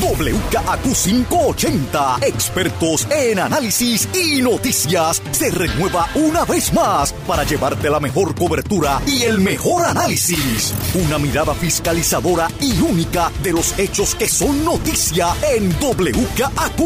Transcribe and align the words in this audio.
WKAQ 0.00 0.82
580, 0.82 2.18
expertos 2.22 3.06
en 3.10 3.38
análisis 3.38 4.08
y 4.14 4.42
noticias, 4.42 5.22
se 5.30 5.50
renueva 5.50 6.08
una 6.14 6.44
vez 6.44 6.72
más 6.72 7.12
para 7.26 7.44
llevarte 7.44 7.88
la 7.88 8.00
mejor 8.00 8.34
cobertura 8.34 9.00
y 9.06 9.22
el 9.22 9.40
mejor 9.40 9.86
análisis. 9.86 10.74
Una 10.94 11.18
mirada 11.18 11.54
fiscalizadora 11.54 12.48
y 12.60 12.78
única 12.80 13.30
de 13.42 13.52
los 13.52 13.78
hechos 13.78 14.14
que 14.14 14.28
son 14.28 14.64
noticia 14.64 15.28
en 15.54 15.70
WKAQ. 15.80 16.76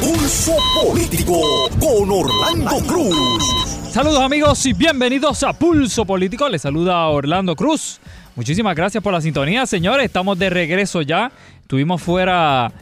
Pulso 0.00 0.56
Político 0.82 1.40
con 1.78 2.10
Orlando 2.10 2.78
Cruz. 2.86 3.72
Saludos 3.92 4.20
amigos 4.20 4.64
y 4.66 4.72
bienvenidos 4.72 5.42
a 5.42 5.52
Pulso 5.52 6.06
Político. 6.06 6.48
Les 6.48 6.62
saluda 6.62 7.06
Orlando 7.08 7.54
Cruz. 7.54 8.00
Muchísimas 8.34 8.74
gracias 8.74 9.02
por 9.02 9.12
la 9.12 9.20
sintonía, 9.20 9.66
señores. 9.66 10.06
Estamos 10.06 10.38
de 10.38 10.48
regreso 10.50 11.02
ya. 11.02 11.30
Estuvimos 11.60 12.00
fuera, 12.02 12.72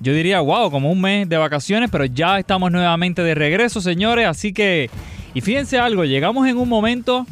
yo 0.00 0.12
diría, 0.12 0.40
wow, 0.40 0.70
como 0.70 0.92
un 0.92 1.00
mes 1.00 1.28
de 1.28 1.36
vacaciones, 1.38 1.88
pero 1.90 2.04
ya 2.04 2.38
estamos 2.38 2.70
nuevamente 2.70 3.22
de 3.22 3.34
regreso, 3.34 3.80
señores. 3.80 4.26
Así 4.26 4.52
que, 4.52 4.90
y 5.34 5.40
fíjense 5.40 5.78
algo, 5.78 6.04
llegamos 6.04 6.46
en 6.46 6.58
un 6.58 6.68
momento 6.68 7.26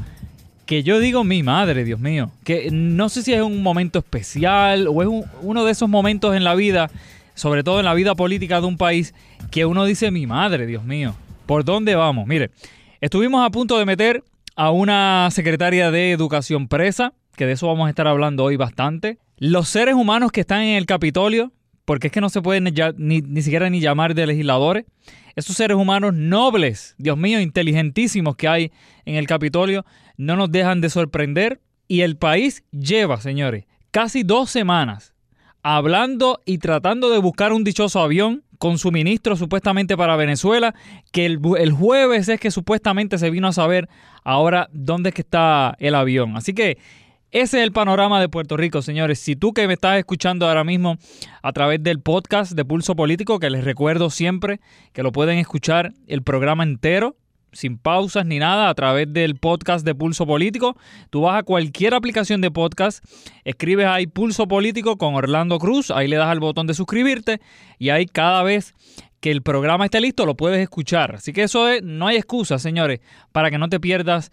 que 0.65 0.83
yo 0.83 0.99
digo, 0.99 1.23
mi 1.23 1.43
madre, 1.43 1.85
Dios 1.85 2.01
mío, 2.01 2.31
que 2.45 2.71
no 2.73 3.09
sé 3.09 3.23
si 3.23 3.33
es 3.33 3.43
un 3.43 3.63
momento 3.63 3.99
especial 4.01 4.89
o 4.89 5.03
es 5.03 5.09
un- 5.09 5.25
uno 5.43 5.65
de 5.65 5.73
esos 5.73 5.89
momentos 5.89 6.35
en 6.35 6.43
la 6.45 6.55
vida, 6.57 6.91
sobre 7.35 7.63
todo 7.63 7.79
en 7.79 7.85
la 7.85 7.95
vida 7.95 8.15
política 8.17 8.61
de 8.61 8.67
un 8.67 8.77
país, 8.77 9.15
que 9.51 9.65
uno 9.65 9.85
dice, 9.85 10.11
mi 10.11 10.27
madre, 10.27 10.67
Dios 10.67 10.83
mío, 10.83 11.15
¿por 11.47 11.65
dónde 11.65 11.95
vamos? 11.95 12.27
Mire, 12.27 12.51
estuvimos 13.01 13.47
a 13.47 13.51
punto 13.51 13.79
de 13.79 13.85
meter 13.85 14.25
a 14.57 14.71
una 14.71 15.29
secretaria 15.31 15.91
de 15.93 16.11
educación 16.11 16.67
presa, 16.67 17.13
que 17.37 17.47
de 17.47 17.53
eso 17.53 17.67
vamos 17.67 17.87
a 17.87 17.91
estar 17.91 18.07
hablando 18.07 18.45
hoy 18.45 18.57
bastante. 18.57 19.19
Los 19.39 19.69
seres 19.69 19.95
humanos 19.95 20.33
que 20.33 20.41
están 20.41 20.63
en 20.63 20.77
el 20.77 20.87
Capitolio, 20.87 21.53
porque 21.85 22.09
es 22.09 22.13
que 22.13 22.21
no 22.21 22.29
se 22.29 22.43
pueden 22.43 22.65
ni, 22.97 23.21
ni 23.21 23.43
siquiera 23.43 23.71
ni 23.71 23.81
llamar 23.81 24.15
de 24.15 24.27
legisladores. 24.27 24.87
Esos 25.37 25.57
seres 25.57 25.77
humanos 25.77 26.15
nobles, 26.15 26.95
Dios 26.99 27.17
mío, 27.17 27.41
inteligentísimos 27.41 28.37
que 28.37 28.49
hay 28.49 28.73
en 29.05 29.17
el 29.17 29.27
Capitolio, 29.27 29.85
no 30.17 30.37
nos 30.37 30.51
dejan 30.51 30.81
de 30.81 30.91
sorprender. 30.91 31.61
Y 31.89 32.01
el 32.01 32.17
país 32.17 32.65
lleva, 32.73 33.21
señores, 33.21 33.67
casi 33.93 34.23
dos 34.25 34.51
semanas 34.51 35.15
hablando 35.63 36.41
y 36.45 36.59
tratando 36.59 37.11
de 37.11 37.19
buscar 37.19 37.53
un 37.53 37.65
dichoso 37.65 38.01
avión 38.01 38.45
con 38.59 38.79
suministro 38.79 39.37
supuestamente 39.37 39.97
para 39.97 40.17
Venezuela, 40.17 40.75
que 41.13 41.27
el, 41.27 41.41
el 41.59 41.73
jueves 41.73 42.29
es 42.29 42.41
que 42.41 42.51
supuestamente 42.51 43.19
se 43.19 43.31
vino 43.31 43.49
a 43.49 43.53
saber 43.53 43.89
ahora 44.25 44.69
dónde 44.73 45.11
es 45.11 45.15
que 45.15 45.23
está 45.23 45.77
el 45.79 45.95
avión. 45.95 46.37
Así 46.37 46.55
que 46.55 46.79
ese 47.41 47.59
es 47.59 47.65
el 47.65 47.73
panorama 47.73 48.19
de 48.19 48.31
Puerto 48.31 48.57
Rico, 48.57 48.81
señores. 48.81 49.19
Si 49.19 49.37
tú 49.37 49.53
que 49.53 49.67
me 49.67 49.75
estás 49.75 49.99
escuchando 49.99 50.49
ahora 50.49 50.65
mismo 50.65 50.97
a 51.43 51.53
través 51.53 51.83
del 51.83 52.01
podcast 52.01 52.53
de 52.53 52.65
Pulso 52.65 52.97
Político, 52.97 53.39
que 53.39 53.51
les 53.51 53.63
recuerdo 53.63 54.09
siempre 54.09 54.59
que 54.95 55.03
lo 55.03 55.13
pueden 55.13 55.39
escuchar 55.39 55.93
el 56.07 56.23
programa 56.23 56.63
entero, 56.63 57.15
sin 57.53 57.77
pausas 57.77 58.25
ni 58.25 58.39
nada, 58.39 58.71
a 58.71 58.75
través 58.75 59.13
del 59.13 59.37
podcast 59.37 59.85
de 59.85 59.95
Pulso 59.95 60.27
Político. 60.27 60.79
Tú 61.11 61.21
vas 61.23 61.39
a 61.39 61.43
cualquier 61.43 61.93
aplicación 61.93 62.41
de 62.41 62.51
podcast, 62.51 63.05
escribes 63.45 63.87
ahí 63.87 64.07
Pulso 64.07 64.49
Político 64.49 64.97
con 64.97 65.15
Orlando 65.15 65.59
Cruz, 65.59 65.91
ahí 65.91 66.09
le 66.09 66.17
das 66.17 66.29
al 66.29 66.41
botón 66.41 66.67
de 66.67 66.73
suscribirte 66.73 67.43
y 67.79 67.91
ahí 67.91 68.07
cada 68.07 68.43
vez 68.45 68.75
que 69.21 69.31
el 69.31 69.43
programa 69.43 69.85
esté 69.85 70.01
listo 70.01 70.25
lo 70.25 70.39
puedes 70.39 70.61
escuchar. 70.61 71.17
Así 71.17 71.35
que 71.35 71.43
eso 71.43 71.69
es, 71.69 71.83
no 71.83 72.07
hay 72.07 72.17
excusa, 72.17 72.59
señores, 72.59 73.01
para 73.33 73.51
que 73.51 73.59
no 73.59 73.69
te 73.69 73.79
pierdas 73.79 74.33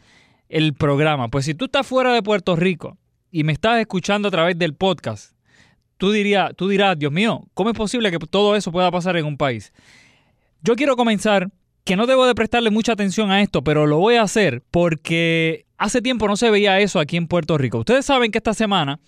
el 0.53 0.73
programa. 0.73 1.29
Pues 1.29 1.45
si 1.45 1.55
tú 1.55 1.65
estás 1.65 1.85
fuera 1.85 2.13
de 2.13 2.21
Puerto 2.21 2.55
Rico 2.55 2.97
y 3.31 3.43
me 3.43 3.51
estás 3.51 3.79
escuchando 3.79 4.27
a 4.27 4.31
través 4.31 4.57
del 4.57 4.75
podcast, 4.75 5.33
tú, 5.97 6.11
dirías, 6.11 6.51
tú 6.55 6.69
dirás, 6.69 6.97
Dios 6.97 7.11
mío, 7.11 7.47
¿cómo 7.55 7.71
es 7.71 7.75
posible 7.75 8.11
que 8.11 8.19
todo 8.19 8.55
eso 8.55 8.71
pueda 8.71 8.91
pasar 8.91 9.17
en 9.17 9.25
un 9.25 9.35
país? 9.35 9.73
Yo 10.61 10.75
quiero 10.75 10.95
comenzar 10.95 11.49
que 11.83 11.95
no 11.95 12.05
debo 12.05 12.27
de 12.27 12.35
prestarle 12.35 12.69
mucha 12.69 12.93
atención 12.93 13.31
a 13.31 13.41
esto, 13.41 13.63
pero 13.63 13.87
lo 13.87 13.97
voy 13.97 14.15
a 14.15 14.21
hacer 14.21 14.61
porque 14.69 15.65
hace 15.77 16.01
tiempo 16.01 16.27
no 16.27 16.37
se 16.37 16.51
veía 16.51 16.79
eso 16.79 16.99
aquí 16.99 17.17
en 17.17 17.27
Puerto 17.27 17.57
Rico. 17.57 17.79
Ustedes 17.79 18.05
saben 18.05 18.31
que 18.31 18.37
esta 18.37 18.53
semana, 18.53 18.99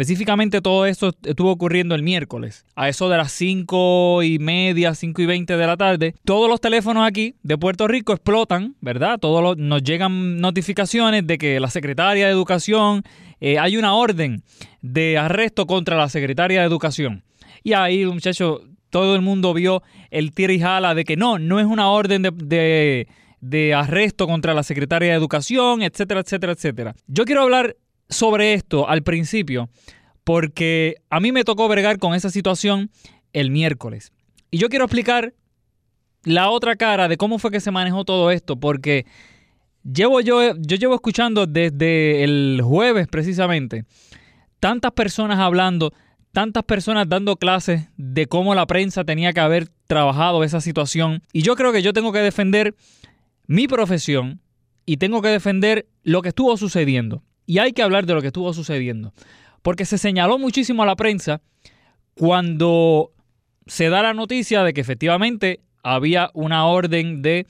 específicamente 0.00 0.60
todo 0.62 0.86
esto 0.86 1.12
estuvo 1.24 1.50
ocurriendo 1.50 1.94
el 1.94 2.02
miércoles, 2.02 2.64
a 2.74 2.88
eso 2.88 3.08
de 3.10 3.16
las 3.18 3.32
5 3.32 4.22
y 4.22 4.38
media, 4.38 4.94
5 4.94 5.20
y 5.22 5.26
20 5.26 5.56
de 5.56 5.66
la 5.66 5.76
tarde, 5.76 6.14
todos 6.24 6.48
los 6.48 6.60
teléfonos 6.60 7.06
aquí 7.06 7.34
de 7.42 7.58
Puerto 7.58 7.86
Rico 7.86 8.12
explotan, 8.12 8.76
¿verdad? 8.80 9.18
Todos 9.18 9.42
los- 9.42 9.56
nos 9.58 9.82
llegan 9.82 10.40
notificaciones 10.40 11.26
de 11.26 11.36
que 11.38 11.60
la 11.60 11.68
secretaria 11.70 12.26
de 12.26 12.32
Educación, 12.32 13.02
eh, 13.40 13.58
hay 13.58 13.76
una 13.76 13.94
orden 13.94 14.42
de 14.80 15.18
arresto 15.18 15.66
contra 15.66 15.96
la 15.96 16.08
secretaria 16.08 16.60
de 16.60 16.66
Educación. 16.66 17.22
Y 17.62 17.74
ahí, 17.74 18.06
muchachos, 18.06 18.62
todo 18.88 19.14
el 19.14 19.20
mundo 19.20 19.52
vio 19.54 19.82
el 20.10 20.32
tira 20.32 20.52
y 20.52 20.60
jala 20.60 20.94
de 20.94 21.04
que 21.04 21.16
no, 21.16 21.38
no 21.38 21.60
es 21.60 21.66
una 21.66 21.90
orden 21.90 22.22
de, 22.22 22.30
de- 22.32 23.08
de 23.42 23.74
arresto 23.74 24.26
contra 24.26 24.52
la 24.54 24.62
secretaria 24.62 25.10
de 25.10 25.16
Educación, 25.16 25.82
etcétera, 25.82 26.20
etcétera, 26.20 26.52
etcétera. 26.52 26.94
Yo 27.06 27.24
quiero 27.24 27.42
hablar 27.42 27.76
sobre 28.10 28.54
esto 28.54 28.88
al 28.88 29.02
principio 29.02 29.70
porque 30.24 30.96
a 31.08 31.18
mí 31.18 31.32
me 31.32 31.44
tocó 31.44 31.66
bregar 31.68 31.98
con 31.98 32.14
esa 32.14 32.30
situación 32.30 32.90
el 33.32 33.50
miércoles. 33.50 34.12
Y 34.50 34.58
yo 34.58 34.68
quiero 34.68 34.84
explicar 34.84 35.34
la 36.24 36.50
otra 36.50 36.76
cara 36.76 37.08
de 37.08 37.16
cómo 37.16 37.38
fue 37.38 37.50
que 37.50 37.60
se 37.60 37.70
manejó 37.70 38.04
todo 38.04 38.30
esto, 38.30 38.56
porque 38.56 39.06
Llevo 39.82 40.20
yo, 40.20 40.56
yo 40.56 40.76
llevo 40.76 40.94
escuchando 40.94 41.46
desde 41.46 42.22
el 42.22 42.60
jueves 42.62 43.08
precisamente 43.08 43.86
tantas 44.58 44.92
personas 44.92 45.38
hablando, 45.38 45.94
tantas 46.32 46.64
personas 46.64 47.08
dando 47.08 47.36
clases 47.36 47.88
de 47.96 48.26
cómo 48.26 48.54
la 48.54 48.66
prensa 48.66 49.04
tenía 49.04 49.32
que 49.32 49.40
haber 49.40 49.68
trabajado 49.86 50.44
esa 50.44 50.60
situación. 50.60 51.22
Y 51.32 51.40
yo 51.40 51.56
creo 51.56 51.72
que 51.72 51.80
yo 51.80 51.94
tengo 51.94 52.12
que 52.12 52.18
defender 52.18 52.74
mi 53.46 53.68
profesión 53.68 54.42
y 54.84 54.98
tengo 54.98 55.22
que 55.22 55.28
defender 55.28 55.88
lo 56.02 56.20
que 56.20 56.28
estuvo 56.28 56.58
sucediendo. 56.58 57.22
Y 57.50 57.58
hay 57.58 57.72
que 57.72 57.82
hablar 57.82 58.06
de 58.06 58.14
lo 58.14 58.20
que 58.20 58.28
estuvo 58.28 58.52
sucediendo. 58.54 59.12
Porque 59.62 59.84
se 59.84 59.98
señaló 59.98 60.38
muchísimo 60.38 60.84
a 60.84 60.86
la 60.86 60.94
prensa 60.94 61.40
cuando 62.14 63.10
se 63.66 63.88
da 63.88 64.02
la 64.02 64.14
noticia 64.14 64.62
de 64.62 64.72
que 64.72 64.80
efectivamente 64.80 65.58
había 65.82 66.30
una 66.32 66.66
orden 66.66 67.22
de 67.22 67.48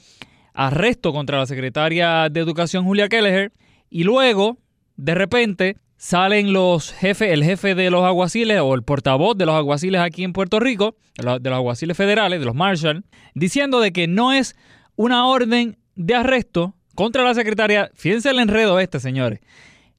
arresto 0.54 1.12
contra 1.12 1.36
la 1.36 1.44
secretaria 1.44 2.30
de 2.30 2.40
Educación 2.40 2.86
Julia 2.86 3.10
Kelleher 3.10 3.52
y 3.90 4.04
luego, 4.04 4.56
de 4.96 5.14
repente, 5.14 5.76
salen 5.98 6.54
los 6.54 6.94
jefes, 6.94 7.30
el 7.30 7.44
jefe 7.44 7.74
de 7.74 7.90
los 7.90 8.02
aguaciles 8.02 8.58
o 8.62 8.74
el 8.74 8.82
portavoz 8.82 9.36
de 9.36 9.44
los 9.44 9.54
aguaciles 9.54 10.00
aquí 10.00 10.24
en 10.24 10.32
Puerto 10.32 10.60
Rico, 10.60 10.96
de 11.18 11.24
los, 11.24 11.58
aguaciles 11.58 11.94
federales, 11.94 12.40
de 12.40 12.46
los 12.46 12.54
Marshall, 12.54 13.04
diciendo 13.34 13.80
de 13.80 13.92
que 13.92 14.08
no 14.08 14.32
es 14.32 14.56
una 14.96 15.26
orden 15.26 15.76
de 15.94 16.14
arresto 16.14 16.74
contra 16.94 17.22
la 17.22 17.34
secretaria. 17.34 17.90
Fíjense 17.92 18.30
el 18.30 18.38
enredo 18.38 18.80
este, 18.80 18.98
señores. 18.98 19.40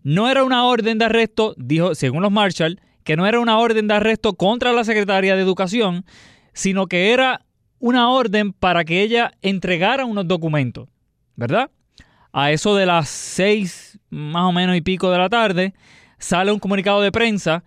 No 0.03 0.30
era 0.30 0.44
una 0.44 0.65
orden 0.65 0.98
de 0.98 1.06
arresto, 1.06 1.53
dijo, 1.57 1.95
según 1.95 2.24
los 2.24 2.31
Marshall, 2.31 2.80
que 3.03 3.15
no 3.15 3.25
era 3.25 3.39
una 3.39 3.57
orden 3.57 3.88
de 3.88 3.95
arresto 3.95 4.33
contra 4.33 4.74
la 4.74 4.83
secretaria 4.83 5.36
de 5.36 5.42
Educación, 5.42 6.06
sino 6.53 6.88
que 6.88 7.13
era 7.13 7.45
una 7.80 8.09
orden 8.09 8.53
para 8.53 8.83
que 8.83 9.01
ella 9.01 9.31
entregara 9.42 10.06
unos 10.06 10.27
documentos, 10.27 10.88
¿verdad? 11.36 11.71
A 12.31 12.51
eso 12.51 12.75
de 12.75 12.86
las 12.86 13.09
seis 13.09 14.00
más 14.12 14.44
o 14.44 14.51
menos 14.51 14.75
y 14.75 14.81
pico 14.81 15.09
de 15.12 15.18
la 15.18 15.30
tarde, 15.30 15.74
sale 16.19 16.51
un 16.51 16.59
comunicado 16.59 17.01
de 17.01 17.12
prensa 17.12 17.63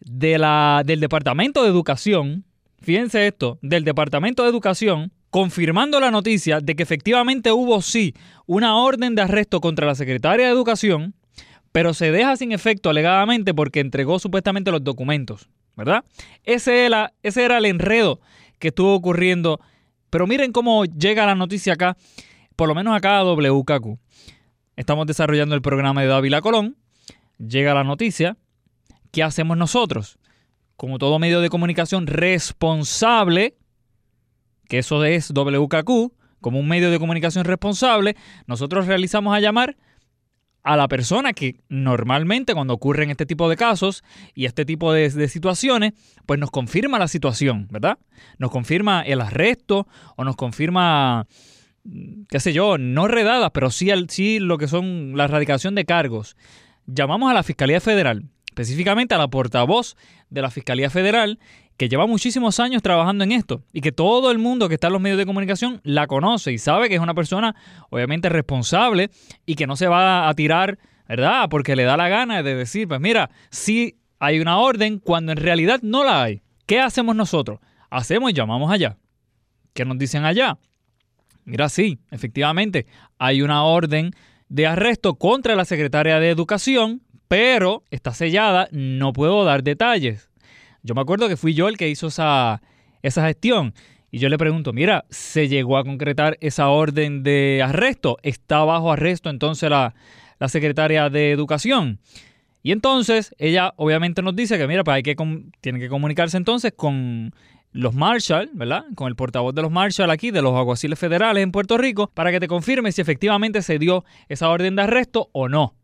del 0.00 1.00
Departamento 1.00 1.62
de 1.62 1.70
Educación, 1.70 2.44
fíjense 2.82 3.26
esto, 3.26 3.58
del 3.62 3.84
Departamento 3.84 4.42
de 4.42 4.50
Educación, 4.50 5.12
confirmando 5.30 5.98
la 5.98 6.10
noticia 6.10 6.60
de 6.60 6.76
que 6.76 6.82
efectivamente 6.82 7.50
hubo 7.52 7.80
sí 7.80 8.14
una 8.46 8.76
orden 8.76 9.14
de 9.14 9.22
arresto 9.22 9.60
contra 9.60 9.86
la 9.86 9.94
secretaria 9.94 10.46
de 10.46 10.52
Educación, 10.52 11.14
pero 11.74 11.92
se 11.92 12.12
deja 12.12 12.36
sin 12.36 12.52
efecto 12.52 12.88
alegadamente 12.88 13.52
porque 13.52 13.80
entregó 13.80 14.20
supuestamente 14.20 14.70
los 14.70 14.84
documentos, 14.84 15.48
¿verdad? 15.74 16.04
Ese 16.44 16.86
era, 16.86 17.10
el 17.24 17.64
enredo 17.64 18.20
que 18.60 18.68
estuvo 18.68 18.94
ocurriendo. 18.94 19.58
Pero 20.08 20.28
miren 20.28 20.52
cómo 20.52 20.84
llega 20.84 21.26
la 21.26 21.34
noticia 21.34 21.72
acá, 21.72 21.96
por 22.54 22.68
lo 22.68 22.76
menos 22.76 22.94
acá 22.96 23.18
a 23.18 23.24
WKQ. 23.24 23.98
Estamos 24.76 25.08
desarrollando 25.08 25.56
el 25.56 25.62
programa 25.62 26.02
de 26.02 26.06
Dávila 26.06 26.40
Colón. 26.42 26.76
Llega 27.38 27.74
la 27.74 27.82
noticia. 27.82 28.36
¿Qué 29.10 29.24
hacemos 29.24 29.56
nosotros? 29.56 30.20
Como 30.76 30.98
todo 30.98 31.18
medio 31.18 31.40
de 31.40 31.50
comunicación 31.50 32.06
responsable, 32.06 33.56
que 34.68 34.78
eso 34.78 35.04
es 35.04 35.32
WKQ, 35.34 36.12
como 36.40 36.60
un 36.60 36.68
medio 36.68 36.92
de 36.92 37.00
comunicación 37.00 37.44
responsable, 37.44 38.14
nosotros 38.46 38.86
realizamos 38.86 39.34
a 39.34 39.40
llamar 39.40 39.76
a 40.64 40.76
la 40.78 40.88
persona 40.88 41.34
que 41.34 41.60
normalmente 41.68 42.54
cuando 42.54 42.72
ocurren 42.72 43.10
este 43.10 43.26
tipo 43.26 43.50
de 43.50 43.56
casos 43.56 44.02
y 44.34 44.46
este 44.46 44.64
tipo 44.64 44.92
de, 44.94 45.28
situaciones, 45.28 45.92
pues 46.24 46.40
nos 46.40 46.50
confirma 46.50 46.98
la 46.98 47.06
situación, 47.06 47.68
¿verdad? 47.70 47.98
Nos 48.38 48.50
confirma 48.50 49.02
el 49.02 49.20
arresto 49.20 49.86
o 50.16 50.24
nos 50.24 50.36
confirma, 50.36 51.26
qué 52.30 52.40
sé 52.40 52.54
yo, 52.54 52.78
no 52.78 53.08
redadas, 53.08 53.50
pero 53.52 53.70
sí, 53.70 53.90
sí 54.08 54.38
lo 54.40 54.56
que 54.56 54.66
son 54.66 55.16
la 55.16 55.24
erradicación 55.24 55.74
de 55.74 55.84
cargos. 55.84 56.34
Llamamos 56.86 57.30
a 57.30 57.34
la 57.34 57.42
Fiscalía 57.42 57.80
Federal, 57.80 58.24
específicamente 58.46 59.14
a 59.14 59.18
la 59.18 59.28
portavoz 59.28 59.96
de 60.30 60.40
la 60.40 60.50
Fiscalía 60.50 60.88
Federal, 60.88 61.38
que 61.76 61.88
lleva 61.88 62.06
muchísimos 62.06 62.60
años 62.60 62.82
trabajando 62.82 63.24
en 63.24 63.32
esto 63.32 63.62
y 63.72 63.80
que 63.80 63.92
todo 63.92 64.30
el 64.30 64.38
mundo 64.38 64.68
que 64.68 64.74
está 64.74 64.86
en 64.86 64.92
los 64.92 65.02
medios 65.02 65.18
de 65.18 65.26
comunicación 65.26 65.80
la 65.82 66.06
conoce 66.06 66.52
y 66.52 66.58
sabe 66.58 66.88
que 66.88 66.94
es 66.94 67.00
una 67.00 67.14
persona 67.14 67.56
obviamente 67.90 68.28
responsable 68.28 69.10
y 69.44 69.56
que 69.56 69.66
no 69.66 69.76
se 69.76 69.88
va 69.88 70.28
a 70.28 70.34
tirar, 70.34 70.78
¿verdad? 71.08 71.48
Porque 71.50 71.76
le 71.76 71.84
da 71.84 71.96
la 71.96 72.08
gana 72.08 72.42
de 72.42 72.54
decir, 72.54 72.86
pues 72.86 73.00
mira, 73.00 73.30
sí 73.50 73.96
hay 74.18 74.40
una 74.40 74.58
orden 74.58 74.98
cuando 74.98 75.32
en 75.32 75.38
realidad 75.38 75.80
no 75.82 76.04
la 76.04 76.22
hay. 76.22 76.42
¿Qué 76.66 76.80
hacemos 76.80 77.16
nosotros? 77.16 77.60
Hacemos 77.90 78.30
y 78.30 78.34
llamamos 78.34 78.70
allá. 78.70 78.96
¿Qué 79.72 79.84
nos 79.84 79.98
dicen 79.98 80.24
allá? 80.24 80.58
Mira, 81.44 81.68
sí, 81.68 81.98
efectivamente, 82.10 82.86
hay 83.18 83.42
una 83.42 83.64
orden 83.64 84.12
de 84.48 84.66
arresto 84.66 85.16
contra 85.16 85.56
la 85.56 85.64
secretaria 85.64 86.20
de 86.20 86.30
Educación, 86.30 87.02
pero 87.28 87.82
está 87.90 88.14
sellada, 88.14 88.68
no 88.70 89.12
puedo 89.12 89.44
dar 89.44 89.62
detalles. 89.62 90.30
Yo 90.84 90.94
me 90.94 91.00
acuerdo 91.00 91.28
que 91.28 91.36
fui 91.36 91.54
yo 91.54 91.68
el 91.68 91.78
que 91.78 91.88
hizo 91.88 92.08
esa, 92.08 92.62
esa 93.02 93.26
gestión. 93.26 93.74
Y 94.10 94.18
yo 94.18 94.28
le 94.28 94.38
pregunto, 94.38 94.72
mira, 94.72 95.06
¿se 95.10 95.48
llegó 95.48 95.78
a 95.78 95.82
concretar 95.82 96.36
esa 96.40 96.68
orden 96.68 97.24
de 97.24 97.62
arresto? 97.64 98.18
¿Está 98.22 98.62
bajo 98.62 98.92
arresto 98.92 99.30
entonces 99.30 99.68
la, 99.70 99.94
la 100.38 100.48
secretaria 100.48 101.08
de 101.08 101.32
Educación? 101.32 101.98
Y 102.62 102.70
entonces 102.70 103.34
ella 103.38 103.72
obviamente 103.76 104.22
nos 104.22 104.36
dice 104.36 104.58
que, 104.58 104.68
mira, 104.68 104.84
pues 104.84 104.96
hay 104.96 105.02
que 105.02 105.16
tiene 105.60 105.80
que 105.80 105.88
comunicarse 105.88 106.36
entonces 106.36 106.72
con 106.76 107.34
los 107.72 107.94
Marshall, 107.94 108.50
¿verdad? 108.52 108.84
Con 108.94 109.08
el 109.08 109.16
portavoz 109.16 109.54
de 109.54 109.62
los 109.62 109.70
Marshall 109.70 110.10
aquí, 110.10 110.30
de 110.30 110.42
los 110.42 110.54
aguaciles 110.54 110.98
federales 110.98 111.42
en 111.42 111.50
Puerto 111.50 111.76
Rico, 111.76 112.10
para 112.14 112.30
que 112.30 112.40
te 112.40 112.46
confirme 112.46 112.92
si 112.92 113.00
efectivamente 113.00 113.62
se 113.62 113.78
dio 113.78 114.04
esa 114.28 114.48
orden 114.48 114.76
de 114.76 114.82
arresto 114.82 115.28
o 115.32 115.48
no. 115.48 115.74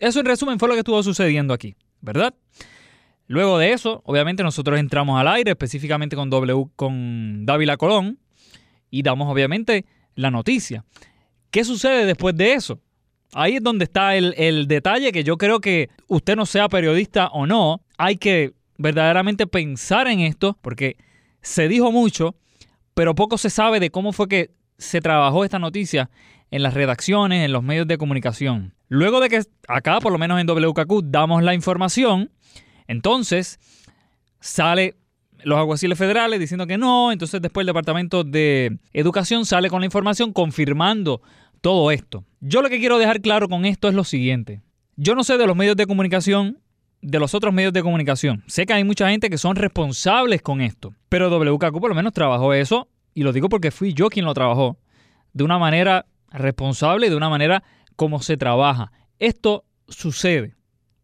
Eso 0.00 0.20
en 0.20 0.26
resumen 0.26 0.58
fue 0.58 0.68
lo 0.68 0.74
que 0.74 0.80
estuvo 0.80 1.02
sucediendo 1.02 1.54
aquí, 1.54 1.76
¿verdad? 2.00 2.34
Luego 3.26 3.58
de 3.58 3.72
eso, 3.72 4.02
obviamente 4.04 4.42
nosotros 4.42 4.78
entramos 4.78 5.20
al 5.20 5.28
aire, 5.28 5.50
específicamente 5.50 6.16
con 6.16 6.30
W, 6.30 6.68
con 6.76 7.44
Dávila 7.44 7.76
Colón, 7.76 8.18
y 8.90 9.02
damos 9.02 9.30
obviamente 9.30 9.84
la 10.14 10.30
noticia. 10.30 10.84
¿Qué 11.50 11.64
sucede 11.64 12.06
después 12.06 12.36
de 12.36 12.54
eso? 12.54 12.80
Ahí 13.32 13.56
es 13.56 13.62
donde 13.62 13.84
está 13.84 14.16
el, 14.16 14.34
el 14.36 14.68
detalle 14.68 15.10
que 15.12 15.24
yo 15.24 15.36
creo 15.36 15.60
que 15.60 15.90
usted 16.06 16.36
no 16.36 16.46
sea 16.46 16.68
periodista 16.68 17.26
o 17.28 17.46
no, 17.46 17.82
hay 17.98 18.16
que 18.16 18.54
verdaderamente 18.78 19.46
pensar 19.46 20.06
en 20.06 20.20
esto, 20.20 20.56
porque 20.62 20.96
se 21.42 21.68
dijo 21.68 21.90
mucho, 21.90 22.36
pero 22.94 23.14
poco 23.14 23.38
se 23.38 23.50
sabe 23.50 23.80
de 23.80 23.90
cómo 23.90 24.12
fue 24.12 24.28
que 24.28 24.50
se 24.78 25.00
trabajó 25.00 25.44
esta 25.44 25.58
noticia 25.58 26.10
en 26.50 26.62
las 26.62 26.74
redacciones, 26.74 27.44
en 27.44 27.52
los 27.52 27.62
medios 27.62 27.86
de 27.86 27.98
comunicación. 27.98 28.74
Luego 28.88 29.20
de 29.20 29.28
que 29.28 29.42
acá, 29.68 30.00
por 30.00 30.12
lo 30.12 30.18
menos 30.18 30.40
en 30.40 30.46
WKQ, 30.46 31.02
damos 31.04 31.42
la 31.42 31.54
información, 31.54 32.30
entonces, 32.88 33.58
sale 34.40 34.96
los 35.42 35.58
aguaciles 35.58 35.98
federales 35.98 36.40
diciendo 36.40 36.66
que 36.66 36.78
no, 36.78 37.12
entonces 37.12 37.40
después 37.42 37.62
el 37.62 37.68
Departamento 37.68 38.24
de 38.24 38.78
Educación 38.92 39.44
sale 39.44 39.68
con 39.70 39.80
la 39.80 39.86
información 39.86 40.32
confirmando 40.32 41.22
todo 41.60 41.90
esto. 41.90 42.24
Yo 42.40 42.62
lo 42.62 42.68
que 42.68 42.78
quiero 42.78 42.98
dejar 42.98 43.20
claro 43.20 43.48
con 43.48 43.64
esto 43.64 43.88
es 43.88 43.94
lo 43.94 44.04
siguiente. 44.04 44.62
Yo 44.96 45.14
no 45.14 45.24
sé 45.24 45.36
de 45.36 45.46
los 45.46 45.56
medios 45.56 45.76
de 45.76 45.86
comunicación, 45.86 46.58
de 47.02 47.18
los 47.18 47.34
otros 47.34 47.52
medios 47.52 47.72
de 47.72 47.82
comunicación. 47.82 48.42
Sé 48.46 48.66
que 48.66 48.72
hay 48.72 48.84
mucha 48.84 49.10
gente 49.10 49.30
que 49.30 49.38
son 49.38 49.56
responsables 49.56 50.42
con 50.42 50.60
esto, 50.60 50.94
pero 51.08 51.28
WKQ 51.28 51.80
por 51.80 51.90
lo 51.90 51.94
menos 51.94 52.12
trabajó 52.12 52.54
eso, 52.54 52.88
y 53.14 53.22
lo 53.22 53.32
digo 53.32 53.48
porque 53.48 53.70
fui 53.70 53.92
yo 53.92 54.08
quien 54.08 54.24
lo 54.24 54.34
trabajó, 54.34 54.78
de 55.32 55.44
una 55.44 55.58
manera 55.58 56.06
responsable 56.30 57.06
y 57.06 57.10
de 57.10 57.16
una 57.16 57.28
manera 57.28 57.62
como 57.94 58.20
se 58.20 58.36
trabaja. 58.36 58.92
Esto 59.18 59.64
sucede. 59.88 60.54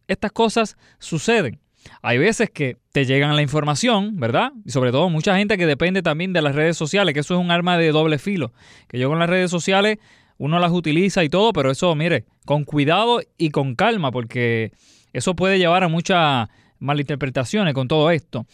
Estas 0.08 0.32
cosas 0.32 0.76
suceden. 0.98 1.60
Hay 2.02 2.18
veces 2.18 2.50
que 2.50 2.76
te 2.92 3.04
llegan 3.04 3.36
la 3.36 3.42
información, 3.42 4.16
¿verdad? 4.18 4.52
Y 4.64 4.70
sobre 4.70 4.90
todo 4.90 5.08
mucha 5.08 5.36
gente 5.36 5.56
que 5.56 5.66
depende 5.66 6.02
también 6.02 6.32
de 6.32 6.42
las 6.42 6.54
redes 6.54 6.76
sociales, 6.76 7.14
que 7.14 7.20
eso 7.20 7.34
es 7.34 7.40
un 7.40 7.50
arma 7.50 7.78
de 7.78 7.92
doble 7.92 8.18
filo. 8.18 8.52
Que 8.88 8.98
yo 8.98 9.08
con 9.08 9.18
las 9.18 9.28
redes 9.28 9.50
sociales 9.50 9.98
uno 10.38 10.58
las 10.58 10.72
utiliza 10.72 11.22
y 11.22 11.28
todo, 11.28 11.52
pero 11.52 11.70
eso, 11.70 11.94
mire, 11.94 12.24
con 12.44 12.64
cuidado 12.64 13.20
y 13.38 13.50
con 13.50 13.74
calma, 13.74 14.10
porque 14.10 14.72
eso 15.12 15.36
puede 15.36 15.58
llevar 15.58 15.84
a 15.84 15.88
muchas 15.88 16.48
malinterpretaciones 16.78 17.74
con 17.74 17.86
todo 17.86 18.10
esto. 18.10 18.46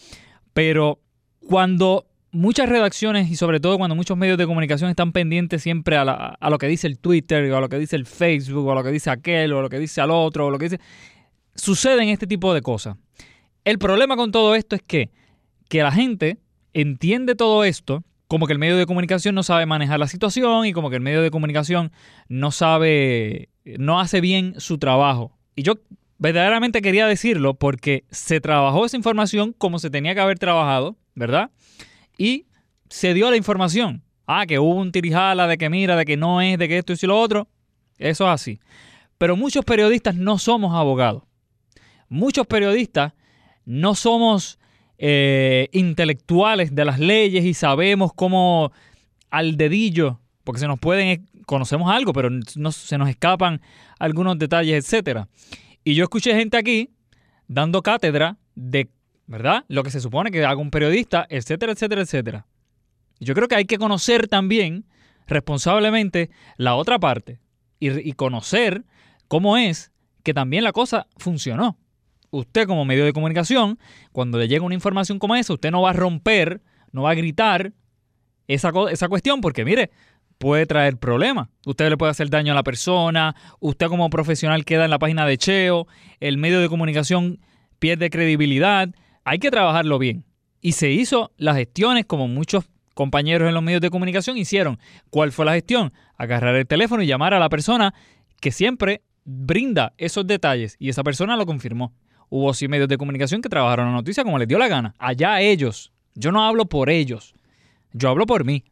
Pero 0.52 1.00
cuando 1.40 2.06
muchas 2.30 2.68
redacciones 2.68 3.30
y 3.30 3.36
sobre 3.36 3.58
todo 3.58 3.78
cuando 3.78 3.94
muchos 3.96 4.16
medios 4.16 4.36
de 4.36 4.46
comunicación 4.46 4.90
están 4.90 5.12
pendientes 5.12 5.62
siempre 5.62 5.96
a, 5.96 6.02
a, 6.02 6.50
lo 6.50 6.58
que 6.58 6.66
dice 6.66 6.86
el 6.86 6.98
Twitter 6.98 7.50
o 7.50 7.56
a 7.56 7.60
lo 7.60 7.68
que 7.70 7.78
dice 7.78 7.96
el 7.96 8.04
Facebook 8.04 8.66
o 8.66 8.72
a 8.72 8.74
lo 8.74 8.84
que 8.84 8.90
dice 8.90 9.10
aquel 9.10 9.52
o 9.54 9.60
a 9.60 9.62
lo 9.62 9.70
que 9.70 9.78
dice 9.78 10.02
al 10.02 10.10
otro 10.10 10.46
o 10.46 10.50
lo 10.50 10.58
que 10.58 10.66
dice 10.66 10.80
suceden 11.58 12.08
este 12.08 12.26
tipo 12.26 12.54
de 12.54 12.62
cosas. 12.62 12.96
El 13.64 13.78
problema 13.78 14.16
con 14.16 14.32
todo 14.32 14.54
esto 14.54 14.74
es 14.76 14.82
que, 14.82 15.10
que 15.68 15.82
la 15.82 15.92
gente 15.92 16.38
entiende 16.72 17.34
todo 17.34 17.64
esto 17.64 18.04
como 18.28 18.46
que 18.46 18.52
el 18.52 18.58
medio 18.58 18.76
de 18.76 18.86
comunicación 18.86 19.34
no 19.34 19.42
sabe 19.42 19.66
manejar 19.66 19.98
la 19.98 20.06
situación 20.06 20.66
y 20.66 20.72
como 20.72 20.90
que 20.90 20.96
el 20.96 21.02
medio 21.02 21.22
de 21.22 21.30
comunicación 21.30 21.92
no 22.28 22.50
sabe, 22.50 23.48
no 23.78 24.00
hace 24.00 24.20
bien 24.20 24.54
su 24.58 24.78
trabajo. 24.78 25.36
Y 25.56 25.62
yo 25.62 25.74
verdaderamente 26.18 26.82
quería 26.82 27.06
decirlo 27.06 27.54
porque 27.54 28.04
se 28.10 28.40
trabajó 28.40 28.84
esa 28.84 28.96
información 28.96 29.54
como 29.56 29.78
se 29.78 29.88
tenía 29.88 30.14
que 30.14 30.20
haber 30.20 30.38
trabajado, 30.38 30.96
¿verdad? 31.14 31.50
Y 32.18 32.46
se 32.90 33.14
dio 33.14 33.30
la 33.30 33.36
información. 33.36 34.02
Ah, 34.26 34.44
que 34.46 34.58
hubo 34.58 34.74
un 34.74 34.92
tirijala 34.92 35.46
de 35.46 35.56
que 35.56 35.70
mira, 35.70 35.96
de 35.96 36.04
que 36.04 36.18
no 36.18 36.42
es, 36.42 36.58
de 36.58 36.68
que 36.68 36.76
esto 36.76 36.92
y 36.92 37.06
lo 37.06 37.18
otro. 37.18 37.48
Eso 37.96 38.24
es 38.26 38.30
así. 38.30 38.60
Pero 39.16 39.36
muchos 39.36 39.64
periodistas 39.64 40.14
no 40.14 40.38
somos 40.38 40.74
abogados. 40.74 41.22
Muchos 42.08 42.46
periodistas 42.46 43.12
no 43.64 43.94
somos 43.94 44.58
eh, 44.96 45.68
intelectuales 45.72 46.74
de 46.74 46.84
las 46.84 46.98
leyes 46.98 47.44
y 47.44 47.54
sabemos 47.54 48.12
cómo 48.14 48.72
al 49.30 49.56
dedillo, 49.56 50.20
porque 50.42 50.60
se 50.60 50.66
nos 50.66 50.78
pueden, 50.78 51.28
conocemos 51.46 51.90
algo, 51.90 52.12
pero 52.12 52.30
se 52.42 52.98
nos 52.98 53.08
escapan 53.08 53.60
algunos 53.98 54.38
detalles, 54.38 54.84
etcétera. 54.84 55.28
Y 55.84 55.94
yo 55.94 56.04
escuché 56.04 56.34
gente 56.34 56.56
aquí 56.56 56.90
dando 57.46 57.82
cátedra 57.82 58.38
de, 58.54 58.88
¿verdad? 59.26 59.64
Lo 59.68 59.82
que 59.82 59.90
se 59.90 60.00
supone 60.00 60.30
que 60.30 60.44
haga 60.44 60.56
un 60.56 60.70
periodista, 60.70 61.26
etcétera, 61.28 61.72
etcétera, 61.72 62.02
etcétera. 62.02 62.46
Yo 63.20 63.34
creo 63.34 63.48
que 63.48 63.54
hay 63.54 63.66
que 63.66 63.78
conocer 63.78 64.28
también 64.28 64.86
responsablemente 65.26 66.30
la 66.56 66.74
otra 66.74 66.98
parte 66.98 67.38
y 67.80 68.12
conocer 68.14 68.84
cómo 69.28 69.56
es 69.56 69.92
que 70.22 70.34
también 70.34 70.64
la 70.64 70.72
cosa 70.72 71.06
funcionó 71.18 71.78
usted 72.30 72.66
como 72.66 72.84
medio 72.84 73.04
de 73.04 73.12
comunicación, 73.12 73.78
cuando 74.12 74.38
le 74.38 74.48
llega 74.48 74.64
una 74.64 74.74
información 74.74 75.18
como 75.18 75.36
esa, 75.36 75.52
usted 75.52 75.70
no 75.70 75.82
va 75.82 75.90
a 75.90 75.94
romper, 75.94 76.62
no 76.92 77.02
va 77.02 77.10
a 77.10 77.14
gritar 77.14 77.72
esa, 78.46 78.72
esa 78.90 79.08
cuestión 79.08 79.40
porque 79.40 79.64
mire, 79.64 79.90
puede 80.38 80.66
traer 80.66 80.96
problemas. 80.96 81.48
Usted 81.66 81.88
le 81.90 81.96
puede 81.96 82.10
hacer 82.10 82.30
daño 82.30 82.52
a 82.52 82.54
la 82.54 82.62
persona, 82.62 83.34
usted 83.60 83.88
como 83.88 84.08
profesional 84.10 84.64
queda 84.64 84.84
en 84.84 84.90
la 84.90 84.98
página 84.98 85.26
de 85.26 85.36
Cheo, 85.36 85.86
el 86.20 86.38
medio 86.38 86.60
de 86.60 86.68
comunicación 86.68 87.40
pierde 87.78 88.10
credibilidad. 88.10 88.88
Hay 89.24 89.38
que 89.38 89.50
trabajarlo 89.50 89.98
bien. 89.98 90.24
Y 90.60 90.72
se 90.72 90.90
hizo 90.90 91.32
las 91.36 91.56
gestiones 91.56 92.06
como 92.06 92.26
muchos 92.26 92.64
compañeros 92.94 93.48
en 93.48 93.54
los 93.54 93.62
medios 93.62 93.80
de 93.80 93.90
comunicación 93.90 94.36
hicieron. 94.36 94.78
¿Cuál 95.10 95.30
fue 95.30 95.44
la 95.44 95.54
gestión? 95.54 95.92
Agarrar 96.16 96.56
el 96.56 96.66
teléfono 96.66 97.02
y 97.02 97.06
llamar 97.06 97.34
a 97.34 97.38
la 97.38 97.48
persona 97.48 97.94
que 98.40 98.50
siempre 98.50 99.02
brinda 99.24 99.92
esos 99.98 100.26
detalles 100.26 100.76
y 100.78 100.88
esa 100.88 101.04
persona 101.04 101.36
lo 101.36 101.46
confirmó 101.46 101.92
hubo 102.28 102.52
sí 102.54 102.68
medios 102.68 102.88
de 102.88 102.98
comunicación 102.98 103.42
que 103.42 103.48
trabajaron 103.48 103.86
la 103.86 103.92
noticia 103.92 104.24
como 104.24 104.38
les 104.38 104.48
dio 104.48 104.58
la 104.58 104.68
gana. 104.68 104.94
Allá 104.98 105.40
ellos. 105.40 105.92
Yo 106.14 106.32
no 106.32 106.44
hablo 106.44 106.66
por 106.66 106.90
ellos. 106.90 107.34
Yo 107.92 108.08
hablo 108.08 108.26
por 108.26 108.44
mí. 108.44 108.64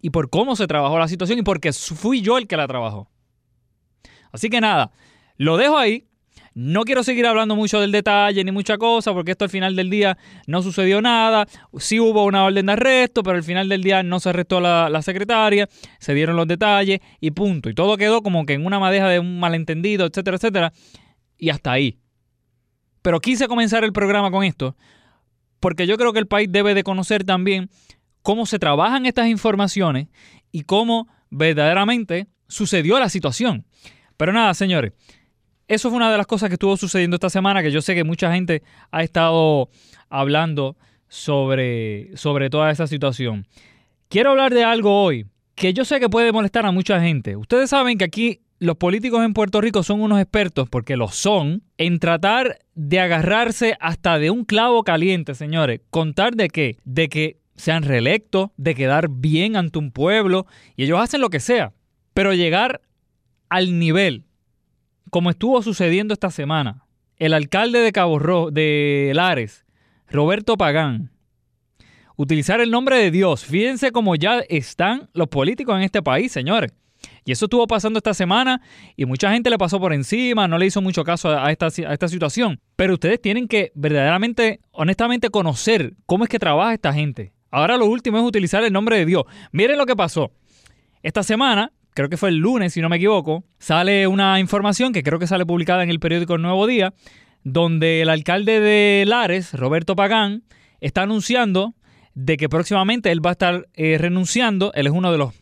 Y 0.00 0.10
por 0.10 0.30
cómo 0.30 0.56
se 0.56 0.66
trabajó 0.66 0.98
la 0.98 1.08
situación 1.08 1.38
y 1.38 1.42
porque 1.42 1.72
fui 1.72 2.20
yo 2.20 2.38
el 2.38 2.46
que 2.46 2.56
la 2.56 2.66
trabajó. 2.68 3.10
Así 4.30 4.50
que 4.50 4.60
nada, 4.60 4.90
lo 5.36 5.56
dejo 5.56 5.76
ahí. 5.76 6.04
No 6.54 6.82
quiero 6.82 7.04
seguir 7.04 7.24
hablando 7.24 7.54
mucho 7.54 7.80
del 7.80 7.92
detalle 7.92 8.42
ni 8.42 8.50
mucha 8.50 8.78
cosa, 8.78 9.12
porque 9.12 9.30
esto 9.30 9.44
al 9.44 9.50
final 9.50 9.76
del 9.76 9.90
día 9.90 10.18
no 10.48 10.60
sucedió 10.60 11.00
nada. 11.00 11.46
Sí 11.78 12.00
hubo 12.00 12.24
una 12.24 12.44
orden 12.44 12.66
de 12.66 12.72
arresto, 12.72 13.22
pero 13.22 13.36
al 13.36 13.44
final 13.44 13.68
del 13.68 13.82
día 13.82 14.02
no 14.02 14.18
se 14.18 14.30
arrestó 14.30 14.60
la, 14.60 14.88
la 14.88 15.02
secretaria, 15.02 15.68
se 16.00 16.14
dieron 16.14 16.34
los 16.34 16.48
detalles 16.48 16.98
y 17.20 17.30
punto. 17.30 17.70
Y 17.70 17.74
todo 17.74 17.96
quedó 17.96 18.22
como 18.22 18.44
que 18.44 18.54
en 18.54 18.66
una 18.66 18.80
madeja 18.80 19.08
de 19.08 19.20
un 19.20 19.38
malentendido, 19.38 20.06
etcétera, 20.06 20.36
etcétera. 20.36 20.72
Y 21.36 21.50
hasta 21.50 21.70
ahí. 21.70 21.98
Pero 23.02 23.20
quise 23.20 23.48
comenzar 23.48 23.84
el 23.84 23.92
programa 23.92 24.30
con 24.30 24.44
esto 24.44 24.76
porque 25.60 25.86
yo 25.86 25.96
creo 25.96 26.12
que 26.12 26.18
el 26.18 26.26
país 26.26 26.48
debe 26.50 26.74
de 26.74 26.82
conocer 26.82 27.24
también 27.24 27.70
cómo 28.22 28.46
se 28.46 28.58
trabajan 28.58 29.06
estas 29.06 29.28
informaciones 29.28 30.08
y 30.52 30.62
cómo 30.62 31.08
verdaderamente 31.30 32.28
sucedió 32.48 32.98
la 32.98 33.08
situación. 33.08 33.64
Pero 34.16 34.32
nada, 34.32 34.54
señores, 34.54 34.92
eso 35.66 35.90
fue 35.90 35.96
una 35.96 36.10
de 36.10 36.16
las 36.16 36.26
cosas 36.26 36.48
que 36.48 36.54
estuvo 36.54 36.76
sucediendo 36.76 37.16
esta 37.16 37.30
semana, 37.30 37.62
que 37.62 37.70
yo 37.70 37.82
sé 37.82 37.94
que 37.94 38.04
mucha 38.04 38.32
gente 38.32 38.62
ha 38.90 39.02
estado 39.02 39.68
hablando 40.08 40.76
sobre, 41.08 42.16
sobre 42.16 42.50
toda 42.50 42.70
esa 42.70 42.86
situación. 42.86 43.46
Quiero 44.08 44.30
hablar 44.30 44.54
de 44.54 44.64
algo 44.64 45.02
hoy 45.02 45.26
que 45.54 45.74
yo 45.74 45.84
sé 45.84 46.00
que 46.00 46.08
puede 46.08 46.32
molestar 46.32 46.64
a 46.66 46.72
mucha 46.72 47.00
gente. 47.00 47.36
Ustedes 47.36 47.70
saben 47.70 47.98
que 47.98 48.04
aquí 48.04 48.40
los 48.60 48.76
políticos 48.76 49.24
en 49.24 49.34
Puerto 49.34 49.60
Rico 49.60 49.82
son 49.82 50.00
unos 50.00 50.20
expertos, 50.20 50.68
porque 50.68 50.96
lo 50.96 51.08
son, 51.08 51.62
en 51.76 51.98
tratar 51.98 52.58
de 52.74 53.00
agarrarse 53.00 53.76
hasta 53.80 54.18
de 54.18 54.30
un 54.30 54.44
clavo 54.44 54.82
caliente, 54.82 55.34
señores. 55.34 55.80
Contar 55.90 56.34
de 56.34 56.48
qué? 56.48 56.76
De 56.84 57.08
que 57.08 57.38
sean 57.54 57.82
reelectos, 57.82 58.50
de 58.56 58.74
quedar 58.74 59.08
bien 59.10 59.56
ante 59.56 59.78
un 59.78 59.92
pueblo, 59.92 60.46
y 60.76 60.84
ellos 60.84 61.00
hacen 61.00 61.20
lo 61.20 61.30
que 61.30 61.40
sea. 61.40 61.72
Pero 62.14 62.34
llegar 62.34 62.80
al 63.48 63.78
nivel, 63.78 64.24
como 65.10 65.30
estuvo 65.30 65.62
sucediendo 65.62 66.12
esta 66.14 66.30
semana, 66.30 66.84
el 67.16 67.34
alcalde 67.34 67.80
de 67.80 67.92
Cabo 67.92 68.18
Rojo, 68.18 68.50
de 68.50 69.12
Lares, 69.14 69.66
Roberto 70.08 70.56
Pagán, 70.56 71.10
utilizar 72.16 72.60
el 72.60 72.70
nombre 72.70 72.96
de 72.96 73.10
Dios. 73.10 73.44
Fíjense 73.44 73.92
cómo 73.92 74.16
ya 74.16 74.40
están 74.48 75.08
los 75.12 75.28
políticos 75.28 75.76
en 75.76 75.82
este 75.82 76.02
país, 76.02 76.32
señores. 76.32 76.72
Y 77.28 77.32
eso 77.32 77.44
estuvo 77.44 77.66
pasando 77.66 77.98
esta 77.98 78.14
semana 78.14 78.62
y 78.96 79.04
mucha 79.04 79.30
gente 79.30 79.50
le 79.50 79.58
pasó 79.58 79.78
por 79.78 79.92
encima, 79.92 80.48
no 80.48 80.56
le 80.56 80.64
hizo 80.64 80.80
mucho 80.80 81.04
caso 81.04 81.28
a 81.28 81.52
esta, 81.52 81.68
situación. 82.08 82.58
Pero 82.74 82.94
ustedes 82.94 83.20
tienen 83.20 83.48
que 83.48 83.70
verdaderamente, 83.74 84.60
honestamente, 84.70 85.28
conocer 85.28 85.92
cómo 86.06 86.24
es 86.24 86.30
que 86.30 86.38
trabaja 86.38 86.72
esta 86.72 86.94
gente. 86.94 87.34
Ahora 87.50 87.76
lo 87.76 87.84
último 87.84 88.16
es 88.16 88.24
utilizar 88.24 88.64
el 88.64 88.72
nombre 88.72 88.96
de 88.96 89.04
Dios. 89.04 89.24
Miren 89.52 89.76
lo 89.76 89.84
que 89.84 89.94
pasó. 89.94 90.32
Esta 91.02 91.22
semana, 91.22 91.70
creo 91.92 92.08
que 92.08 92.16
fue 92.16 92.30
el 92.30 92.36
lunes, 92.36 92.72
si 92.72 92.80
no 92.80 92.88
me 92.88 92.96
equivoco, 92.96 93.44
sale 93.58 94.06
una 94.06 94.40
información 94.40 94.94
que 94.94 95.02
creo 95.02 95.18
que 95.18 95.26
sale 95.26 95.44
publicada 95.44 95.82
en 95.82 95.90
el 95.90 96.00
periódico 96.00 96.36
El 96.36 96.40
Nuevo 96.40 96.66
Día, 96.66 96.94
donde 97.44 98.00
el 98.00 98.08
alcalde 98.08 98.58
de 98.58 99.04
Lares, 99.06 99.52
Roberto 99.52 99.96
Pagán, 99.96 100.44
está 100.80 101.02
anunciando 101.02 101.74
de 102.14 102.38
que 102.38 102.48
próximamente 102.48 103.12
él 103.12 103.22
va 103.22 103.28
a 103.28 103.32
estar 103.32 103.68
eh, 103.74 103.98
renunciando. 103.98 104.72
Él 104.72 104.86
es 104.86 104.94
uno 104.94 105.12
de 105.12 105.18
los 105.18 105.34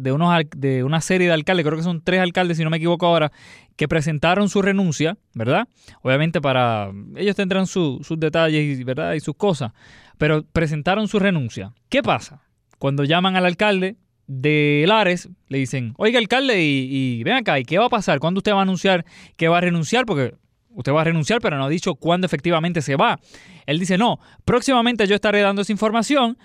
de, 0.00 0.12
unos, 0.12 0.34
de 0.56 0.84
una 0.84 1.00
serie 1.00 1.26
de 1.26 1.32
alcaldes, 1.32 1.64
creo 1.64 1.76
que 1.76 1.84
son 1.84 2.02
tres 2.02 2.20
alcaldes, 2.20 2.56
si 2.56 2.64
no 2.64 2.70
me 2.70 2.76
equivoco 2.76 3.06
ahora, 3.06 3.32
que 3.76 3.88
presentaron 3.88 4.48
su 4.48 4.62
renuncia, 4.62 5.16
¿verdad? 5.34 5.68
Obviamente 6.02 6.40
para... 6.40 6.90
Ellos 7.16 7.36
tendrán 7.36 7.66
sus 7.66 8.00
detalles, 8.18 8.84
¿verdad? 8.84 9.14
Y 9.14 9.20
sus 9.20 9.36
cosas, 9.36 9.72
pero 10.18 10.44
presentaron 10.44 11.08
su 11.08 11.18
renuncia. 11.18 11.72
¿Qué 11.88 12.02
pasa? 12.02 12.42
Cuando 12.78 13.04
llaman 13.04 13.36
al 13.36 13.46
alcalde 13.46 13.96
de 14.26 14.84
Lares, 14.86 15.28
le 15.48 15.58
dicen, 15.58 15.94
oiga 15.96 16.18
alcalde, 16.18 16.62
y, 16.62 16.88
y 16.90 17.22
ven 17.24 17.34
acá, 17.34 17.58
¿y 17.58 17.64
qué 17.64 17.78
va 17.78 17.86
a 17.86 17.90
pasar? 17.90 18.18
¿Cuándo 18.18 18.38
usted 18.38 18.52
va 18.52 18.58
a 18.58 18.62
anunciar 18.62 19.04
que 19.36 19.48
va 19.48 19.58
a 19.58 19.60
renunciar? 19.60 20.04
Porque 20.04 20.34
usted 20.70 20.92
va 20.92 21.00
a 21.00 21.04
renunciar, 21.04 21.40
pero 21.40 21.56
no 21.56 21.64
ha 21.64 21.68
dicho 21.68 21.94
cuándo 21.94 22.26
efectivamente 22.26 22.82
se 22.82 22.94
va. 22.94 23.18
Él 23.66 23.78
dice, 23.78 23.98
no, 23.98 24.20
próximamente 24.44 25.06
yo 25.06 25.14
estaré 25.14 25.40
dando 25.40 25.62
esa 25.62 25.72
información, 25.72 26.38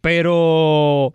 pero 0.00 1.14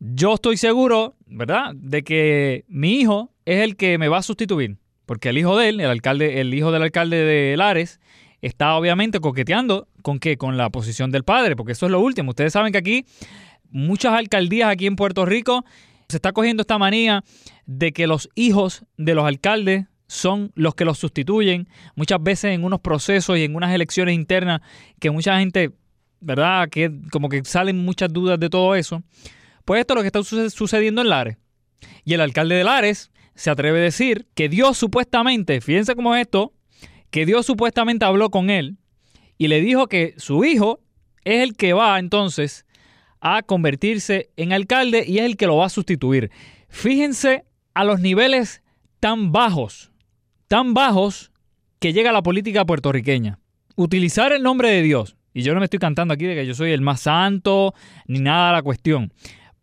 yo 0.00 0.34
estoy 0.34 0.56
seguro, 0.56 1.14
¿verdad?, 1.26 1.74
de 1.74 2.02
que 2.02 2.64
mi 2.68 3.00
hijo 3.00 3.32
es 3.44 3.62
el 3.62 3.76
que 3.76 3.98
me 3.98 4.08
va 4.08 4.18
a 4.18 4.22
sustituir. 4.22 4.78
Porque 5.06 5.28
el 5.28 5.38
hijo 5.38 5.56
de 5.56 5.68
él, 5.68 5.80
el 5.80 5.90
alcalde, 5.90 6.40
el 6.40 6.54
hijo 6.54 6.72
del 6.72 6.82
alcalde 6.82 7.16
de 7.16 7.56
Lares, 7.56 8.00
está 8.40 8.74
obviamente 8.76 9.20
coqueteando 9.20 9.88
con 10.02 10.18
qué? 10.18 10.36
Con 10.36 10.56
la 10.56 10.70
posición 10.70 11.10
del 11.10 11.24
padre, 11.24 11.56
porque 11.56 11.72
eso 11.72 11.86
es 11.86 11.92
lo 11.92 12.00
último. 12.00 12.30
Ustedes 12.30 12.52
saben 12.52 12.72
que 12.72 12.78
aquí, 12.78 13.04
muchas 13.70 14.14
alcaldías 14.14 14.70
aquí 14.70 14.86
en 14.86 14.96
Puerto 14.96 15.26
Rico, 15.26 15.64
se 16.08 16.16
está 16.16 16.32
cogiendo 16.32 16.62
esta 16.62 16.78
manía 16.78 17.24
de 17.66 17.92
que 17.92 18.06
los 18.06 18.28
hijos 18.34 18.84
de 18.96 19.14
los 19.14 19.24
alcaldes 19.24 19.86
son 20.06 20.50
los 20.54 20.74
que 20.74 20.84
los 20.84 20.98
sustituyen, 20.98 21.68
muchas 21.94 22.20
veces 22.20 22.52
en 22.52 22.64
unos 22.64 22.80
procesos 22.80 23.38
y 23.38 23.44
en 23.44 23.54
unas 23.54 23.72
elecciones 23.72 24.14
internas 24.14 24.60
que 24.98 25.10
mucha 25.10 25.38
gente, 25.38 25.70
¿verdad? 26.20 26.68
Que 26.68 26.90
como 27.12 27.28
que 27.28 27.44
salen 27.44 27.78
muchas 27.84 28.12
dudas 28.12 28.40
de 28.40 28.50
todo 28.50 28.74
eso. 28.74 29.02
Pues 29.70 29.82
esto 29.82 29.94
es 29.94 29.96
lo 29.98 30.02
que 30.02 30.08
está 30.08 30.50
sucediendo 30.50 31.00
en 31.00 31.10
Lares. 31.10 31.36
Y 32.04 32.14
el 32.14 32.20
alcalde 32.22 32.56
de 32.56 32.64
Lares 32.64 33.12
se 33.36 33.50
atreve 33.50 33.78
a 33.78 33.82
decir 33.82 34.26
que 34.34 34.48
Dios 34.48 34.76
supuestamente, 34.76 35.60
fíjense 35.60 35.94
cómo 35.94 36.16
es 36.16 36.22
esto, 36.22 36.52
que 37.12 37.24
Dios 37.24 37.46
supuestamente 37.46 38.04
habló 38.04 38.30
con 38.30 38.50
él 38.50 38.78
y 39.38 39.46
le 39.46 39.60
dijo 39.60 39.86
que 39.86 40.14
su 40.16 40.44
hijo 40.44 40.80
es 41.22 41.44
el 41.44 41.56
que 41.56 41.72
va 41.72 42.00
entonces 42.00 42.66
a 43.20 43.42
convertirse 43.42 44.30
en 44.36 44.52
alcalde 44.52 45.04
y 45.06 45.18
es 45.18 45.24
el 45.24 45.36
que 45.36 45.46
lo 45.46 45.58
va 45.58 45.66
a 45.66 45.68
sustituir. 45.68 46.32
Fíjense 46.68 47.44
a 47.72 47.84
los 47.84 48.00
niveles 48.00 48.64
tan 48.98 49.30
bajos, 49.30 49.92
tan 50.48 50.74
bajos 50.74 51.30
que 51.78 51.92
llega 51.92 52.10
la 52.10 52.24
política 52.24 52.64
puertorriqueña. 52.64 53.38
Utilizar 53.76 54.32
el 54.32 54.42
nombre 54.42 54.68
de 54.68 54.82
Dios, 54.82 55.14
y 55.32 55.42
yo 55.42 55.54
no 55.54 55.60
me 55.60 55.66
estoy 55.66 55.78
cantando 55.78 56.12
aquí 56.12 56.24
de 56.24 56.34
que 56.34 56.44
yo 56.44 56.54
soy 56.54 56.72
el 56.72 56.80
más 56.80 57.02
santo, 57.02 57.72
ni 58.08 58.18
nada 58.18 58.48
de 58.48 58.54
la 58.54 58.62
cuestión, 58.62 59.12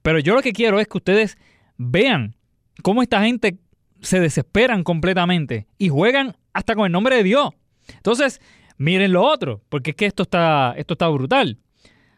pero 0.07 0.19
yo 0.19 0.35
lo 0.35 0.41
que 0.41 0.53
quiero 0.53 0.79
es 0.79 0.87
que 0.87 0.99
ustedes 0.99 1.37
vean 1.75 2.37
cómo 2.81 3.01
esta 3.01 3.21
gente 3.23 3.57
se 3.99 4.21
desesperan 4.21 4.85
completamente 4.85 5.67
y 5.77 5.89
juegan 5.89 6.37
hasta 6.53 6.75
con 6.75 6.85
el 6.85 6.93
nombre 6.93 7.17
de 7.17 7.23
Dios. 7.23 7.49
Entonces, 7.93 8.39
miren 8.77 9.11
lo 9.11 9.21
otro, 9.21 9.61
porque 9.67 9.89
es 9.89 9.97
que 9.97 10.05
esto 10.05 10.23
está, 10.23 10.73
esto 10.77 10.93
está 10.93 11.09
brutal. 11.09 11.57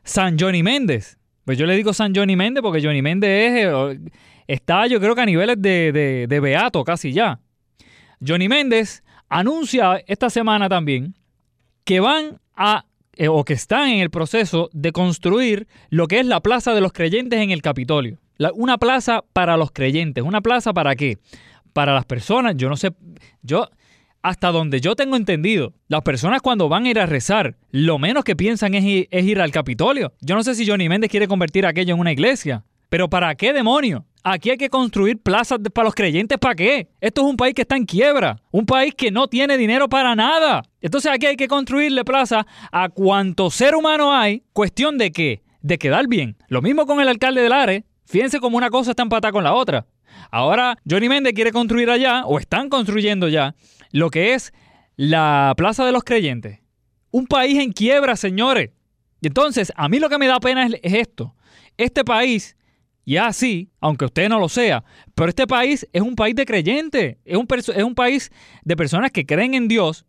San 0.03 0.38
Johnny 0.38 0.62
Méndez. 0.62 1.17
Pues 1.46 1.58
yo 1.58 1.65
le 1.65 1.75
digo 1.75 1.91
San 1.91 2.13
Johnny 2.13 2.36
Méndez 2.36 2.62
porque 2.62 2.79
Johnny 2.79 3.01
Méndez 3.01 3.65
eh, 3.65 4.00
está 4.46 4.86
yo 4.86 5.00
creo 5.00 5.15
que 5.15 5.22
a 5.22 5.25
niveles 5.25 5.60
de, 5.60 6.27
de 6.29 6.39
beato 6.39 6.84
casi 6.84 7.12
ya. 7.12 7.39
Johnny 8.24 8.48
Méndez 8.48 9.03
anuncia 9.29 10.00
esta 10.05 10.29
semana 10.29 10.69
también 10.69 11.15
que 11.86 12.01
van 12.01 12.39
a 12.55 12.86
eh, 13.20 13.28
o 13.28 13.44
que 13.46 13.54
están 13.54 13.90
en 13.90 14.00
el 14.00 14.10
proceso 14.10 14.70
de 14.74 14.92
construir 14.92 15.68
lo 15.92 16.08
que 16.08 16.20
es 16.20 16.26
la 16.26 16.40
Plaza 16.42 16.74
de 16.74 16.82
los 16.82 16.92
Creyentes 16.94 17.40
en 17.40 17.52
el 17.52 17.62
Capitolio. 17.62 18.18
una 18.56 18.78
plaza 18.80 19.24
para 19.34 19.58
los 19.58 19.70
creyentes. 19.72 20.24
¿Una 20.24 20.42
plaza 20.42 20.74
para 20.74 20.96
qué? 20.96 21.18
para 21.74 21.94
las 21.94 22.06
personas, 22.06 22.56
yo 22.58 22.68
no 22.68 22.76
sé, 22.76 22.92
yo 23.44 23.70
hasta 24.24 24.52
donde 24.52 24.82
yo 24.82 24.96
tengo 24.96 25.16
entendido, 25.16 25.74
las 25.88 26.02
personas 26.02 26.42
cuando 26.42 26.68
van 26.68 26.86
a 26.86 26.90
ir 26.90 27.00
a 27.00 27.06
rezar, 27.06 27.56
lo 27.72 28.00
menos 28.00 28.24
que 28.24 28.36
piensan 28.36 28.74
es, 28.74 28.84
ir- 28.84 29.08
es 29.12 29.24
ir 29.24 29.40
al 29.40 29.52
Capitolio. 29.52 30.12
Yo 30.20 30.36
no 30.36 30.44
sé 30.44 30.56
si 30.56 30.68
Johnny 30.68 30.90
Méndez 30.90 31.12
quiere 31.12 31.28
convertir 31.28 31.66
aquello 31.68 31.94
en 31.94 32.00
una 32.02 32.12
iglesia, 32.12 32.64
pero 32.90 33.08
¿para 33.10 33.36
qué 33.36 33.54
demonio? 33.54 34.06
Aquí 34.24 34.50
hay 34.50 34.58
que 34.58 34.70
construir 34.70 35.18
plazas 35.18 35.60
para 35.74 35.86
los 35.86 35.96
creyentes, 35.96 36.38
¿para 36.38 36.56
qué? 36.56 36.90
Esto 37.00 37.22
es 37.22 37.28
un 37.28 37.38
país 37.38 37.54
que 37.54 37.62
está 37.62 37.78
en 37.78 37.86
quiebra, 37.86 38.36
un 38.52 38.66
país 38.66 38.94
que 38.94 39.12
no 39.12 39.28
tiene 39.28 39.58
dinero 39.58 39.88
para 39.88 40.14
nada. 40.14 40.62
Entonces 40.82 41.12
aquí 41.12 41.26
hay 41.26 41.38
que 41.38 41.48
construirle 41.48 42.04
plaza 42.04 42.46
a 42.72 42.90
cuanto 42.90 43.50
ser 43.50 43.76
humano 43.76 44.14
hay, 44.14 44.44
cuestión 44.52 44.98
de 44.98 45.12
qué? 45.12 45.42
De 45.62 45.78
quedar 45.78 46.08
bien. 46.08 46.36
Lo 46.50 46.62
mismo 46.62 46.86
con 46.86 47.00
el 47.00 47.08
alcalde 47.08 47.42
de 47.42 47.50
Lares, 47.50 47.84
fíjense 48.06 48.40
cómo 48.40 48.58
una 48.58 48.70
cosa 48.70 48.92
está 48.92 49.04
empatada 49.04 49.32
con 49.32 49.44
la 49.44 49.54
otra. 49.54 49.86
Ahora 50.32 50.78
Johnny 50.90 51.08
Méndez 51.08 51.34
quiere 51.34 51.54
construir 51.54 51.90
allá, 51.90 52.26
o 52.26 52.40
están 52.40 52.68
construyendo 52.68 53.30
ya, 53.30 53.56
lo 53.92 54.10
que 54.10 54.34
es 54.34 54.54
la 54.98 55.54
Plaza 55.56 55.86
de 55.86 55.94
los 55.94 56.04
Creyentes. 56.04 56.60
Un 57.12 57.26
país 57.26 57.58
en 57.58 57.72
quiebra, 57.72 58.18
señores. 58.18 58.72
Y 59.22 59.28
entonces, 59.28 59.72
a 59.76 59.88
mí 59.88 60.00
lo 60.00 60.10
que 60.10 60.18
me 60.18 60.28
da 60.28 60.40
pena 60.40 60.68
es 60.68 60.94
esto. 60.94 61.36
Este 61.78 62.04
país, 62.04 62.58
y 63.10 63.16
es 63.16 63.24
así, 63.24 63.72
aunque 63.82 64.06
usted 64.06 64.30
no 64.30 64.38
lo 64.38 64.48
sea, 64.50 64.84
pero 65.16 65.30
este 65.30 65.48
país 65.48 65.89
es 65.92 66.01
un 66.04 66.16
país 66.16 66.36
de 66.36 66.46
creyentes, 66.46 67.18
es 67.25 67.38
un, 67.38 67.48
es 67.50 67.84
un 67.84 67.96
país 67.96 68.32
de 68.63 68.78
personas 68.78 69.10
que 69.10 69.25
creen 69.25 69.56
en 69.56 69.68
Dios. 69.68 70.06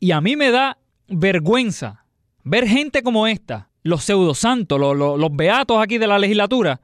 Y 0.00 0.12
a 0.12 0.22
mí 0.22 0.34
me 0.34 0.50
da 0.50 0.78
vergüenza 1.08 2.06
ver 2.44 2.66
gente 2.66 3.02
como 3.02 3.26
esta, 3.26 3.68
los 3.82 4.04
pseudosantos, 4.04 4.80
los, 4.80 4.96
los, 4.96 5.20
los 5.20 5.36
beatos 5.36 5.82
aquí 5.82 5.98
de 5.98 6.06
la 6.06 6.18
legislatura, 6.18 6.80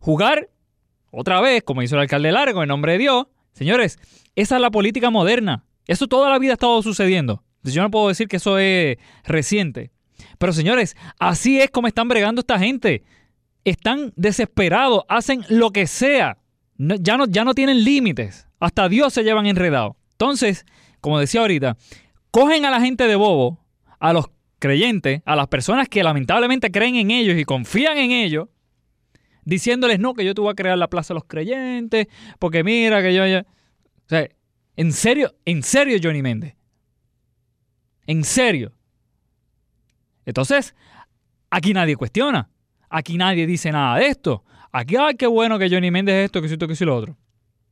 jugar 0.00 0.50
otra 1.10 1.40
vez, 1.40 1.62
como 1.62 1.80
hizo 1.80 1.94
el 1.94 2.02
alcalde 2.02 2.30
Largo, 2.30 2.60
en 2.60 2.68
nombre 2.68 2.92
de 2.92 2.98
Dios. 2.98 3.28
Señores, 3.54 3.98
esa 4.36 4.56
es 4.56 4.60
la 4.60 4.70
política 4.70 5.08
moderna. 5.08 5.64
Eso 5.86 6.08
toda 6.08 6.28
la 6.28 6.38
vida 6.38 6.50
ha 6.50 6.60
estado 6.60 6.82
sucediendo. 6.82 7.42
Yo 7.62 7.80
no 7.80 7.90
puedo 7.90 8.08
decir 8.08 8.28
que 8.28 8.36
eso 8.36 8.58
es 8.58 8.98
reciente. 9.24 9.92
Pero 10.36 10.52
señores, 10.52 10.94
así 11.18 11.58
es 11.58 11.70
como 11.70 11.88
están 11.88 12.08
bregando 12.08 12.40
esta 12.40 12.58
gente. 12.58 13.02
Están 13.64 14.12
desesperados, 14.16 15.04
hacen 15.08 15.44
lo 15.48 15.70
que 15.70 15.86
sea. 15.86 16.38
Ya, 16.76 17.16
no, 17.16 17.26
ya 17.26 17.44
no 17.44 17.54
tienen 17.54 17.84
límites. 17.84 18.48
Hasta 18.58 18.88
Dios 18.88 19.12
se 19.12 19.22
llevan 19.22 19.46
enredado. 19.46 19.96
Entonces, 20.12 20.64
como 21.00 21.18
decía 21.18 21.40
ahorita, 21.40 21.76
cogen 22.30 22.64
a 22.64 22.70
la 22.70 22.80
gente 22.80 23.06
de 23.06 23.16
bobo, 23.16 23.58
a 23.98 24.12
los 24.12 24.26
creyentes, 24.58 25.22
a 25.24 25.36
las 25.36 25.48
personas 25.48 25.88
que 25.88 26.02
lamentablemente 26.02 26.70
creen 26.70 26.94
en 26.96 27.10
ellos 27.10 27.36
y 27.36 27.44
confían 27.44 27.98
en 27.98 28.12
ellos, 28.12 28.48
diciéndoles, 29.44 29.98
no, 29.98 30.14
que 30.14 30.24
yo 30.24 30.34
te 30.34 30.40
voy 30.40 30.52
a 30.52 30.54
crear 30.54 30.78
la 30.78 30.88
plaza 30.88 31.12
de 31.12 31.16
los 31.16 31.24
creyentes, 31.24 32.06
porque 32.38 32.62
mira 32.62 33.02
que 33.02 33.14
yo 33.14 33.26
ya... 33.26 33.40
O 33.40 34.08
sea, 34.08 34.28
en 34.76 34.92
serio, 34.92 35.34
en 35.44 35.62
serio, 35.62 35.98
Johnny 36.02 36.22
Méndez. 36.22 36.54
En 38.06 38.24
serio. 38.24 38.72
Entonces, 40.24 40.74
aquí 41.50 41.74
nadie 41.74 41.96
cuestiona. 41.96 42.48
Aquí 42.92 43.16
nadie 43.16 43.46
dice 43.46 43.72
nada 43.72 43.98
de 43.98 44.06
esto. 44.08 44.44
Aquí, 44.70 44.96
ay, 44.96 45.14
qué 45.14 45.26
bueno 45.26 45.58
que 45.58 45.70
Johnny 45.70 45.90
Méndez 45.90 46.14
es 46.14 46.24
esto, 46.26 46.42
que 46.42 46.48
si 46.48 46.54
esto, 46.54 46.68
que 46.68 46.76
si 46.76 46.84
lo 46.84 46.94
otro. 46.94 47.16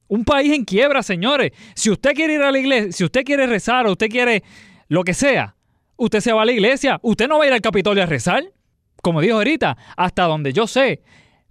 Un 0.09 0.25
país 0.25 0.51
en 0.53 0.65
quiebra, 0.65 1.03
señores. 1.03 1.53
Si 1.75 1.91
usted 1.91 2.15
quiere 2.15 2.35
ir 2.35 2.43
a 2.43 2.51
la 2.51 2.59
iglesia, 2.59 2.91
si 2.91 3.05
usted 3.05 3.23
quiere 3.23 3.47
rezar 3.47 3.87
o 3.87 3.93
usted 3.93 4.09
quiere 4.09 4.43
lo 4.89 5.05
que 5.05 5.13
sea, 5.13 5.57
usted 5.97 6.21
se 6.21 6.33
va 6.33 6.43
a 6.43 6.45
la 6.47 6.53
iglesia. 6.53 6.99
Usted 7.03 7.29
no 7.29 7.37
va 7.37 7.45
a 7.45 7.47
ir 7.49 7.53
al 7.53 7.61
Capitolio 7.61 8.03
a 8.03 8.07
rezar. 8.07 8.45
Como 9.03 9.21
dijo 9.21 9.37
ahorita, 9.37 9.77
hasta 9.95 10.25
donde 10.25 10.55
yo 10.55 10.67
sé, 10.67 11.03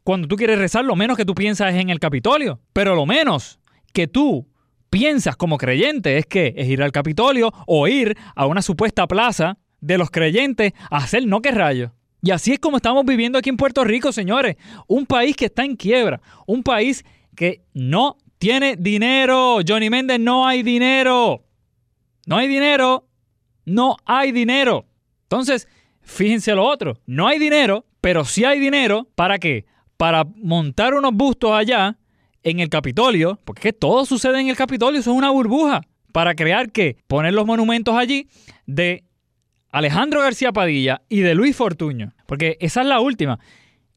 cuando 0.04 0.28
tú 0.28 0.36
quieres 0.36 0.58
rezar, 0.58 0.84
lo 0.84 0.96
menos 0.96 1.16
que 1.16 1.26
tú 1.26 1.36
piensas 1.36 1.74
es 1.74 1.80
en 1.80 1.92
el 1.92 2.00
Capitolio. 2.00 2.60
Pero 2.74 2.96
lo 2.96 3.06
menos 3.06 3.60
que 3.94 4.08
tú 4.08 4.48
piensas 4.90 5.38
como 5.38 5.60
creyente 5.60 6.18
es 6.18 6.26
que 6.26 6.56
es 6.58 6.68
ir 6.68 6.82
al 6.82 6.92
Capitolio 6.92 7.54
o 7.68 7.88
ir 7.88 8.18
a 8.36 8.48
una 8.48 8.64
supuesta 8.64 9.08
plaza 9.08 9.60
de 9.80 10.00
los 10.00 10.10
creyentes 10.10 10.74
a 10.90 10.98
hacer 10.98 11.28
no 11.28 11.42
que 11.42 11.52
rayo. 11.52 11.94
Y 12.22 12.32
así 12.32 12.52
es 12.54 12.60
como 12.60 12.78
estamos 12.78 13.06
viviendo 13.06 13.38
aquí 13.38 13.50
en 13.50 13.58
Puerto 13.58 13.84
Rico, 13.84 14.12
señores. 14.12 14.58
Un 14.88 15.06
país 15.06 15.36
que 15.36 15.46
está 15.46 15.64
en 15.64 15.76
quiebra. 15.76 16.22
Un 16.46 16.64
país 16.64 17.06
que 17.36 17.62
no 17.74 18.18
tiene 18.38 18.76
dinero. 18.76 19.60
Johnny 19.66 19.90
Méndez, 19.90 20.20
no 20.20 20.46
hay 20.46 20.64
dinero. 20.64 21.46
No 22.26 22.38
hay 22.38 22.48
dinero. 22.48 23.08
No 23.66 23.98
hay 24.06 24.32
dinero. 24.32 24.86
Entonces, 25.24 25.68
fíjense 26.02 26.54
lo 26.54 26.66
otro. 26.66 27.00
No 27.06 27.28
hay 27.28 27.40
dinero, 27.40 27.86
pero 28.02 28.26
sí 28.26 28.44
hay 28.44 28.60
dinero. 28.60 29.08
¿Para 29.16 29.38
qué? 29.38 29.66
Para 29.96 30.24
montar 30.24 30.94
unos 30.94 31.14
bustos 31.14 31.52
allá 31.52 31.98
en 32.44 32.60
el 32.60 32.70
Capitolio, 32.70 33.40
porque 33.46 33.74
todo 33.74 34.06
sucede 34.06 34.40
en 34.40 34.48
el 34.48 34.56
Capitolio, 34.56 35.00
eso 35.00 35.12
es 35.12 35.18
una 35.18 35.30
burbuja. 35.30 35.82
Para 36.12 36.34
crear 36.34 36.72
que 36.72 36.98
poner 37.08 37.34
los 37.34 37.46
monumentos 37.46 37.96
allí 37.96 38.28
de 38.66 39.04
Alejandro 39.72 40.22
García 40.22 40.52
Padilla 40.52 41.02
y 41.10 41.20
de 41.20 41.36
Luis 41.36 41.56
Fortuño. 41.56 42.14
Porque 42.26 42.58
esa 42.60 42.82
es 42.82 42.88
la 42.88 43.00
última. 43.00 43.40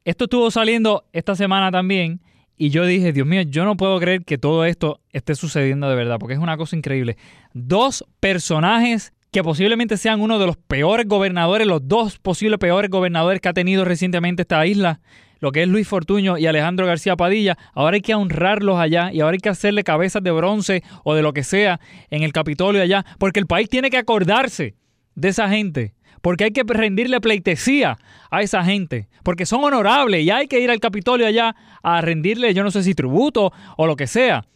Esto 0.05 0.25
estuvo 0.25 0.51
saliendo 0.51 1.05
esta 1.13 1.35
semana 1.35 1.71
también. 1.71 2.21
Y 2.59 2.71
yo 2.71 2.85
dije, 2.85 3.13
Dios 3.13 3.27
mío, 3.27 3.43
yo 3.43 3.65
no 3.65 3.77
puedo 3.77 3.99
creer 3.99 4.25
que 4.25 4.39
todo 4.39 4.65
esto 4.65 5.01
esté 5.11 5.35
sucediendo 5.35 5.89
de 5.89 5.97
verdad, 5.97 6.19
porque 6.19 6.35
es 6.35 6.41
una 6.41 6.57
cosa 6.57 6.77
increíble. 6.77 7.17
Dos 7.55 8.05
personajes 8.21 9.13
que 9.33 9.43
posiblemente 9.43 9.97
sean 9.97 10.21
uno 10.21 10.39
de 10.39 10.47
los 10.47 10.59
peores 10.59 11.09
gobernadores, 11.09 11.67
los 11.67 11.89
dos 11.89 12.19
posibles 12.19 12.59
peores 12.59 12.91
gobernadores 12.91 13.41
que 13.41 13.49
ha 13.49 13.55
tenido 13.55 13.85
recientemente 13.85 14.43
esta 14.43 14.65
isla, 14.67 15.01
lo 15.41 15.51
que 15.51 15.63
es 15.63 15.69
Luis 15.69 15.89
Fortuño 15.89 16.37
y 16.37 16.47
Alejandro 16.47 16.87
García 16.87 17.17
Padilla. 17.17 17.57
Ahora 17.73 17.95
hay 17.95 18.03
que 18.03 18.15
honrarlos 18.15 18.79
allá 18.79 19.11
y 19.11 19.21
ahora 19.21 19.35
hay 19.35 19.41
que 19.41 19.49
hacerle 19.49 19.83
cabezas 19.83 20.23
de 20.23 20.31
bronce 20.31 20.83
o 21.03 21.15
de 21.15 21.23
lo 21.23 21.33
que 21.33 21.45
sea 21.45 21.81
en 22.11 22.23
el 22.23 22.33
Capitolio 22.33 22.83
allá, 22.83 23.07
porque 23.19 23.41
el 23.41 23.47
país 23.47 23.71
tiene 23.71 23.89
que 23.89 23.97
acordarse 23.97 24.75
de 25.15 25.29
esa 25.29 25.49
gente. 25.49 25.95
Porque 26.21 26.45
hay 26.45 26.51
que 26.53 26.63
rendirle 26.63 27.21
pleitesía 27.21 27.99
a 28.31 28.43
esa 28.43 28.65
gente. 28.65 29.09
Porque 29.25 29.47
son 29.47 29.65
honorables 29.65 30.23
y 30.23 30.31
hay 30.31 30.47
que 30.47 30.61
ir 30.61 30.71
al 30.71 30.81
Capitolio 30.81 31.27
allá 31.27 31.57
a 31.83 32.01
rendirle, 32.01 32.55
yo 32.55 32.63
no 32.63 32.71
sé 32.71 32.83
si 32.83 32.95
tributo 32.95 33.53
o 33.77 33.87
lo 33.87 33.97
que 33.97 34.07
sea. 34.07 34.47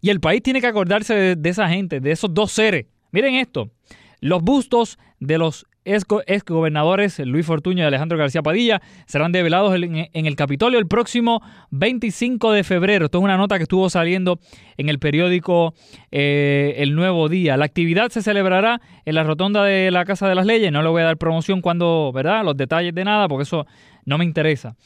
Y 0.00 0.10
el 0.10 0.20
país 0.20 0.42
tiene 0.42 0.60
que 0.60 0.66
acordarse 0.66 1.14
de, 1.14 1.36
de 1.36 1.48
esa 1.48 1.68
gente, 1.68 2.00
de 2.00 2.10
esos 2.10 2.34
dos 2.34 2.50
seres. 2.52 2.86
Miren 3.12 3.34
esto. 3.34 3.70
Los 4.20 4.42
bustos 4.42 4.98
de 5.20 5.38
los 5.38 5.66
ex, 5.84 6.04
ex 6.26 6.44
gobernadores 6.44 7.18
Luis 7.20 7.46
Fortuño 7.46 7.82
y 7.82 7.86
Alejandro 7.86 8.18
García 8.18 8.42
Padilla 8.42 8.80
serán 9.06 9.32
develados 9.32 9.74
en, 9.74 10.08
en 10.12 10.26
el 10.26 10.36
Capitolio 10.36 10.78
el 10.78 10.86
próximo 10.86 11.42
25 11.70 12.52
de 12.52 12.64
febrero. 12.64 13.06
Esto 13.06 13.18
es 13.18 13.24
una 13.24 13.36
nota 13.36 13.56
que 13.56 13.64
estuvo 13.64 13.88
saliendo 13.90 14.38
en 14.76 14.88
el 14.88 14.98
periódico 14.98 15.74
eh, 16.10 16.74
El 16.78 16.94
Nuevo 16.94 17.28
Día. 17.28 17.56
La 17.56 17.64
actividad 17.64 18.10
se 18.10 18.22
celebrará 18.22 18.80
en 19.04 19.14
la 19.14 19.24
rotonda 19.24 19.64
de 19.64 19.90
la 19.90 20.04
Casa 20.04 20.28
de 20.28 20.34
las 20.34 20.46
Leyes. 20.46 20.72
No 20.72 20.82
le 20.82 20.88
voy 20.88 21.02
a 21.02 21.06
dar 21.06 21.16
promoción 21.16 21.60
cuando, 21.60 22.12
¿verdad? 22.14 22.44
Los 22.44 22.56
detalles 22.56 22.94
de 22.94 23.04
nada, 23.04 23.28
porque 23.28 23.44
eso 23.44 23.66
no 24.04 24.18
me 24.18 24.24
interesa. 24.24 24.76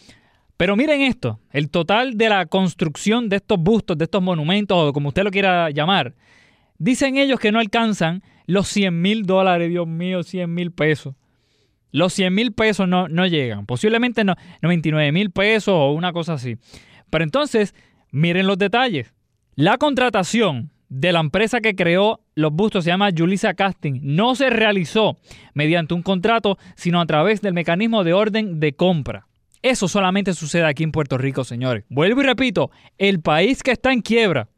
Pero 0.56 0.74
miren 0.74 1.02
esto, 1.02 1.38
el 1.52 1.68
total 1.70 2.16
de 2.16 2.30
la 2.30 2.46
construcción 2.46 3.28
de 3.28 3.37
estos 3.37 3.59
bustos, 3.59 3.98
de 3.98 4.04
estos 4.04 4.22
monumentos, 4.22 4.76
o 4.76 4.92
como 4.92 5.09
usted 5.09 5.22
lo 5.22 5.30
quiera 5.30 5.70
llamar, 5.70 6.14
dicen 6.78 7.18
ellos 7.18 7.38
que 7.38 7.52
no 7.52 7.59
alcanzan 7.59 8.22
los 8.46 8.68
100 8.68 9.00
mil 9.00 9.26
dólares, 9.26 9.68
Dios 9.68 9.87
mío, 9.87 10.22
100 10.22 10.52
mil 10.52 10.72
pesos. 10.72 11.14
Los 11.92 12.12
100 12.12 12.35
mil 12.35 12.52
pesos 12.52 12.88
no, 12.88 13.09
no 13.09 13.26
llegan. 13.26 13.66
Posiblemente 13.66 14.24
no, 14.24 14.35
99 14.62 15.12
mil 15.12 15.30
pesos 15.30 15.74
o 15.74 15.92
una 15.92 16.12
cosa 16.12 16.35
así. 16.35 16.56
Pero 17.11 17.24
entonces, 17.24 17.74
miren 18.11 18.46
los 18.46 18.59
detalles. 18.59 19.14
La 19.54 19.78
contratación 19.78 20.70
de 20.88 21.12
la 21.12 21.20
empresa 21.20 21.61
que 21.61 21.74
creó 21.74 22.20
los 22.35 22.52
bustos 22.52 22.85
se 22.85 22.90
llama 22.90 23.11
Julissa 23.16 23.54
Casting. 23.54 24.00
No 24.02 24.35
se 24.35 24.50
realizó 24.50 25.16
mediante 25.54 25.94
un 25.94 26.02
contrato, 26.02 26.59
sino 26.76 27.00
a 27.00 27.06
través 27.06 27.40
del 27.40 27.54
mecanismo 27.54 28.04
de 28.04 28.12
orden 28.12 28.61
de 28.61 28.74
compra. 28.74 29.26
Eso 29.62 29.88
solamente 29.88 30.35
sucede 30.35 30.64
aquí 30.64 30.85
en 30.85 30.92
Puerto 30.92 31.18
Rico, 31.18 31.44
señores. 31.44 31.85
Vuelvo 31.88 32.20
y 32.20 32.24
repito, 32.24 32.70
el 32.98 33.20
país 33.20 33.62
que 33.62 33.72
está 33.72 33.92
en 33.92 34.02
quiebra, 34.02 34.48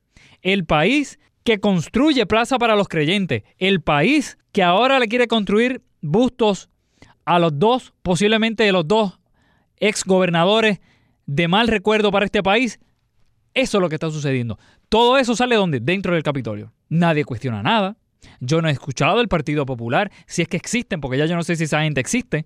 el 0.42 0.64
país 0.64 1.18
que 1.48 1.60
construye 1.60 2.26
plaza 2.26 2.58
para 2.58 2.76
los 2.76 2.88
creyentes, 2.88 3.42
el 3.56 3.80
país 3.80 4.36
que 4.52 4.62
ahora 4.62 4.98
le 4.98 5.08
quiere 5.08 5.28
construir 5.28 5.80
bustos 6.02 6.68
a 7.24 7.38
los 7.38 7.58
dos, 7.58 7.94
posiblemente 8.02 8.70
los 8.70 8.86
dos 8.86 9.18
ex 9.78 10.04
gobernadores 10.04 10.80
de 11.24 11.48
mal 11.48 11.68
recuerdo 11.68 12.10
para 12.10 12.26
este 12.26 12.42
país, 12.42 12.78
eso 13.54 13.78
es 13.78 13.80
lo 13.80 13.88
que 13.88 13.94
está 13.94 14.10
sucediendo. 14.10 14.58
Todo 14.90 15.16
eso 15.16 15.34
sale 15.34 15.56
donde? 15.56 15.80
Dentro 15.80 16.12
del 16.12 16.22
Capitolio. 16.22 16.74
Nadie 16.90 17.24
cuestiona 17.24 17.62
nada. 17.62 17.96
Yo 18.40 18.60
no 18.60 18.68
he 18.68 18.72
escuchado 18.72 19.16
del 19.16 19.28
Partido 19.28 19.64
Popular, 19.64 20.12
si 20.26 20.42
es 20.42 20.48
que 20.48 20.58
existen, 20.58 21.00
porque 21.00 21.16
ya 21.16 21.24
yo 21.24 21.34
no 21.34 21.44
sé 21.44 21.56
si 21.56 21.64
esa 21.64 21.80
gente 21.80 22.02
existe. 22.02 22.44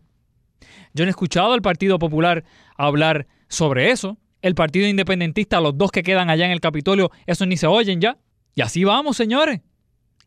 Yo 0.95 1.05
no 1.05 1.09
he 1.09 1.11
escuchado 1.11 1.55
al 1.55 1.63
Partido 1.63 1.99
Popular 1.99 2.45
hablar 2.77 3.27
sobre 3.49 3.91
eso. 3.91 4.17
El 4.43 4.55
Partido 4.55 4.87
Independentista, 4.87 5.61
los 5.61 5.77
dos 5.77 5.91
que 5.91 6.05
quedan 6.05 6.31
allá 6.31 6.47
en 6.47 6.53
el 6.53 6.61
Capitolio, 6.61 7.11
esos 7.27 7.49
ni 7.49 7.57
se 7.57 7.67
oyen 7.67 8.01
ya. 8.01 8.17
Y 8.55 8.61
así 8.61 8.85
vamos, 8.85 9.17
señores. 9.17 9.61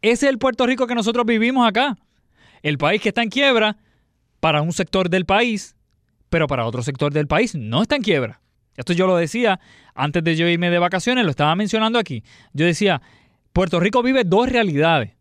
Ese 0.02 0.26
es 0.26 0.32
el 0.32 0.38
Puerto 0.38 0.66
Rico 0.66 0.88
que 0.88 0.96
nosotros 0.96 1.26
vivimos 1.26 1.68
acá. 1.68 1.98
El 2.62 2.78
país 2.78 3.02
que 3.02 3.10
está 3.10 3.24
en 3.24 3.30
quiebra 3.30 3.78
para 4.40 4.62
un 4.62 4.74
sector 4.74 5.10
del 5.10 5.26
país, 5.26 5.76
pero 6.30 6.48
para 6.48 6.66
otro 6.66 6.84
sector 6.84 7.14
del 7.14 7.28
país 7.28 7.56
no 7.56 7.82
está 7.82 7.96
en 7.96 8.02
quiebra. 8.02 8.42
Esto 8.78 8.94
yo 8.94 9.08
lo 9.08 9.16
decía 9.16 9.60
antes 9.94 10.24
de 10.24 10.36
yo 10.36 10.48
irme 10.48 10.70
de 10.70 10.80
vacaciones, 10.80 11.24
lo 11.24 11.32
estaba 11.32 11.56
mencionando 11.56 11.98
aquí. 11.98 12.24
Yo 12.54 12.66
decía, 12.66 13.02
Puerto 13.54 13.80
Rico 13.80 14.04
vive 14.04 14.24
dos 14.26 14.50
realidades. 14.50 15.12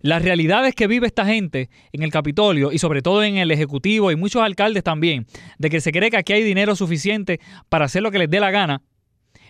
Las 0.00 0.22
realidades 0.22 0.74
que 0.74 0.86
vive 0.86 1.06
esta 1.06 1.24
gente 1.24 1.70
en 1.92 2.02
el 2.02 2.10
Capitolio 2.10 2.72
y 2.72 2.78
sobre 2.78 3.00
todo 3.00 3.22
en 3.22 3.36
el 3.36 3.50
Ejecutivo 3.50 4.10
y 4.10 4.16
muchos 4.16 4.42
alcaldes 4.42 4.82
también, 4.82 5.26
de 5.58 5.70
que 5.70 5.80
se 5.80 5.92
cree 5.92 6.10
que 6.10 6.16
aquí 6.16 6.32
hay 6.32 6.42
dinero 6.42 6.74
suficiente 6.74 7.40
para 7.68 7.84
hacer 7.84 8.02
lo 8.02 8.10
que 8.10 8.18
les 8.18 8.28
dé 8.28 8.40
la 8.40 8.50
gana. 8.50 8.82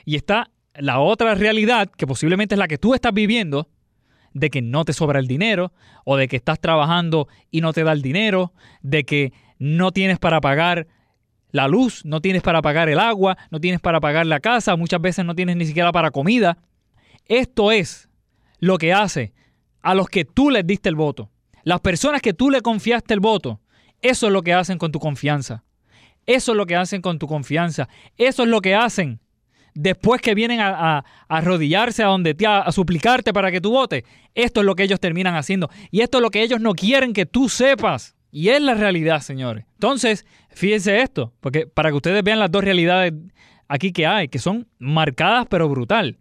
Y 0.04 0.16
está 0.16 0.50
la 0.76 1.00
otra 1.00 1.34
realidad, 1.34 1.90
que 1.90 2.06
posiblemente 2.06 2.54
es 2.54 2.58
la 2.58 2.68
que 2.68 2.78
tú 2.78 2.94
estás 2.94 3.12
viviendo, 3.12 3.68
de 4.32 4.50
que 4.50 4.62
no 4.62 4.84
te 4.84 4.92
sobra 4.92 5.20
el 5.20 5.28
dinero, 5.28 5.72
o 6.04 6.16
de 6.16 6.28
que 6.28 6.36
estás 6.36 6.60
trabajando 6.60 7.28
y 7.50 7.60
no 7.60 7.72
te 7.72 7.84
da 7.84 7.92
el 7.92 8.02
dinero, 8.02 8.52
de 8.82 9.04
que 9.04 9.32
no 9.58 9.92
tienes 9.92 10.18
para 10.18 10.40
pagar 10.40 10.88
la 11.50 11.68
luz, 11.68 12.04
no 12.04 12.20
tienes 12.20 12.42
para 12.42 12.60
pagar 12.62 12.88
el 12.88 12.98
agua, 12.98 13.38
no 13.50 13.60
tienes 13.60 13.80
para 13.80 14.00
pagar 14.00 14.26
la 14.26 14.40
casa, 14.40 14.74
muchas 14.76 15.00
veces 15.00 15.24
no 15.24 15.36
tienes 15.36 15.56
ni 15.56 15.66
siquiera 15.66 15.92
para 15.92 16.10
comida. 16.10 16.58
Esto 17.26 17.70
es 17.70 18.08
lo 18.58 18.76
que 18.76 18.92
hace 18.92 19.32
a 19.80 19.94
los 19.94 20.08
que 20.08 20.24
tú 20.24 20.50
les 20.50 20.66
diste 20.66 20.88
el 20.88 20.96
voto. 20.96 21.30
Las 21.62 21.80
personas 21.80 22.20
que 22.20 22.34
tú 22.34 22.50
le 22.50 22.60
confiaste 22.60 23.14
el 23.14 23.20
voto, 23.20 23.60
eso 24.02 24.26
es 24.26 24.32
lo 24.32 24.42
que 24.42 24.52
hacen 24.52 24.78
con 24.78 24.90
tu 24.90 24.98
confianza. 24.98 25.62
Eso 26.26 26.52
es 26.52 26.56
lo 26.56 26.66
que 26.66 26.74
hacen 26.74 27.00
con 27.02 27.18
tu 27.18 27.28
confianza. 27.28 27.88
Eso 28.16 28.42
es 28.42 28.48
lo 28.48 28.60
que 28.60 28.74
hacen 28.74 29.20
después 29.74 30.20
que 30.20 30.34
vienen 30.34 30.60
a, 30.60 31.04
arrodillarse 31.28 32.02
a 32.02 32.06
donde 32.06 32.34
te, 32.34 32.46
a, 32.46 32.70
suplicarte 32.72 33.32
para 33.32 33.50
que 33.50 33.60
tú 33.60 33.72
votes. 33.72 34.04
Esto 34.34 34.60
es 34.60 34.66
lo 34.66 34.74
que 34.74 34.84
ellos 34.84 35.00
terminan 35.00 35.34
haciendo. 35.34 35.70
Y 35.90 36.00
esto 36.00 36.18
es 36.18 36.22
lo 36.22 36.30
que 36.30 36.42
ellos 36.42 36.60
no 36.60 36.74
quieren 36.74 37.12
que 37.12 37.26
tú 37.26 37.48
sepas. 37.48 38.16
Y 38.30 38.48
es 38.48 38.60
la 38.60 38.74
realidad, 38.74 39.20
señores. 39.20 39.64
Entonces, 39.74 40.26
fíjense 40.50 41.02
esto, 41.02 41.32
porque 41.40 41.66
para 41.66 41.90
que 41.90 41.96
ustedes 41.96 42.22
vean 42.24 42.40
las 42.40 42.50
dos 42.50 42.64
realidades 42.64 43.12
aquí 43.68 43.92
que 43.92 44.06
hay, 44.06 44.28
que 44.28 44.38
son 44.38 44.66
marcadas 44.78 45.46
pero 45.48 45.68
brutal. 45.68 46.18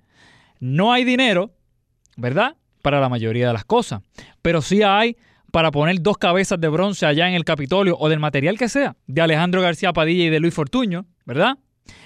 No 0.60 0.94
hay 0.94 1.04
dinero, 1.04 1.52
¿verdad? 2.16 2.56
Para 2.82 3.00
la 3.00 3.10
mayoría 3.10 3.48
de 3.48 3.54
las 3.54 3.66
cosas. 3.66 4.02
Pero 4.42 4.62
sí 4.62 4.84
hay 4.84 5.18
para 5.52 5.70
poner 5.70 6.02
dos 6.02 6.18
cabezas 6.18 6.60
de 6.60 6.68
bronce 6.68 7.06
allá 7.06 7.28
en 7.28 7.36
el 7.36 7.46
Capitolio 7.46 7.96
o 8.00 8.10
del 8.10 8.20
material 8.20 8.58
que 8.58 8.70
sea, 8.70 8.96
de 9.06 9.22
Alejandro 9.22 9.62
García 9.62 9.94
Padilla 9.94 10.26
y 10.26 10.30
de 10.30 10.40
Luis 10.40 10.54
Fortuño, 10.54 11.06
¿verdad? 11.26 11.58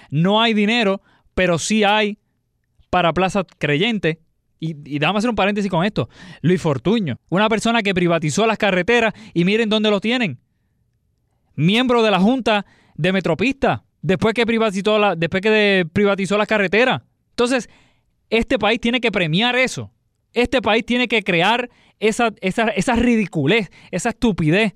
No 0.10 0.41
hay 0.41 0.53
dinero, 0.53 1.01
pero 1.38 1.60
sí 1.60 1.84
hay 1.84 2.17
para 2.89 3.13
Plaza 3.13 3.45
Creyente 3.60 4.19
y, 4.60 4.97
y 4.97 5.06
a 5.06 5.10
hacer 5.12 5.30
un 5.30 5.36
paréntesis 5.36 5.69
con 5.69 5.86
esto. 5.86 6.10
Luis 6.41 6.60
Fortuño, 6.60 7.19
una 7.30 7.47
persona 7.47 7.84
que 7.84 7.93
privatizó 7.93 8.47
las 8.47 8.58
carreteras 8.58 9.13
y 9.36 9.45
miren 9.45 9.69
dónde 9.69 9.91
lo 9.91 10.02
tienen. 10.02 10.39
Miembro 11.54 12.02
de 12.02 12.10
la 12.10 12.19
Junta 12.19 12.65
de 12.95 13.13
Metropista, 13.13 13.84
después 14.02 14.34
que 14.34 14.47
privatizó, 14.47 14.97
la, 14.97 15.15
después 15.15 15.43
que 15.43 15.86
privatizó 15.93 16.39
las 16.39 16.47
carreteras. 16.47 17.04
Entonces, 17.30 17.69
este 18.32 18.58
país 18.58 18.82
tiene 18.82 19.00
que 19.00 19.12
premiar 19.12 19.56
eso. 19.56 19.91
Este 20.34 20.60
país 20.60 20.88
tiene 20.88 21.08
que 21.08 21.21
crear 21.21 21.69
esa, 22.00 22.34
esa, 22.41 22.69
esa 22.69 22.95
ridiculez, 22.95 23.69
esa 23.91 24.10
estupidez 24.10 24.73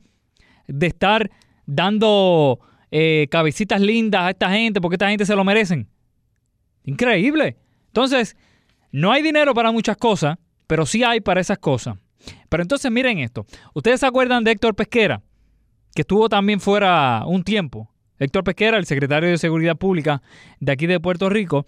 de 0.67 0.86
estar 0.86 1.32
dando 1.65 2.60
eh, 2.91 3.26
cabecitas 3.32 3.82
lindas 3.82 4.21
a 4.21 4.30
esta 4.30 4.52
gente 4.52 4.80
porque 4.80 4.93
esta 4.95 5.10
gente 5.10 5.26
se 5.26 5.36
lo 5.36 5.43
merecen. 5.43 5.88
Increíble. 6.84 7.58
Entonces, 7.88 8.36
no 8.91 9.12
hay 9.12 9.22
dinero 9.22 9.54
para 9.54 9.72
muchas 9.72 9.98
cosas, 9.98 10.38
pero 10.67 10.86
sí 10.86 11.04
hay 11.04 11.22
para 11.22 11.41
esas 11.41 11.60
cosas. 11.60 11.98
Pero 12.50 12.63
entonces 12.63 12.91
miren 12.91 13.20
esto. 13.20 13.46
¿Ustedes 13.74 14.00
se 14.00 14.06
acuerdan 14.06 14.44
de 14.44 14.52
Héctor 14.52 14.76
Pesquera? 14.76 15.22
Que 15.96 16.02
estuvo 16.02 16.30
también 16.30 16.60
fuera 16.60 17.24
un 17.26 17.44
tiempo. 17.44 17.89
Héctor 18.20 18.44
Pesquera, 18.44 18.78
el 18.78 18.86
secretario 18.86 19.30
de 19.30 19.38
Seguridad 19.38 19.76
Pública 19.76 20.22
de 20.60 20.72
aquí 20.72 20.88
de 20.88 21.00
Puerto 21.00 21.30
Rico, 21.30 21.65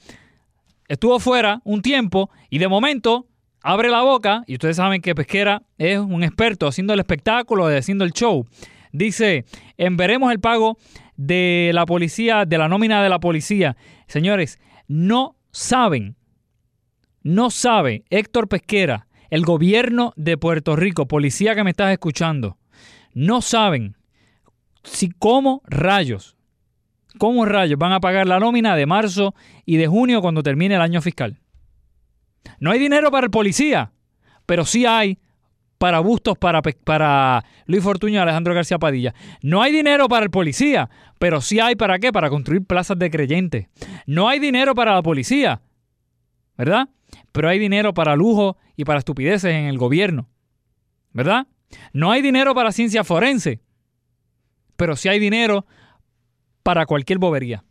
estuvo 0.88 1.19
fuera 1.19 1.62
un 1.63 1.82
tiempo 1.82 2.30
y 2.49 2.60
de 2.60 2.67
momento 2.67 3.28
abre 3.63 3.89
la 3.89 4.02
boca, 4.02 4.43
y 4.45 4.54
ustedes 4.54 4.76
saben 4.76 5.02
que 5.02 5.15
Pesquera 5.15 5.63
es 5.78 5.97
un 5.97 6.21
experto 6.23 6.67
haciendo 6.67 6.93
el 6.93 6.99
espectáculo, 6.99 7.65
haciendo 7.67 8.04
el 8.04 8.12
show. 8.12 8.45
Dice, 8.91 9.45
en 9.78 9.97
veremos 9.97 10.32
el 10.32 10.39
pago 10.39 10.78
de 11.15 11.71
la 11.73 11.86
policía, 11.86 12.45
de 12.45 12.58
la 12.58 12.67
nómina 12.67 13.02
de 13.02 13.10
la 13.10 13.19
policía. 13.19 13.78
Señores, 14.08 14.60
no 14.93 15.36
saben 15.51 16.15
no 17.23 17.49
sabe 17.49 18.03
Héctor 18.12 18.47
Pesquera, 18.47 19.08
el 19.32 19.43
gobierno 19.43 20.13
de 20.17 20.38
Puerto 20.38 20.75
Rico, 20.75 21.08
policía 21.08 21.56
que 21.56 21.63
me 21.63 21.71
estás 21.71 21.91
escuchando, 21.91 22.58
no 23.13 23.41
saben 23.41 23.95
si 24.84 25.10
cómo 25.10 25.63
rayos, 25.65 26.38
cómo 27.17 27.45
rayos 27.45 27.79
van 27.79 27.93
a 27.93 28.01
pagar 28.01 28.27
la 28.27 28.39
nómina 28.39 28.75
de 28.75 28.86
marzo 28.86 29.34
y 29.65 29.77
de 29.77 29.88
junio 29.88 30.21
cuando 30.21 30.43
termine 30.43 30.75
el 30.75 30.82
año 30.82 31.01
fiscal. 31.01 31.39
No 32.60 32.69
hay 32.69 32.77
dinero 32.77 33.10
para 33.10 33.25
el 33.25 33.32
policía, 33.32 33.93
pero 34.45 34.63
sí 34.63 34.86
hay 34.86 35.17
para 35.84 35.99
bustos 35.99 36.38
para, 36.38 37.43
Luis 37.65 37.84
Fortuño 37.84 38.13
y 38.13 38.17
Alejandro 38.17 38.53
García 38.53 38.79
Padilla. 38.79 39.13
No 39.41 39.62
hay 39.62 39.73
dinero 39.73 40.08
para 40.08 40.23
el 40.23 40.32
policía, 40.32 40.89
pero 41.23 41.39
sí 41.39 41.62
hay 41.62 41.77
para 41.77 41.99
qué? 41.99 42.12
Para 42.12 42.29
construir 42.29 42.65
plazas 42.65 42.99
de 42.99 43.09
creyentes. 43.09 43.67
No 44.05 44.27
hay 44.27 44.39
dinero 44.39 44.75
para 44.75 44.93
la 44.93 45.01
policía, 45.01 45.62
¿verdad? 46.57 46.89
pero 47.31 47.47
hay 47.47 47.59
dinero 47.59 47.93
para 47.93 48.17
lujo 48.17 48.57
y 48.75 48.83
para 48.83 48.99
estupideces 48.99 49.55
en 49.55 49.67
el 49.67 49.77
gobierno. 49.77 50.27
¿Verdad? 51.13 51.47
No 51.93 52.12
hay 52.12 52.21
dinero 52.21 52.53
para 52.53 52.73
ciencia 52.73 53.05
forense, 53.05 53.62
pero 54.75 54.97
sí 54.97 55.07
hay 55.07 55.17
dinero 55.17 55.65
para 56.62 56.86
cualquier 56.86 57.19
bobería. 57.19 57.63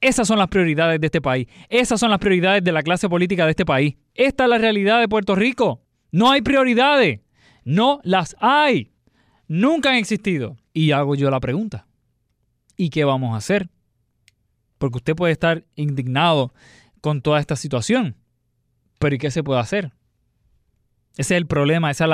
Esas 0.00 0.26
son 0.28 0.38
las 0.38 0.48
prioridades 0.48 0.98
de 0.98 1.08
este 1.08 1.20
país. 1.20 1.46
Esas 1.68 2.00
son 2.00 2.08
las 2.08 2.20
prioridades 2.20 2.64
de 2.64 2.72
la 2.72 2.82
clase 2.82 3.06
política 3.06 3.44
de 3.44 3.50
este 3.50 3.66
país. 3.66 3.96
Esta 4.14 4.44
es 4.44 4.50
la 4.50 4.56
realidad 4.56 4.98
de 4.98 5.08
Puerto 5.08 5.34
Rico. 5.34 5.82
No 6.10 6.30
hay 6.30 6.40
prioridades. 6.40 7.20
No 7.64 8.00
las 8.02 8.34
hay. 8.40 8.92
Nunca 9.46 9.90
han 9.90 9.96
existido. 9.96 10.56
Y 10.72 10.92
hago 10.92 11.14
yo 11.14 11.30
la 11.30 11.40
pregunta. 11.40 11.86
¿Y 12.76 12.90
qué 12.90 13.04
vamos 13.04 13.34
a 13.34 13.38
hacer? 13.38 13.68
Porque 14.78 14.98
usted 14.98 15.14
puede 15.14 15.32
estar 15.32 15.64
indignado 15.74 16.52
con 17.00 17.20
toda 17.20 17.40
esta 17.40 17.56
situación. 17.56 18.16
Pero 18.98 19.14
¿y 19.14 19.18
qué 19.18 19.30
se 19.30 19.42
puede 19.42 19.60
hacer? 19.60 19.92
Ese 21.16 21.34
es 21.34 21.38
el 21.38 21.46
problema, 21.46 21.90
esa 21.90 22.04
es 22.04 22.10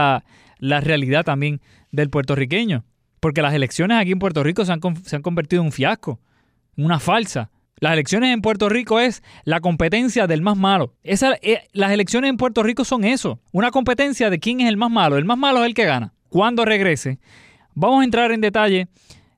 la, 0.61 0.81
realidad 0.81 1.25
también 1.25 1.61
del 1.93 2.11
puertorriqueño. 2.11 2.85
Porque 3.21 3.43
las 3.43 3.55
elecciones 3.55 3.99
aquí 3.99 4.13
en 4.13 4.19
Puerto 4.19 4.43
Rico 4.43 4.65
se 4.65 4.73
han, 4.73 4.81
se 5.05 5.17
han 5.17 5.23
convertido 5.23 5.63
en 5.63 5.67
un 5.67 5.73
fiasco, 5.73 6.21
una 6.77 6.99
falsa. 6.99 7.51
Las 7.79 7.93
elecciones 7.93 8.33
en 8.33 8.41
Puerto 8.41 8.69
Rico 8.69 9.01
es 9.01 9.23
la 9.45 9.61
competencia 9.61 10.27
del 10.27 10.41
más 10.43 10.57
malo. 10.57 10.95
Esa, 11.03 11.35
eh, 11.43 11.69
las 11.73 11.93
elecciones 11.93 12.31
en 12.31 12.39
Puerto 12.39 12.63
Rico 12.63 12.85
son 12.85 13.05
eso, 13.05 13.41
una 13.53 13.71
competencia 13.71 14.31
de 14.31 14.39
quién 14.39 14.61
es 14.61 14.69
el 14.69 14.77
más 14.77 14.91
malo. 14.91 15.19
El 15.19 15.27
más 15.27 15.39
malo 15.39 15.61
es 15.61 15.67
el 15.67 15.75
que 15.75 15.85
gana. 15.85 16.15
Cuando 16.29 16.65
regrese, 16.65 17.19
vamos 17.77 18.01
a 18.01 18.05
entrar 18.05 18.33
en 18.33 18.41
detalle 18.41 18.89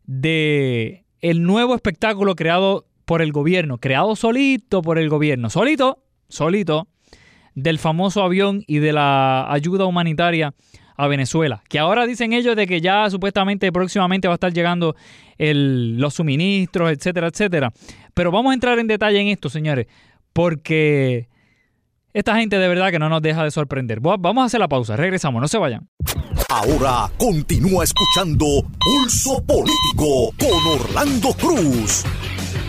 de 0.06 1.04
el 1.20 1.42
nuevo 1.42 1.74
espectáculo 1.74 2.34
creado 2.34 2.86
por 3.04 3.20
el 3.20 3.32
gobierno, 3.32 3.78
creado 3.78 4.16
solito 4.16 4.80
por 4.80 4.98
el 4.98 5.10
gobierno, 5.10 5.50
solito, 5.50 5.98
solito, 6.28 6.88
del 7.54 7.78
famoso 7.78 8.22
avión 8.22 8.62
y 8.66 8.78
de 8.78 8.92
la 8.92 9.52
ayuda 9.52 9.84
humanitaria 9.84 10.54
a 10.96 11.08
Venezuela. 11.08 11.62
Que 11.68 11.78
ahora 11.78 12.06
dicen 12.06 12.32
ellos 12.32 12.54
de 12.56 12.66
que 12.66 12.80
ya 12.80 13.10
supuestamente 13.10 13.70
próximamente 13.72 14.28
va 14.28 14.34
a 14.34 14.36
estar 14.36 14.52
llegando 14.52 14.94
los 15.38 16.14
suministros, 16.14 16.92
etcétera, 16.92 17.28
etcétera. 17.28 17.72
Pero 18.14 18.30
vamos 18.30 18.52
a 18.52 18.54
entrar 18.54 18.78
en 18.78 18.86
detalle 18.86 19.20
en 19.20 19.28
esto, 19.28 19.48
señores, 19.48 19.86
porque 20.32 21.28
esta 22.12 22.36
gente 22.36 22.58
de 22.58 22.68
verdad 22.68 22.90
que 22.90 22.98
no 22.98 23.08
nos 23.08 23.22
deja 23.22 23.42
de 23.42 23.50
sorprender. 23.50 24.00
Vamos 24.00 24.42
a 24.42 24.44
hacer 24.44 24.60
la 24.60 24.68
pausa, 24.68 24.96
regresamos, 24.96 25.40
no 25.40 25.48
se 25.48 25.58
vayan. 25.58 25.88
Ahora 26.50 27.10
continúa 27.18 27.84
escuchando 27.84 28.46
Pulso 28.80 29.44
Político 29.44 30.32
con 30.38 30.80
Orlando 30.80 31.34
Cruz. 31.34 32.04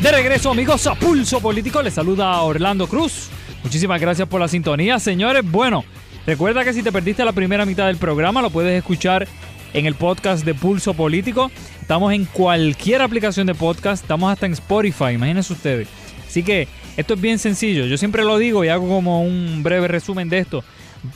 De 0.02 0.12
regreso, 0.12 0.52
amigos, 0.52 0.86
a 0.86 0.96
Pulso 0.96 1.39
Político. 1.39 1.82
Les 1.82 1.94
saluda 1.94 2.42
Orlando 2.42 2.88
Cruz. 2.88 3.30
Muchísimas 3.63 4.02
gracias 4.02 4.28
por 4.28 4.42
la 4.42 4.50
sintonía, 4.50 5.00
señores. 5.00 5.50
Bueno, 5.50 5.86
recuerda 6.26 6.65
que 6.65 6.74
si 6.74 6.84
te 6.84 6.92
perdiste 6.92 7.24
la 7.24 7.32
primera 7.32 7.65
mitad 7.65 7.88
del 7.88 7.96
programa, 7.96 8.42
lo 8.42 8.50
puedes 8.50 8.78
escuchar 8.78 9.30
en 9.72 9.86
el 9.86 9.96
podcast 9.96 10.44
de 10.44 10.56
Pulso 10.56 10.94
Político. 10.94 11.50
Estamos 11.80 12.12
en 12.12 12.26
cualquier 12.26 13.02
aplicación 13.02 13.48
de 13.48 13.56
podcast. 13.56 14.04
Estamos 14.04 14.30
hasta 14.30 14.46
en 14.46 14.52
Spotify, 14.52 15.12
imagínense 15.13 15.54
ustedes. 15.54 15.88
Así 16.28 16.44
que 16.44 16.68
esto 16.98 17.13
es 17.13 17.22
bien 17.22 17.39
sencillo. 17.39 17.86
Yo 17.86 17.98
siempre 17.98 18.26
lo 18.26 18.38
digo 18.39 18.65
y 18.65 18.68
hago 18.68 18.89
como 18.89 19.22
un 19.22 19.63
breve 19.63 19.88
resumen 19.88 20.28
de 20.28 20.39
esto. 20.39 20.65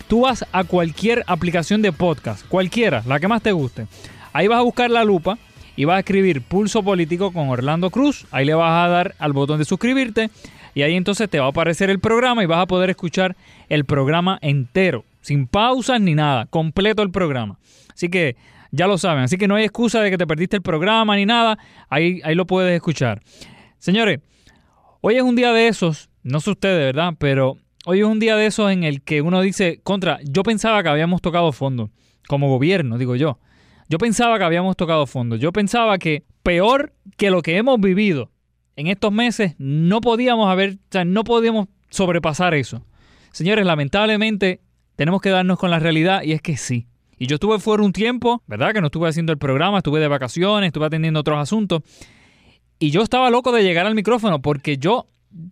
Tú 0.07 0.21
vas 0.21 0.45
a 0.51 0.63
cualquier 0.63 1.23
aplicación 1.27 1.81
de 1.81 1.91
podcast, 1.91 2.45
cualquiera, 2.47 3.03
la 3.05 3.19
que 3.19 3.27
más 3.27 3.41
te 3.41 3.51
guste. 3.51 3.87
Ahí 4.31 4.47
vas 4.47 4.59
a 4.59 4.63
buscar 4.63 4.89
la 4.89 5.03
lupa 5.03 5.37
y 5.75 5.85
vas 5.85 5.97
a 5.97 5.99
escribir 5.99 6.41
Pulso 6.41 6.83
Político 6.83 7.31
con 7.31 7.49
Orlando 7.49 7.89
Cruz. 7.89 8.25
Ahí 8.31 8.45
le 8.45 8.53
vas 8.53 8.85
a 8.85 8.89
dar 8.89 9.15
al 9.19 9.33
botón 9.33 9.59
de 9.59 9.65
suscribirte 9.65 10.29
y 10.73 10.81
ahí 10.81 10.95
entonces 10.95 11.29
te 11.29 11.39
va 11.39 11.47
a 11.47 11.49
aparecer 11.49 11.89
el 11.89 11.99
programa 11.99 12.43
y 12.43 12.47
vas 12.47 12.59
a 12.59 12.65
poder 12.65 12.89
escuchar 12.89 13.35
el 13.69 13.85
programa 13.85 14.39
entero, 14.41 15.05
sin 15.21 15.47
pausas 15.47 16.01
ni 16.01 16.15
nada, 16.15 16.47
completo 16.47 17.01
el 17.03 17.11
programa. 17.11 17.59
Así 17.93 18.09
que 18.09 18.35
ya 18.71 18.87
lo 18.87 18.97
saben, 18.97 19.23
así 19.23 19.37
que 19.37 19.47
no 19.47 19.55
hay 19.55 19.65
excusa 19.65 20.01
de 20.01 20.09
que 20.09 20.17
te 20.17 20.25
perdiste 20.25 20.55
el 20.55 20.63
programa 20.63 21.15
ni 21.15 21.25
nada, 21.25 21.59
ahí, 21.89 22.21
ahí 22.23 22.33
lo 22.33 22.47
puedes 22.47 22.73
escuchar. 22.73 23.21
Señores, 23.77 24.19
hoy 25.01 25.17
es 25.17 25.21
un 25.21 25.35
día 25.35 25.51
de 25.53 25.67
esos, 25.67 26.09
no 26.23 26.39
sé 26.39 26.51
ustedes, 26.51 26.93
¿verdad? 26.93 27.13
Pero 27.19 27.57
hoy 27.85 27.99
es 27.99 28.05
un 28.05 28.19
día 28.19 28.35
de 28.35 28.45
esos 28.45 28.71
en 28.71 28.83
el 28.83 29.01
que 29.01 29.21
uno 29.21 29.41
dice, 29.41 29.79
contra, 29.83 30.19
yo 30.23 30.43
pensaba 30.43 30.83
que 30.83 30.89
habíamos 30.89 31.21
tocado 31.21 31.51
fondo, 31.51 31.91
como 32.27 32.49
gobierno, 32.49 32.97
digo 32.97 33.15
yo. 33.15 33.39
Yo 33.89 33.97
pensaba 33.97 34.37
que 34.37 34.43
habíamos 34.45 34.77
tocado 34.77 35.05
fondo. 35.05 35.35
Yo 35.35 35.51
pensaba 35.51 35.97
que 35.97 36.23
peor 36.41 36.93
que 37.17 37.29
lo 37.29 37.41
que 37.41 37.57
hemos 37.57 37.79
vivido 37.79 38.31
en 38.75 38.87
estos 38.87 39.11
meses, 39.11 39.55
no 39.57 40.01
podíamos 40.01 40.49
haber, 40.49 40.73
o 40.73 40.77
sea, 40.89 41.05
no 41.05 41.23
podíamos 41.23 41.67
sobrepasar 41.89 42.53
eso. 42.55 42.85
Señores, 43.31 43.65
lamentablemente 43.65 44.61
tenemos 44.95 45.21
que 45.21 45.29
darnos 45.29 45.59
con 45.59 45.69
la 45.69 45.79
realidad 45.79 46.23
y 46.23 46.31
es 46.31 46.41
que 46.41 46.57
sí. 46.57 46.87
Y 47.19 47.27
yo 47.27 47.35
estuve 47.35 47.59
fuera 47.59 47.83
un 47.83 47.93
tiempo, 47.93 48.41
¿verdad? 48.47 48.73
Que 48.73 48.81
no 48.81 48.87
estuve 48.87 49.09
haciendo 49.09 49.31
el 49.31 49.37
programa, 49.37 49.77
estuve 49.77 49.99
de 49.99 50.07
vacaciones, 50.07 50.67
estuve 50.67 50.87
atendiendo 50.87 51.19
otros 51.19 51.37
asuntos. 51.37 51.83
Y 52.79 52.89
yo 52.89 53.01
estaba 53.01 53.29
loco 53.29 53.51
de 53.51 53.63
llegar 53.63 53.85
al 53.85 53.95
micrófono 53.95 54.41
porque 54.41 54.77
yo 54.77 55.07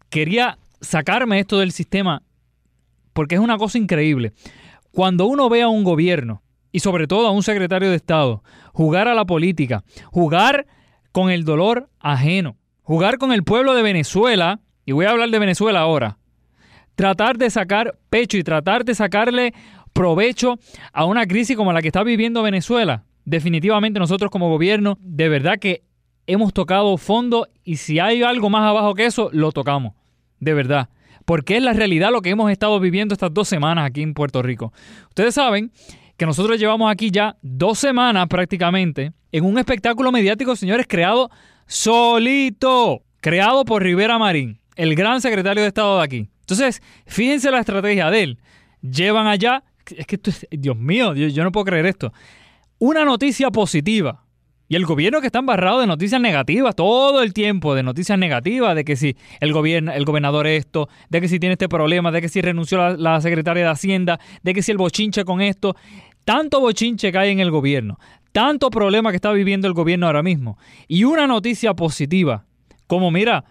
quería 0.09 0.57
sacarme 0.81 1.39
esto 1.39 1.59
del 1.59 1.71
sistema 1.71 2.23
porque 3.13 3.35
es 3.35 3.41
una 3.41 3.57
cosa 3.57 3.77
increíble. 3.77 4.33
Cuando 4.91 5.25
uno 5.25 5.49
ve 5.49 5.61
a 5.61 5.67
un 5.67 5.83
gobierno 5.83 6.41
y 6.71 6.79
sobre 6.79 7.07
todo 7.07 7.27
a 7.27 7.31
un 7.31 7.43
secretario 7.43 7.89
de 7.89 7.95
Estado 7.95 8.43
jugar 8.73 9.07
a 9.07 9.13
la 9.13 9.25
política, 9.25 9.83
jugar 10.11 10.65
con 11.11 11.29
el 11.29 11.43
dolor 11.43 11.89
ajeno, 11.99 12.57
jugar 12.81 13.17
con 13.17 13.31
el 13.31 13.43
pueblo 13.43 13.73
de 13.73 13.81
Venezuela, 13.81 14.59
y 14.85 14.93
voy 14.93 15.05
a 15.05 15.11
hablar 15.11 15.29
de 15.29 15.39
Venezuela 15.39 15.81
ahora, 15.81 16.17
tratar 16.95 17.37
de 17.37 17.49
sacar 17.49 17.97
pecho 18.09 18.37
y 18.37 18.43
tratar 18.43 18.85
de 18.85 18.95
sacarle 18.95 19.53
provecho 19.93 20.57
a 20.93 21.05
una 21.05 21.25
crisis 21.25 21.57
como 21.57 21.73
la 21.73 21.81
que 21.81 21.89
está 21.89 22.03
viviendo 22.03 22.43
Venezuela. 22.43 23.05
Definitivamente 23.25 23.99
nosotros 23.99 24.31
como 24.31 24.49
gobierno, 24.49 24.97
de 25.01 25.29
verdad 25.29 25.59
que 25.59 25.83
hemos 26.27 26.53
tocado 26.53 26.97
fondo 26.97 27.47
y 27.63 27.77
si 27.77 27.99
hay 27.99 28.23
algo 28.23 28.49
más 28.49 28.63
abajo 28.63 28.95
que 28.95 29.05
eso, 29.05 29.29
lo 29.33 29.51
tocamos. 29.51 29.93
De 30.41 30.53
verdad. 30.53 30.89
Porque 31.23 31.55
es 31.55 31.63
la 31.63 31.71
realidad 31.71 32.11
lo 32.11 32.21
que 32.21 32.31
hemos 32.31 32.51
estado 32.51 32.77
viviendo 32.81 33.13
estas 33.13 33.33
dos 33.33 33.47
semanas 33.47 33.85
aquí 33.85 34.01
en 34.01 34.13
Puerto 34.13 34.41
Rico. 34.41 34.73
Ustedes 35.07 35.35
saben 35.35 35.71
que 36.17 36.25
nosotros 36.25 36.59
llevamos 36.59 36.91
aquí 36.91 37.11
ya 37.11 37.37
dos 37.41 37.79
semanas 37.79 38.27
prácticamente 38.27 39.13
en 39.31 39.45
un 39.45 39.57
espectáculo 39.57 40.11
mediático, 40.11 40.55
señores, 40.55 40.87
creado 40.89 41.29
solito, 41.67 43.03
creado 43.21 43.63
por 43.63 43.81
Rivera 43.83 44.17
Marín, 44.17 44.59
el 44.75 44.95
gran 44.95 45.21
secretario 45.21 45.61
de 45.61 45.69
Estado 45.69 45.99
de 45.99 46.03
aquí. 46.03 46.29
Entonces, 46.41 46.81
fíjense 47.05 47.49
la 47.49 47.59
estrategia 47.59 48.09
de 48.09 48.23
él. 48.23 48.39
Llevan 48.81 49.27
allá, 49.27 49.63
es 49.95 50.05
que 50.05 50.15
esto 50.15 50.31
es, 50.31 50.47
Dios 50.51 50.75
mío, 50.75 51.13
yo 51.13 51.43
no 51.43 51.51
puedo 51.51 51.65
creer 51.65 51.85
esto. 51.85 52.11
Una 52.77 53.05
noticia 53.05 53.51
positiva, 53.51 54.20
y 54.71 54.77
el 54.77 54.85
gobierno 54.85 55.19
que 55.19 55.27
está 55.27 55.39
embarrado 55.39 55.81
de 55.81 55.85
noticias 55.85 56.21
negativas 56.21 56.77
todo 56.77 57.21
el 57.23 57.33
tiempo, 57.33 57.75
de 57.75 57.83
noticias 57.83 58.17
negativas, 58.17 58.73
de 58.73 58.85
que 58.85 58.95
si 58.95 59.17
el, 59.41 59.51
gobierno, 59.51 59.91
el 59.91 60.05
gobernador 60.05 60.47
esto, 60.47 60.87
de 61.09 61.19
que 61.19 61.27
si 61.27 61.39
tiene 61.39 61.55
este 61.55 61.67
problema, 61.67 62.09
de 62.09 62.21
que 62.21 62.29
si 62.29 62.39
renunció 62.39 62.77
la, 62.77 62.91
la 62.91 63.19
secretaria 63.19 63.65
de 63.65 63.69
Hacienda, 63.69 64.17
de 64.43 64.53
que 64.53 64.63
si 64.63 64.71
el 64.71 64.77
bochinche 64.77 65.25
con 65.25 65.41
esto. 65.41 65.75
Tanto 66.23 66.61
bochinche 66.61 67.11
que 67.11 67.17
hay 67.17 67.31
en 67.31 67.41
el 67.41 67.51
gobierno, 67.51 67.99
tanto 68.31 68.69
problema 68.69 69.09
que 69.09 69.17
está 69.17 69.33
viviendo 69.33 69.67
el 69.67 69.73
gobierno 69.73 70.07
ahora 70.07 70.23
mismo. 70.23 70.57
Y 70.87 71.03
una 71.03 71.27
noticia 71.27 71.73
positiva, 71.73 72.45
como 72.87 73.11
mira, 73.11 73.43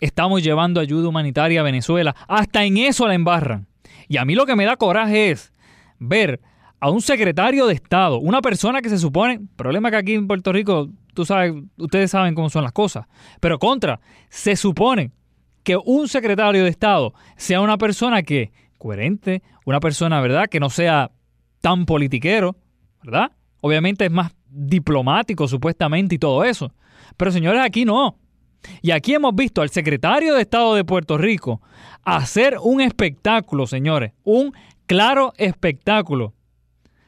estamos 0.00 0.42
llevando 0.42 0.80
ayuda 0.80 1.06
humanitaria 1.06 1.60
a 1.60 1.64
Venezuela, 1.64 2.16
hasta 2.28 2.64
en 2.64 2.78
eso 2.78 3.06
la 3.06 3.12
embarran. 3.12 3.66
Y 4.08 4.16
a 4.16 4.24
mí 4.24 4.34
lo 4.34 4.46
que 4.46 4.56
me 4.56 4.64
da 4.64 4.78
coraje 4.78 5.32
es 5.32 5.52
ver 5.98 6.40
a 6.82 6.90
un 6.90 7.00
secretario 7.00 7.68
de 7.68 7.74
Estado, 7.74 8.18
una 8.18 8.42
persona 8.42 8.82
que 8.82 8.88
se 8.88 8.98
supone, 8.98 9.40
problema 9.54 9.88
que 9.88 9.98
aquí 9.98 10.14
en 10.14 10.26
Puerto 10.26 10.52
Rico, 10.52 10.88
tú 11.14 11.24
sabes, 11.24 11.54
ustedes 11.76 12.10
saben 12.10 12.34
cómo 12.34 12.50
son 12.50 12.64
las 12.64 12.72
cosas, 12.72 13.06
pero 13.38 13.60
contra, 13.60 14.00
se 14.28 14.56
supone 14.56 15.12
que 15.62 15.76
un 15.76 16.08
secretario 16.08 16.64
de 16.64 16.70
Estado 16.70 17.14
sea 17.36 17.60
una 17.60 17.78
persona 17.78 18.24
que, 18.24 18.50
coherente, 18.78 19.44
una 19.64 19.78
persona, 19.78 20.20
¿verdad?, 20.20 20.48
que 20.48 20.58
no 20.58 20.70
sea 20.70 21.12
tan 21.60 21.86
politiquero, 21.86 22.56
¿verdad? 23.04 23.30
Obviamente 23.60 24.06
es 24.06 24.10
más 24.10 24.32
diplomático 24.48 25.46
supuestamente 25.46 26.16
y 26.16 26.18
todo 26.18 26.42
eso. 26.42 26.72
Pero 27.16 27.30
señores, 27.30 27.62
aquí 27.64 27.84
no. 27.84 28.18
Y 28.80 28.90
aquí 28.90 29.14
hemos 29.14 29.36
visto 29.36 29.62
al 29.62 29.70
secretario 29.70 30.34
de 30.34 30.42
Estado 30.42 30.74
de 30.74 30.84
Puerto 30.84 31.16
Rico 31.16 31.62
hacer 32.02 32.56
un 32.60 32.80
espectáculo, 32.80 33.68
señores, 33.68 34.14
un 34.24 34.52
claro 34.86 35.32
espectáculo 35.36 36.34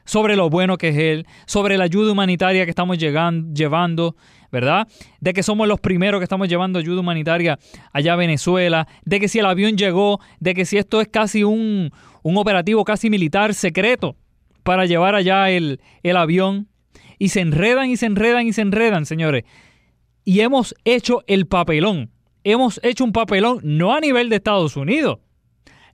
sobre 0.05 0.35
lo 0.35 0.49
bueno 0.49 0.77
que 0.77 0.89
es 0.89 0.97
Él, 0.97 1.27
sobre 1.45 1.77
la 1.77 1.83
ayuda 1.83 2.11
humanitaria 2.11 2.63
que 2.63 2.69
estamos 2.69 2.97
llevando, 2.97 4.15
¿verdad? 4.51 4.87
De 5.19 5.33
que 5.33 5.43
somos 5.43 5.67
los 5.67 5.79
primeros 5.79 6.19
que 6.19 6.23
estamos 6.23 6.47
llevando 6.47 6.79
ayuda 6.79 7.01
humanitaria 7.01 7.59
allá 7.91 8.13
a 8.13 8.15
Venezuela, 8.15 8.87
de 9.03 9.19
que 9.19 9.27
si 9.27 9.39
el 9.39 9.45
avión 9.45 9.77
llegó, 9.77 10.19
de 10.39 10.53
que 10.53 10.65
si 10.65 10.77
esto 10.77 11.01
es 11.01 11.07
casi 11.07 11.43
un, 11.43 11.91
un 12.23 12.37
operativo 12.37 12.85
casi 12.85 13.09
militar 13.09 13.53
secreto 13.53 14.15
para 14.63 14.85
llevar 14.85 15.13
allá 15.15 15.49
el, 15.49 15.81
el 16.01 16.17
avión. 16.17 16.67
Y 17.17 17.29
se 17.29 17.39
enredan 17.39 17.89
y 17.89 17.97
se 17.97 18.07
enredan 18.07 18.47
y 18.47 18.51
se 18.51 18.61
enredan, 18.61 19.05
señores. 19.05 19.43
Y 20.25 20.41
hemos 20.41 20.75
hecho 20.83 21.23
el 21.27 21.47
papelón. 21.47 22.11
Hemos 22.43 22.79
hecho 22.83 23.03
un 23.03 23.13
papelón 23.13 23.59
no 23.63 23.93
a 23.93 23.99
nivel 23.99 24.29
de 24.29 24.35
Estados 24.35 24.75
Unidos, 24.75 25.19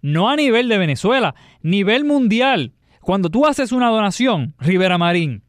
no 0.01 0.29
a 0.29 0.35
nivel 0.35 0.67
de 0.67 0.77
Venezuela, 0.77 1.35
nivel 1.61 2.05
mundial. 2.05 2.73
Cuando 3.01 3.29
tú 3.29 3.45
haces 3.45 3.71
una 3.71 3.89
donación, 3.89 4.55
Rivera 4.59 4.97
Marín, 4.97 5.43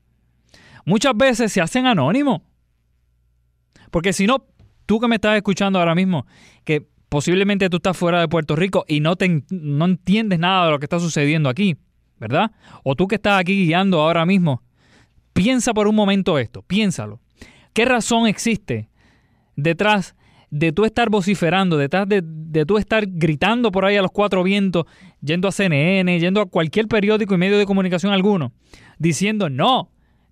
muchas 0.84 1.16
veces 1.16 1.52
se 1.52 1.60
hacen 1.60 1.86
anónimos. 1.86 2.42
Porque 3.90 4.12
si 4.12 4.26
no, 4.26 4.46
tú 4.86 5.00
que 5.00 5.08
me 5.08 5.16
estás 5.16 5.36
escuchando 5.36 5.78
ahora 5.78 5.94
mismo, 5.94 6.26
que 6.64 6.86
posiblemente 7.08 7.68
tú 7.68 7.76
estás 7.76 7.96
fuera 7.96 8.20
de 8.20 8.28
Puerto 8.28 8.56
Rico 8.56 8.84
y 8.88 9.00
no, 9.00 9.16
te, 9.16 9.44
no 9.50 9.84
entiendes 9.84 10.38
nada 10.38 10.66
de 10.66 10.70
lo 10.72 10.78
que 10.78 10.86
está 10.86 10.98
sucediendo 10.98 11.50
aquí, 11.50 11.76
¿verdad? 12.18 12.52
O 12.84 12.96
tú 12.96 13.06
que 13.06 13.16
estás 13.16 13.38
aquí 13.38 13.66
guiando 13.66 14.00
ahora 14.00 14.24
mismo, 14.24 14.62
piensa 15.34 15.74
por 15.74 15.88
un 15.88 15.94
momento 15.94 16.38
esto, 16.38 16.62
piénsalo. 16.62 17.20
¿Qué 17.74 17.84
razón 17.84 18.26
existe 18.26 18.88
detrás 19.56 20.14
de 20.52 20.70
tú 20.70 20.84
estar 20.84 21.08
vociferando, 21.08 21.78
detrás 21.78 22.06
de, 22.06 22.20
de 22.22 22.66
tú 22.66 22.76
estar 22.76 23.06
gritando 23.08 23.72
por 23.72 23.86
ahí 23.86 23.96
a 23.96 24.02
los 24.02 24.10
cuatro 24.10 24.42
vientos, 24.42 24.84
yendo 25.22 25.48
a 25.48 25.52
CNN, 25.52 26.20
yendo 26.20 26.42
a 26.42 26.46
cualquier 26.46 26.88
periódico 26.88 27.34
y 27.34 27.38
medio 27.38 27.56
de 27.56 27.64
comunicación 27.64 28.12
alguno, 28.12 28.52
diciendo, 28.98 29.48
no, 29.48 29.90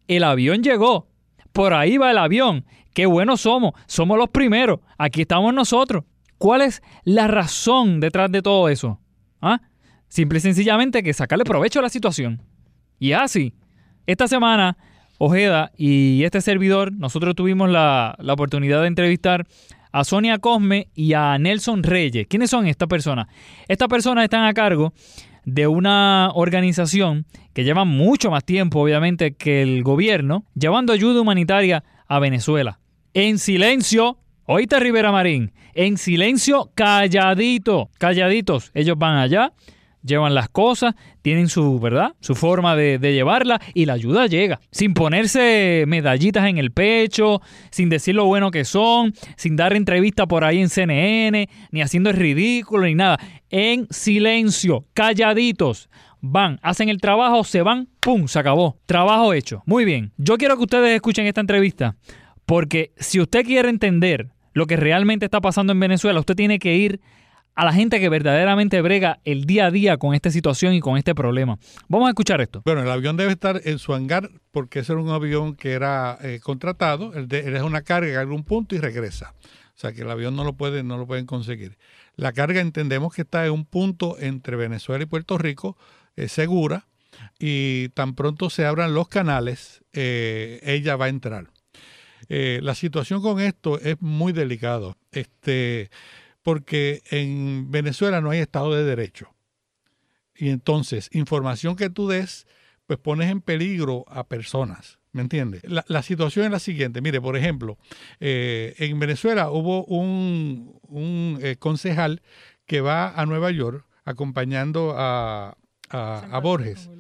el 0.09 0.23
avión 0.23 0.63
llegó, 0.63 1.09
por 1.53 1.73
ahí 1.73 1.97
va 1.97 2.11
el 2.11 2.19
avión, 2.19 2.67
qué 2.93 3.07
buenos 3.07 3.41
somos, 3.41 3.73
somos 3.87 4.19
los 4.19 4.29
primeros, 4.29 4.81
aquí 4.99 5.23
estamos 5.23 5.55
nosotros. 5.55 6.05
¿Cuál 6.37 6.61
es 6.63 6.83
la 7.05 7.27
razón 7.27 7.99
detrás 7.99 8.31
de 8.31 8.43
todo 8.43 8.69
eso? 8.69 9.01
¿Ah? 9.41 9.63
Simple 10.09 10.37
y 10.39 10.43
sencillamente 10.43 11.03
que 11.03 11.15
sacarle 11.15 11.45
provecho 11.45 11.79
a 11.79 11.83
la 11.83 11.89
situación. 11.89 12.43
Y 12.99 13.13
así, 13.13 13.55
esta 14.07 14.29
semana, 14.29 14.77
Ojeda 15.17 15.73
y 15.79 16.25
este 16.25 16.43
servidor, 16.43 16.93
nosotros 16.93 17.35
tuvimos 17.35 17.71
la, 17.71 18.17
la 18.19 18.35
oportunidad 18.35 18.83
de 18.83 18.89
entrevistar 18.89 19.47
a 19.93 20.05
Sonia 20.05 20.39
Cosme 20.39 20.89
y 20.95 21.15
a 21.15 21.39
Nelson 21.39 21.83
Reyes. 21.83 22.27
¿Quiénes 22.29 22.51
son 22.51 22.67
estas 22.67 22.89
personas? 22.89 23.27
Estas 23.69 23.89
personas 23.89 24.25
están 24.25 24.45
a 24.45 24.55
cargo 24.55 24.93
de 25.45 25.67
una 25.67 26.31
organización 26.35 27.27
que 27.53 27.65
lleva 27.65 27.85
mucho 27.85 28.31
más 28.31 28.45
tiempo, 28.45 28.81
obviamente, 28.81 29.35
que 29.35 29.63
el 29.63 29.83
gobierno, 29.83 30.45
llevando 30.55 30.93
ayuda 30.93 31.21
humanitaria 31.21 31.83
a 32.07 32.19
Venezuela. 32.19 32.79
En 33.15 33.39
silencio, 33.39 34.19
oíste 34.45 34.79
Rivera 34.79 35.11
Marín, 35.11 35.53
en 35.75 35.99
silencio, 35.99 36.71
calladito, 36.75 37.91
calladitos. 37.99 38.71
Ellos 38.75 38.97
van 38.99 39.17
allá, 39.17 39.53
llevan 40.03 40.35
las 40.35 40.49
cosas, 40.49 40.95
tienen 41.23 41.49
su, 41.49 41.79
¿verdad? 41.79 42.15
Su 42.21 42.35
forma 42.35 42.77
de, 42.77 42.99
de, 42.99 43.13
llevarla 43.13 43.61
y 43.75 43.87
la 43.87 43.95
ayuda 43.95 44.27
llega. 44.27 44.61
Sin 44.71 44.95
ponerse 44.95 45.85
medallitas 45.87 46.49
en 46.49 46.59
el 46.59 46.73
pecho, 46.73 47.41
sin 47.71 47.89
decir 47.89 48.15
lo 48.15 48.25
bueno 48.25 48.51
que 48.51 48.65
son, 48.65 49.15
sin 49.37 49.57
dar 49.57 49.75
entrevista 49.75 50.27
por 50.27 50.45
ahí 50.45 50.61
en 50.61 50.69
CNN, 50.69 51.49
ni 51.71 51.83
haciendo 51.83 52.11
el 52.11 52.17
ridículo, 52.17 52.87
ni 52.87 52.95
nada. 52.95 53.19
En 53.51 53.87
silencio, 53.91 54.87
calladitos. 54.95 55.89
Van, 56.23 56.59
hacen 56.63 56.91
el 56.91 57.01
trabajo, 57.01 57.45
se 57.45 57.63
van, 57.63 57.89
¡pum! 58.01 58.29
Se 58.29 58.39
acabó. 58.39 58.79
Trabajo 58.87 59.33
hecho. 59.33 59.63
Muy 59.65 59.85
bien. 59.85 60.13
Yo 60.19 60.37
quiero 60.37 60.57
que 60.57 60.65
ustedes 60.65 60.95
escuchen 60.95 61.27
esta 61.27 61.41
entrevista, 61.41 61.97
porque 62.45 62.93
si 62.97 63.21
usted 63.21 63.45
quiere 63.45 63.71
entender 63.71 64.29
lo 64.53 64.67
que 64.67 64.77
realmente 64.77 65.25
está 65.25 65.41
pasando 65.41 65.73
en 65.73 65.81
Venezuela, 65.81 66.21
usted 66.21 66.35
tiene 66.35 66.59
que 66.59 66.77
ir 66.77 67.01
a 67.61 67.65
la 67.67 67.75
gente 67.75 68.01
que 68.01 68.09
verdaderamente 68.09 68.81
brega 68.81 69.21
el 69.27 69.45
día 69.45 69.67
a 69.67 69.71
día 69.71 69.99
con 69.99 70.15
esta 70.15 70.31
situación 70.31 70.73
y 70.73 70.81
con 70.81 70.97
este 70.97 71.15
problema. 71.15 71.59
Vamos 71.89 72.07
a 72.07 72.11
escuchar 72.13 72.41
esto. 72.41 72.63
Bueno, 72.65 72.81
el 72.81 72.91
avión 72.91 73.19
debe 73.19 73.33
estar 73.33 73.61
en 73.63 73.79
su 73.79 73.93
hangar 73.93 74.31
porque 74.51 74.79
ese 74.79 74.93
era 74.93 75.03
un 75.03 75.11
avión 75.11 75.55
que 75.55 75.73
era 75.73 76.17
eh, 76.23 76.41
contratado, 76.43 77.13
él, 77.13 77.29
es 77.31 77.61
una 77.61 77.83
carga 77.83 78.17
a 78.17 78.23
algún 78.23 78.45
punto 78.45 78.75
y 78.75 78.79
regresa. 78.79 79.35
O 79.77 79.79
sea 79.79 79.93
que 79.93 80.01
el 80.01 80.11
avión 80.11 80.37
no 80.37 80.43
lo, 80.43 80.55
puede, 80.55 80.83
no 80.83 80.97
lo 80.97 81.07
pueden 81.07 81.27
conseguir. 81.27 81.77
La 82.17 82.33
carga 82.33 82.63
entendemos 82.63 83.13
que 83.13 83.23
está 83.23 83.45
en 83.45 83.53
un 83.53 83.67
punto 83.67 84.17
entre 84.19 84.57
Venezuela 84.57 85.03
y 85.05 85.07
Puerto 85.07 85.37
Rico, 85.37 85.77
eh, 86.17 86.29
segura, 86.29 86.87
y 87.39 87.91
tan 87.91 88.15
pronto 88.15 88.49
se 88.49 88.65
abran 88.65 88.95
los 88.95 89.09
canales, 89.09 89.85
eh, 89.93 90.61
ella 90.63 90.97
va 90.97 91.05
a 91.05 91.09
entrar. 91.11 91.51
Eh, 92.29 92.61
la 92.63 92.75
situación 92.75 93.23
con 93.23 93.41
esto 93.41 93.81
es 93.81 94.01
muy 94.01 94.33
delicado, 94.33 94.97
este, 95.11 95.91
porque 96.51 97.01
en 97.13 97.71
Venezuela 97.71 98.21
no 98.21 98.31
hay 98.31 98.41
Estado 98.41 98.75
de 98.75 98.83
Derecho. 98.83 99.33
Y 100.35 100.49
entonces, 100.49 101.09
información 101.13 101.77
que 101.77 101.91
tú 101.91 102.09
des, 102.09 102.49
pues 102.87 102.99
pones 102.99 103.31
en 103.31 103.41
peligro 103.41 104.05
a 104.09 104.27
personas. 104.27 104.99
¿Me 105.13 105.23
entiendes? 105.23 105.63
La, 105.65 106.03
situación 106.03 106.47
es 106.47 106.51
la 106.51 106.59
siguiente. 106.59 107.01
Mire, 107.01 107.21
por 107.21 107.37
ejemplo, 107.37 107.79
eh, 108.19 108.75
en 108.79 108.99
Venezuela 108.99 109.53
hubo 109.53 109.85
un, 109.85 110.77
un 110.89 111.41
concejal 111.61 112.21
que 112.67 112.81
va 112.81 113.11
a 113.11 113.27
Nueva 113.27 113.53
York 113.53 113.87
acompañando 114.05 114.95
a, 114.97 115.57
a, 115.89 116.41
Borges 116.41 116.91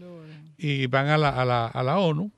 y 0.59 0.87
van 0.87 1.09
a 1.09 1.19
la, 1.19 1.31
a, 1.31 1.45
la, 1.45 1.67
a 1.67 1.83
la 1.83 1.99
ONU 1.99 2.31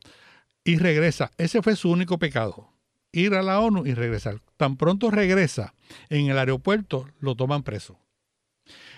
y 0.65 0.79
regresa. 0.79 1.31
Ese 1.37 1.61
fue 1.61 1.77
su 1.77 1.91
único 1.91 2.19
pecado. 2.19 2.72
Ir 3.13 3.35
a 3.35 3.43
la 3.43 3.61
ONU 3.61 3.87
y 3.87 3.95
regresar. 3.95 4.41
Tan 4.57 4.77
pronto 4.77 5.11
regresa 5.11 5.75
en 6.09 6.29
el 6.29 6.39
aeropuerto, 6.39 7.09
lo 7.21 7.35
toman 7.35 7.63
preso. 7.63 7.99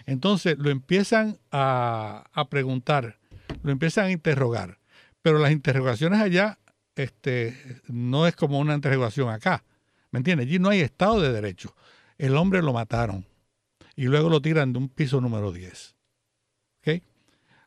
Entonces 0.06 0.56
lo 0.58 0.70
empiezan 0.70 1.38
a, 1.50 2.24
a 2.32 2.48
preguntar, 2.48 3.18
lo 3.62 3.72
empiezan 3.72 4.06
a 4.06 4.10
interrogar. 4.12 4.78
Pero 5.22 5.38
las 5.38 5.52
interrogaciones 5.52 6.20
allá 6.20 6.58
este, 6.96 7.80
no 7.88 8.26
es 8.26 8.36
como 8.36 8.58
una 8.58 8.74
interrogación 8.74 9.30
acá. 9.30 9.64
¿Me 10.10 10.18
entiendes? 10.18 10.46
Allí 10.46 10.58
no 10.58 10.68
hay 10.68 10.80
Estado 10.80 11.20
de 11.20 11.32
Derecho. 11.32 11.74
El 12.18 12.36
hombre 12.36 12.62
lo 12.62 12.72
mataron 12.72 13.26
y 13.96 14.04
luego 14.04 14.28
lo 14.28 14.40
tiran 14.40 14.72
de 14.72 14.78
un 14.78 14.88
piso 14.88 15.20
número 15.20 15.52
10. 15.52 15.96
¿Ok? 16.80 17.02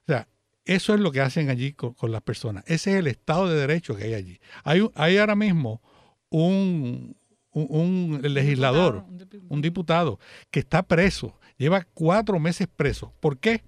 O 0.01 0.05
sea, 0.07 0.27
eso 0.65 0.93
es 0.93 0.99
lo 0.99 1.11
que 1.11 1.21
hacen 1.21 1.49
allí 1.49 1.73
con, 1.73 1.95
las 2.11 2.21
personas. 2.21 2.63
Ese 2.67 2.91
es 2.91 2.97
el 2.97 3.07
Estado 3.07 3.49
de 3.49 3.59
Derecho 3.59 3.95
que 3.95 4.05
hay 4.05 4.13
allí. 4.13 4.39
Hay, 4.63 4.89
hay 4.95 5.17
ahora 5.17 5.35
mismo 5.35 5.81
un, 6.29 7.15
un, 7.51 8.19
legislador, 8.21 9.05
un 9.49 9.61
diputado, 9.61 10.19
que 10.51 10.59
está 10.59 10.83
preso, 10.83 11.39
lleva 11.57 11.85
cuatro 11.93 12.39
meses 12.39 12.67
preso. 12.73 13.13
¿Por 13.19 13.39
qué? 13.39 13.63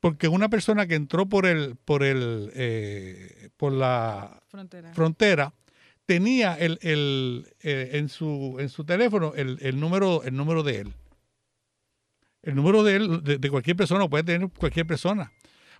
Porque 0.00 0.28
una 0.28 0.48
persona 0.48 0.86
que 0.86 0.94
entró 0.94 1.26
por 1.26 1.46
el, 1.46 1.76
por 1.76 2.02
el, 2.02 2.50
eh, 2.54 3.50
por 3.56 3.72
la 3.72 4.42
frontera, 4.92 5.54
tenía 6.06 6.54
el, 6.54 6.78
el 6.82 7.54
eh, 7.60 7.90
en 7.94 8.08
su 8.08 8.56
en 8.58 8.68
su 8.68 8.84
teléfono 8.84 9.32
el, 9.36 9.58
el, 9.60 9.78
número 9.78 10.24
el 10.24 10.36
número 10.36 10.64
de 10.64 10.80
él 10.80 10.94
el 12.42 12.56
número 12.56 12.82
de 12.82 12.96
él, 12.96 13.22
de, 13.22 13.50
cualquier 13.50 13.76
persona, 13.76 14.08
puede 14.08 14.24
tener 14.24 14.48
cualquier 14.48 14.86
persona. 14.86 15.32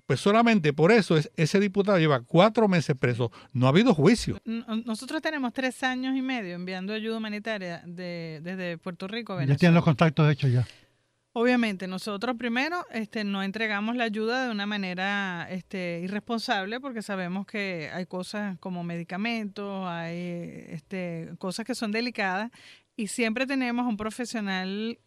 Pues 0.06 0.20
solamente 0.20 0.72
por 0.72 0.92
eso 0.92 1.16
es, 1.16 1.30
ese 1.36 1.60
diputado 1.60 1.98
lleva 1.98 2.20
cuatro 2.20 2.68
meses 2.68 2.96
preso. 2.96 3.30
No 3.52 3.66
ha 3.66 3.68
habido 3.70 3.94
juicio. 3.94 4.38
Nosotros 4.44 5.22
tenemos 5.22 5.52
tres 5.52 5.82
años 5.82 6.16
y 6.16 6.22
medio 6.22 6.54
enviando 6.54 6.92
ayuda 6.92 7.18
humanitaria 7.18 7.82
desde 7.86 8.78
Puerto 8.78 9.08
Rico 9.08 9.32
a 9.32 9.36
Venezuela. 9.36 9.54
Ya 9.54 9.58
tienen 9.58 9.74
los 9.74 9.84
contactos 9.84 10.30
hechos 10.30 10.50
ya. 10.50 10.66
Obviamente, 11.34 11.86
nosotros 11.86 12.36
primero 12.36 12.84
este, 12.90 13.24
no 13.24 13.42
entregamos 13.42 13.96
la 13.96 14.04
ayuda 14.04 14.44
de 14.44 14.50
una 14.50 14.66
manera 14.66 15.46
este, 15.50 16.00
irresponsable 16.04 16.78
porque 16.78 17.00
sabemos 17.00 17.46
que 17.46 17.90
hay 17.94 18.04
cosas 18.04 18.58
como 18.58 18.84
medicamentos, 18.84 19.86
hay 19.88 20.66
este, 20.68 21.30
cosas 21.38 21.64
que 21.64 21.74
son 21.74 21.90
delicadas 21.90 22.50
y 22.96 23.06
siempre 23.06 23.46
tenemos 23.46 23.86
un 23.86 23.96
profesional 23.96 24.98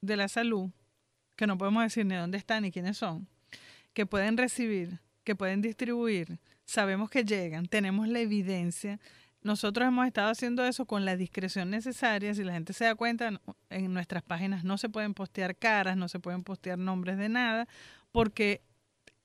de 0.00 0.16
la 0.16 0.28
salud 0.28 0.70
que 1.36 1.46
no 1.46 1.58
podemos 1.58 1.82
decir 1.82 2.06
ni 2.06 2.14
dónde 2.14 2.38
están 2.38 2.62
ni 2.62 2.72
quiénes 2.72 2.96
son, 2.96 3.28
que 3.94 4.06
pueden 4.06 4.36
recibir, 4.36 5.00
que 5.22 5.34
pueden 5.34 5.62
distribuir, 5.62 6.38
sabemos 6.66 7.08
que 7.08 7.24
llegan, 7.24 7.66
tenemos 7.66 8.08
la 8.08 8.20
evidencia. 8.20 9.00
Nosotros 9.42 9.86
hemos 9.86 10.06
estado 10.06 10.30
haciendo 10.30 10.64
eso 10.66 10.84
con 10.84 11.04
la 11.04 11.16
discreción 11.16 11.70
necesaria. 11.70 12.34
Si 12.34 12.44
la 12.44 12.52
gente 12.52 12.72
se 12.72 12.84
da 12.84 12.94
cuenta, 12.94 13.40
en 13.70 13.94
nuestras 13.94 14.22
páginas 14.22 14.64
no 14.64 14.76
se 14.78 14.88
pueden 14.88 15.14
postear 15.14 15.56
caras, 15.56 15.96
no 15.96 16.08
se 16.08 16.18
pueden 16.18 16.42
postear 16.42 16.78
nombres 16.78 17.16
de 17.18 17.28
nada, 17.28 17.68
porque 18.10 18.62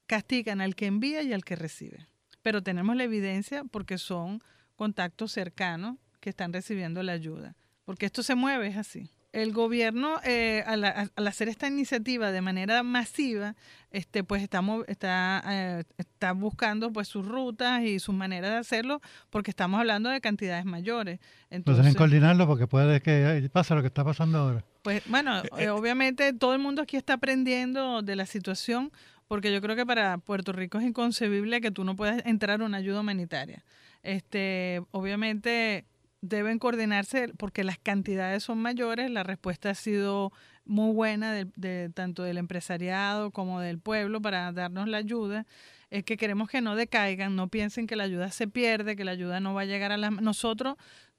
castigan 0.08 0.62
al 0.62 0.76
que 0.76 0.86
envía 0.86 1.22
y 1.24 1.34
al 1.34 1.44
que 1.44 1.56
recibe. 1.56 2.08
Pero 2.42 2.62
tenemos 2.62 2.96
la 2.96 3.04
evidencia 3.04 3.64
porque 3.64 3.98
son 3.98 4.42
contactos 4.76 5.32
cercanos 5.32 5.98
que 6.20 6.30
están 6.30 6.54
recibiendo 6.54 7.02
la 7.04 7.14
ayuda. 7.14 7.56
Porque 7.86 8.06
esto 8.06 8.24
se 8.24 8.36
mueve, 8.36 8.68
es 8.68 8.78
así 8.78 9.10
el 9.32 9.54
gobierno, 9.54 10.20
eh, 10.24 10.64
al, 10.66 11.28
hacer 11.28 11.50
esta 11.50 11.68
iniciativa 11.68 12.32
de 12.32 12.42
manera 12.42 12.82
masiva, 12.84 13.56
este, 13.92 14.24
pues 14.24 14.42
estamos, 14.42 14.86
está, 14.88 15.44
eh, 15.48 15.84
está 15.98 16.32
buscando 16.32 16.92
pues 16.92 17.08
sus 17.08 17.28
rutas 17.28 17.84
y 17.84 18.00
sus 18.00 18.16
maneras 18.16 18.52
de 18.52 18.58
hacerlo, 18.58 19.02
porque 19.30 19.52
estamos 19.52 19.80
hablando 19.80 20.10
de 20.10 20.20
cantidades 20.20 20.66
mayores. 20.66 21.20
Entonces, 21.50 21.84
deben 21.84 21.98
coordinarlo 21.98 22.48
porque 22.48 22.68
puede 22.68 23.02
que 23.02 23.50
pase 23.54 23.76
lo 23.76 23.82
que 23.82 23.88
está 23.88 24.04
pasando 24.04 24.40
ahora. 24.40 24.66
Pues 24.82 25.04
bueno, 25.08 25.44
eh, 25.58 25.70
obviamente 25.70 26.34
todo 26.34 26.54
el 26.54 26.60
mundo 26.60 26.82
aquí 26.82 26.98
está 26.98 27.14
aprendiendo 27.14 28.02
de 28.02 28.16
la 28.16 28.26
situación, 28.26 28.92
porque 29.28 29.54
yo 29.54 29.62
creo 29.62 29.76
que 29.76 29.86
para 29.86 30.18
Puerto 30.18 30.54
Rico 30.54 30.80
es 30.80 30.86
inconcebible 30.86 31.62
que 31.62 31.70
tú 31.70 31.84
no 31.84 31.96
puedas 31.96 32.26
entrar 32.26 32.62
a 32.62 32.66
una 32.66 32.78
ayuda 32.78 33.02
humanitaria. 33.02 33.64
Este, 34.02 34.82
obviamente 34.92 35.86
deben 36.22 36.60
coordinarse 36.60 37.30
porque 37.38 37.64
las 37.64 37.78
cantidades 37.78 38.44
son 38.44 38.58
mayores. 38.60 39.10
La 39.12 39.24
respuesta 39.24 39.72
ha 39.72 39.76
sido 39.76 40.32
muy 40.66 40.94
buena 40.94 41.34
de, 41.34 41.90
tanto 41.94 42.24
del 42.24 42.38
empresariado 42.38 43.32
como 43.32 43.60
del 43.60 43.80
pueblo 43.80 44.22
para 44.22 44.52
darnos 44.52 44.88
la 44.88 44.98
ayuda. 44.98 45.46
Es 45.90 46.04
que 46.04 46.18
queremos 46.18 46.50
que 46.50 46.62
no 46.62 46.76
decaigan, 46.76 47.36
no 47.36 47.48
piensen 47.48 47.88
que 47.88 47.96
la 47.96 48.04
ayuda 48.04 48.32
se 48.32 48.48
pierde, 48.48 48.96
que 48.96 49.06
la 49.06 49.12
ayuda 49.12 49.40
no 49.40 49.54
va 49.54 49.62
a 49.62 49.66
llegar 49.66 49.92
a 49.92 49.98
las... 49.98 50.12
Nosotros, 50.12 50.76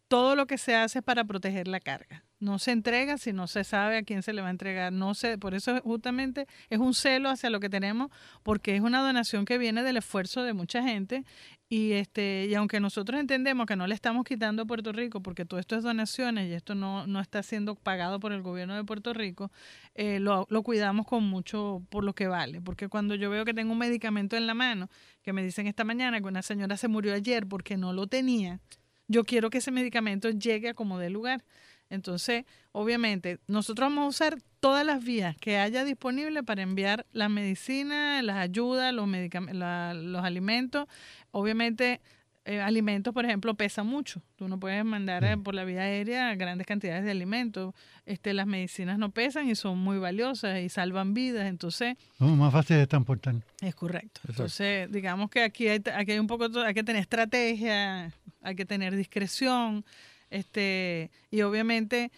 todo 0.08 0.36
lo 0.36 0.46
que 0.46 0.58
se 0.58 0.76
hace 0.76 1.00
es 1.00 1.04
para 1.04 1.24
proteger 1.24 1.66
la 1.68 1.80
carga 1.80 2.24
no 2.40 2.58
se 2.58 2.72
entrega 2.72 3.18
si 3.18 3.32
no 3.32 3.46
se 3.46 3.64
sabe 3.64 3.98
a 3.98 4.02
quién 4.02 4.22
se 4.22 4.32
le 4.32 4.40
va 4.40 4.48
a 4.48 4.50
entregar. 4.50 4.92
No 4.92 5.14
sé, 5.14 5.38
por 5.38 5.54
eso 5.54 5.80
justamente 5.82 6.46
es 6.70 6.78
un 6.78 6.94
celo 6.94 7.28
hacia 7.28 7.50
lo 7.50 7.60
que 7.60 7.68
tenemos, 7.68 8.10
porque 8.42 8.74
es 8.74 8.80
una 8.80 9.00
donación 9.02 9.44
que 9.44 9.58
viene 9.58 9.82
del 9.82 9.98
esfuerzo 9.98 10.42
de 10.42 10.54
mucha 10.54 10.82
gente 10.82 11.24
y 11.72 11.92
este 11.92 12.46
y 12.50 12.54
aunque 12.54 12.80
nosotros 12.80 13.20
entendemos 13.20 13.64
que 13.64 13.76
no 13.76 13.86
le 13.86 13.94
estamos 13.94 14.24
quitando 14.24 14.62
a 14.62 14.66
Puerto 14.66 14.92
Rico, 14.92 15.22
porque 15.22 15.44
todo 15.44 15.60
esto 15.60 15.76
es 15.76 15.84
donaciones 15.84 16.50
y 16.50 16.52
esto 16.52 16.74
no, 16.74 17.06
no 17.06 17.20
está 17.20 17.44
siendo 17.44 17.76
pagado 17.76 18.18
por 18.18 18.32
el 18.32 18.42
gobierno 18.42 18.74
de 18.74 18.82
Puerto 18.82 19.14
Rico, 19.14 19.52
eh, 19.94 20.18
lo, 20.18 20.46
lo 20.50 20.62
cuidamos 20.64 21.06
con 21.06 21.22
mucho 21.22 21.80
por 21.88 22.02
lo 22.02 22.12
que 22.12 22.26
vale. 22.26 22.60
Porque 22.60 22.88
cuando 22.88 23.14
yo 23.14 23.30
veo 23.30 23.44
que 23.44 23.54
tengo 23.54 23.72
un 23.72 23.78
medicamento 23.78 24.36
en 24.36 24.48
la 24.48 24.54
mano, 24.54 24.90
que 25.22 25.32
me 25.32 25.44
dicen 25.44 25.68
esta 25.68 25.84
mañana 25.84 26.20
que 26.20 26.26
una 26.26 26.42
señora 26.42 26.76
se 26.76 26.88
murió 26.88 27.14
ayer 27.14 27.46
porque 27.46 27.76
no 27.76 27.92
lo 27.92 28.08
tenía, 28.08 28.58
yo 29.06 29.24
quiero 29.24 29.48
que 29.48 29.58
ese 29.58 29.70
medicamento 29.70 30.30
llegue 30.30 30.70
a 30.70 30.74
como 30.74 30.98
dé 30.98 31.08
lugar. 31.08 31.44
Entonces, 31.90 32.44
obviamente, 32.72 33.38
nosotros 33.46 33.88
vamos 33.88 34.04
a 34.04 34.08
usar 34.08 34.38
todas 34.60 34.86
las 34.86 35.04
vías 35.04 35.36
que 35.36 35.58
haya 35.58 35.84
disponible 35.84 36.42
para 36.42 36.62
enviar 36.62 37.06
la 37.12 37.28
medicina, 37.28 38.22
las 38.22 38.36
ayudas, 38.36 38.94
los, 38.94 39.08
los 39.08 40.24
alimentos. 40.24 40.86
Obviamente, 41.32 42.00
eh, 42.46 42.60
alimentos, 42.60 43.12
por 43.12 43.24
ejemplo, 43.26 43.54
pesan 43.54 43.86
mucho. 43.86 44.22
Tú 44.36 44.48
no 44.48 44.58
puedes 44.58 44.82
mandar 44.84 45.24
eh, 45.24 45.36
por 45.36 45.54
la 45.54 45.64
vía 45.64 45.82
aérea 45.82 46.34
grandes 46.36 46.66
cantidades 46.66 47.04
de 47.04 47.10
alimentos. 47.10 47.74
Este, 48.06 48.32
las 48.32 48.46
medicinas 48.46 48.98
no 48.98 49.10
pesan 49.10 49.48
y 49.48 49.54
son 49.54 49.78
muy 49.78 49.98
valiosas 49.98 50.58
y 50.60 50.68
salvan 50.68 51.12
vidas. 51.12 51.46
Entonces, 51.46 51.96
más 52.18 52.52
fácil 52.52 52.76
de 52.78 52.86
transportar. 52.86 53.34
Es 53.60 53.74
correcto. 53.74 54.22
Entonces, 54.26 54.90
digamos 54.90 55.28
que 55.28 55.42
aquí 55.42 55.68
hay, 55.68 55.82
aquí 55.94 56.12
hay 56.12 56.18
un 56.18 56.26
poco, 56.26 56.46
hay 56.60 56.72
que 56.72 56.82
tener 56.82 57.02
estrategia, 57.02 58.12
hay 58.40 58.54
que 58.56 58.64
tener 58.64 58.96
discreción. 58.96 59.84
Este, 60.30 61.10
y 61.30 61.42
obviamente, 61.42 62.10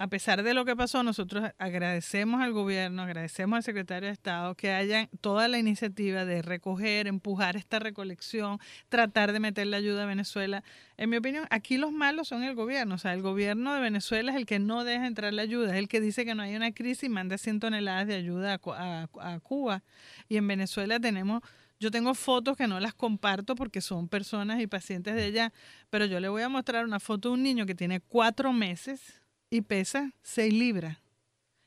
a 0.00 0.06
pesar 0.06 0.44
de 0.44 0.54
lo 0.54 0.64
que 0.64 0.76
pasó, 0.76 1.02
nosotros 1.02 1.50
agradecemos 1.58 2.40
al 2.40 2.52
gobierno, 2.52 3.02
agradecemos 3.02 3.56
al 3.56 3.62
secretario 3.64 4.06
de 4.06 4.12
Estado 4.12 4.54
que 4.54 4.70
haya 4.70 5.08
toda 5.20 5.48
la 5.48 5.58
iniciativa 5.58 6.24
de 6.24 6.40
recoger, 6.40 7.08
empujar 7.08 7.56
esta 7.56 7.80
recolección, 7.80 8.60
tratar 8.88 9.32
de 9.32 9.40
meter 9.40 9.66
la 9.66 9.78
ayuda 9.78 10.04
a 10.04 10.06
Venezuela. 10.06 10.62
En 10.98 11.10
mi 11.10 11.16
opinión, 11.16 11.46
aquí 11.50 11.78
los 11.78 11.90
malos 11.90 12.28
son 12.28 12.44
el 12.44 12.54
gobierno. 12.54 12.94
O 12.94 12.98
sea, 12.98 13.12
el 13.12 13.22
gobierno 13.22 13.74
de 13.74 13.80
Venezuela 13.80 14.30
es 14.30 14.36
el 14.36 14.46
que 14.46 14.60
no 14.60 14.84
deja 14.84 15.04
entrar 15.06 15.32
la 15.32 15.42
ayuda, 15.42 15.72
es 15.72 15.78
el 15.78 15.88
que 15.88 16.00
dice 16.00 16.24
que 16.24 16.36
no 16.36 16.42
hay 16.42 16.54
una 16.54 16.70
crisis 16.70 17.02
y 17.04 17.08
manda 17.08 17.36
100 17.36 17.58
toneladas 17.58 18.06
de 18.06 18.14
ayuda 18.14 18.60
a 18.62 19.40
Cuba. 19.42 19.82
Y 20.28 20.36
en 20.36 20.46
Venezuela 20.46 21.00
tenemos 21.00 21.42
yo 21.80 21.90
tengo 21.90 22.14
fotos 22.14 22.56
que 22.56 22.66
no 22.66 22.80
las 22.80 22.94
comparto 22.94 23.54
porque 23.54 23.80
son 23.80 24.08
personas 24.08 24.60
y 24.60 24.66
pacientes 24.66 25.14
de 25.14 25.26
ella, 25.26 25.52
pero 25.90 26.06
yo 26.06 26.20
le 26.20 26.28
voy 26.28 26.42
a 26.42 26.48
mostrar 26.48 26.84
una 26.84 27.00
foto 27.00 27.28
de 27.28 27.34
un 27.34 27.42
niño 27.42 27.66
que 27.66 27.74
tiene 27.74 28.00
cuatro 28.00 28.52
meses 28.52 29.22
y 29.50 29.62
pesa 29.62 30.12
seis 30.22 30.52
libras. 30.52 30.98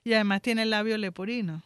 Y 0.03 0.13
además 0.13 0.41
tiene 0.41 0.63
el 0.63 0.71
labio 0.71 0.97
leporino. 0.97 1.63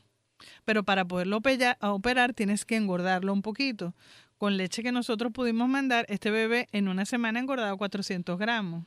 Pero 0.64 0.84
para 0.84 1.06
poderlo 1.06 1.42
operar 1.82 2.34
tienes 2.34 2.66
que 2.66 2.76
engordarlo 2.76 3.34
un 3.34 3.42
poquito. 3.42 3.96
Con 4.38 4.58
leche 4.58 4.84
que 4.84 4.92
nosotros 4.92 5.32
pudimos 5.32 5.70
mandar, 5.70 6.06
este 6.10 6.30
bebé 6.30 6.68
en 6.72 6.88
una 6.88 7.06
semana 7.06 7.40
ha 7.40 7.42
engordado 7.42 7.78
400 7.78 8.38
gramos. 8.38 8.86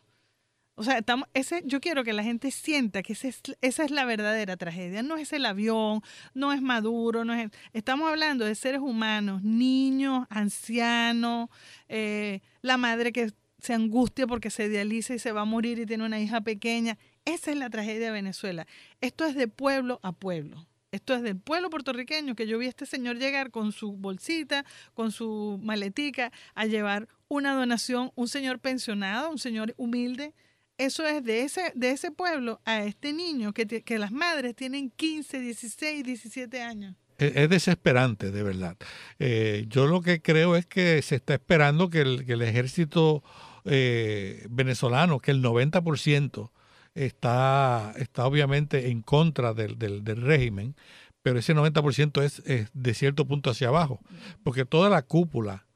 O 0.78 0.84
sea, 0.84 0.98
estamos, 0.98 1.28
ese, 1.34 1.62
yo 1.64 1.80
quiero 1.80 2.04
que 2.04 2.12
la 2.12 2.22
gente 2.22 2.52
sienta 2.52 3.02
que 3.02 3.12
esa 3.12 3.84
es 3.84 3.90
la 3.90 4.04
verdadera 4.04 4.56
tragedia. 4.56 5.02
No 5.02 5.16
es 5.16 5.32
el 5.32 5.44
avión, 5.44 6.02
no 6.34 6.52
es 6.52 6.62
Maduro, 6.62 7.24
no 7.24 7.34
es, 7.34 7.50
estamos 7.72 8.08
hablando 8.08 8.44
de 8.44 8.54
seres 8.54 8.80
humanos, 8.80 9.42
niños, 9.42 10.28
ancianos, 10.30 11.48
eh, 11.88 12.42
la 12.62 12.76
madre 12.76 13.10
que 13.10 13.32
se 13.58 13.74
angustia 13.74 14.28
porque 14.28 14.50
se 14.50 14.66
idealiza 14.66 15.14
y 15.14 15.18
se 15.18 15.32
va 15.32 15.40
a 15.40 15.44
morir 15.44 15.80
y 15.80 15.86
tiene 15.86 16.04
una 16.04 16.20
hija 16.20 16.42
pequeña. 16.42 16.96
Esa 17.24 17.50
es 17.50 17.56
la 17.56 17.70
tragedia 17.70 18.06
de 18.06 18.12
Venezuela. 18.12 18.64
Esto 19.00 19.24
es 19.24 19.34
de 19.34 19.48
pueblo 19.48 19.98
a 20.04 20.12
pueblo. 20.12 20.68
Esto 20.92 21.12
es 21.12 21.22
del 21.22 21.40
pueblo 21.40 21.70
puertorriqueño 21.70 22.36
que 22.36 22.46
yo 22.46 22.56
vi 22.56 22.66
a 22.66 22.68
este 22.68 22.86
señor 22.86 23.18
llegar 23.18 23.50
con 23.50 23.72
su 23.72 23.94
bolsita, 23.94 24.64
con 24.94 25.10
su 25.10 25.58
maletica, 25.60 26.30
a 26.54 26.66
llevar 26.66 27.08
una 27.26 27.52
donación, 27.54 28.12
un 28.14 28.28
señor 28.28 28.60
pensionado, 28.60 29.28
un 29.28 29.38
señor 29.38 29.74
humilde. 29.76 30.34
Eso 30.78 31.06
es 31.06 31.22
de 31.24 31.42
ese, 31.42 31.72
de 31.74 31.90
ese 31.90 32.10
pueblo 32.10 32.60
a 32.64 32.84
este 32.84 33.12
niño 33.12 33.52
que, 33.52 33.66
que 33.66 33.98
las 33.98 34.12
madres 34.12 34.54
tienen 34.54 34.90
15, 34.90 35.40
16, 35.40 36.04
17 36.04 36.62
años 36.62 36.94
es 37.18 37.50
desesperante, 37.50 38.30
de 38.30 38.42
verdad. 38.42 38.76
Eh, 39.18 39.66
yo 39.68 39.86
lo 39.86 40.02
que 40.02 40.22
creo 40.22 40.56
es 40.56 40.66
que 40.66 41.02
se 41.02 41.16
está 41.16 41.34
esperando 41.34 41.90
que 41.90 42.00
el, 42.00 42.24
que 42.24 42.34
el 42.34 42.42
ejército 42.42 43.22
eh, 43.64 44.46
venezolano, 44.50 45.18
que 45.18 45.32
el 45.32 45.42
90% 45.42 46.50
está, 46.94 47.92
está 47.96 48.26
obviamente 48.26 48.90
en 48.90 49.02
contra 49.02 49.52
del, 49.52 49.78
del, 49.78 50.22
régimen, 50.22 50.76
pero 51.22 51.40
ese 51.40 51.54
90% 51.54 52.22
es, 52.22 52.38
es, 52.46 52.70
de 52.72 52.94
cierto 52.94 53.26
punto 53.26 53.50
hacia 53.50 53.68
abajo, 53.68 54.00
porque 54.44 54.64
toda 54.64 54.88
la 54.88 55.02
cúpula 55.02 55.66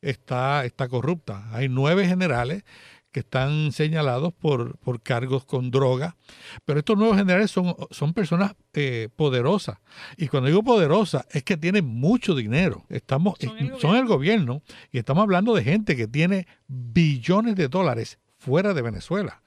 está, 0.00 0.64
está 0.64 0.88
corrupta. 0.88 1.48
Hay 1.52 1.68
nueve 1.68 2.06
generales 2.06 2.64
que 3.12 3.20
están 3.20 3.72
señalados 3.72 4.32
por, 4.32 4.78
por 4.78 5.02
cargos 5.02 5.44
con 5.44 5.70
droga, 5.70 6.16
pero 6.64 6.78
estos 6.78 6.96
nuevos 6.96 7.18
generales 7.18 7.50
son, 7.50 7.76
son 7.90 8.14
personas 8.14 8.54
eh, 8.72 9.10
poderosas. 9.14 9.78
Y 10.16 10.28
cuando 10.28 10.48
digo 10.48 10.62
poderosa, 10.62 11.26
es 11.30 11.44
que 11.44 11.58
tienen 11.58 11.86
mucho 11.86 12.34
dinero. 12.34 12.84
Estamos, 12.88 13.38
son 13.78 13.96
el, 13.96 14.06
gobierno 14.06 14.62
y 14.90 14.98
estamos 14.98 15.22
hablando 15.22 15.54
de 15.54 15.62
gente 15.62 15.94
que 15.94 16.08
tiene 16.08 16.46
billones 16.66 17.54
de 17.54 17.68
dólares 17.68 18.18
fuera 18.38 18.72
de 18.72 18.80
Venezuela. 18.80 19.42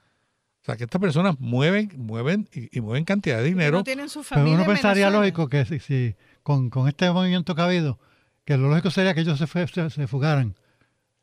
O 0.62 0.66
sea, 0.66 0.78
que 0.78 0.86
estas 0.86 1.02
personas 1.02 1.40
mueven, 1.40 1.92
mueven 1.98 2.48
y, 2.54 2.80
mueven 2.82 3.04
cantidad 3.04 3.38
de 3.38 3.44
dinero. 3.44 3.84
pero 3.84 4.52
uno 4.52 4.66
pensaría 4.66 5.10
lógico 5.10 5.50
que 5.50 5.66
si, 5.66 6.16
con, 6.44 6.72
este 6.88 7.12
movimiento 7.12 7.56
que 7.56 7.62
ha 7.62 7.66
habido, 7.66 8.00
que 8.46 8.58
lo 8.58 8.70
lógico 8.70 8.92
sería 8.92 9.14
que 9.14 9.22
ellos 9.22 9.40
se, 9.40 9.90
se 9.90 10.08
fugaran 10.08 10.56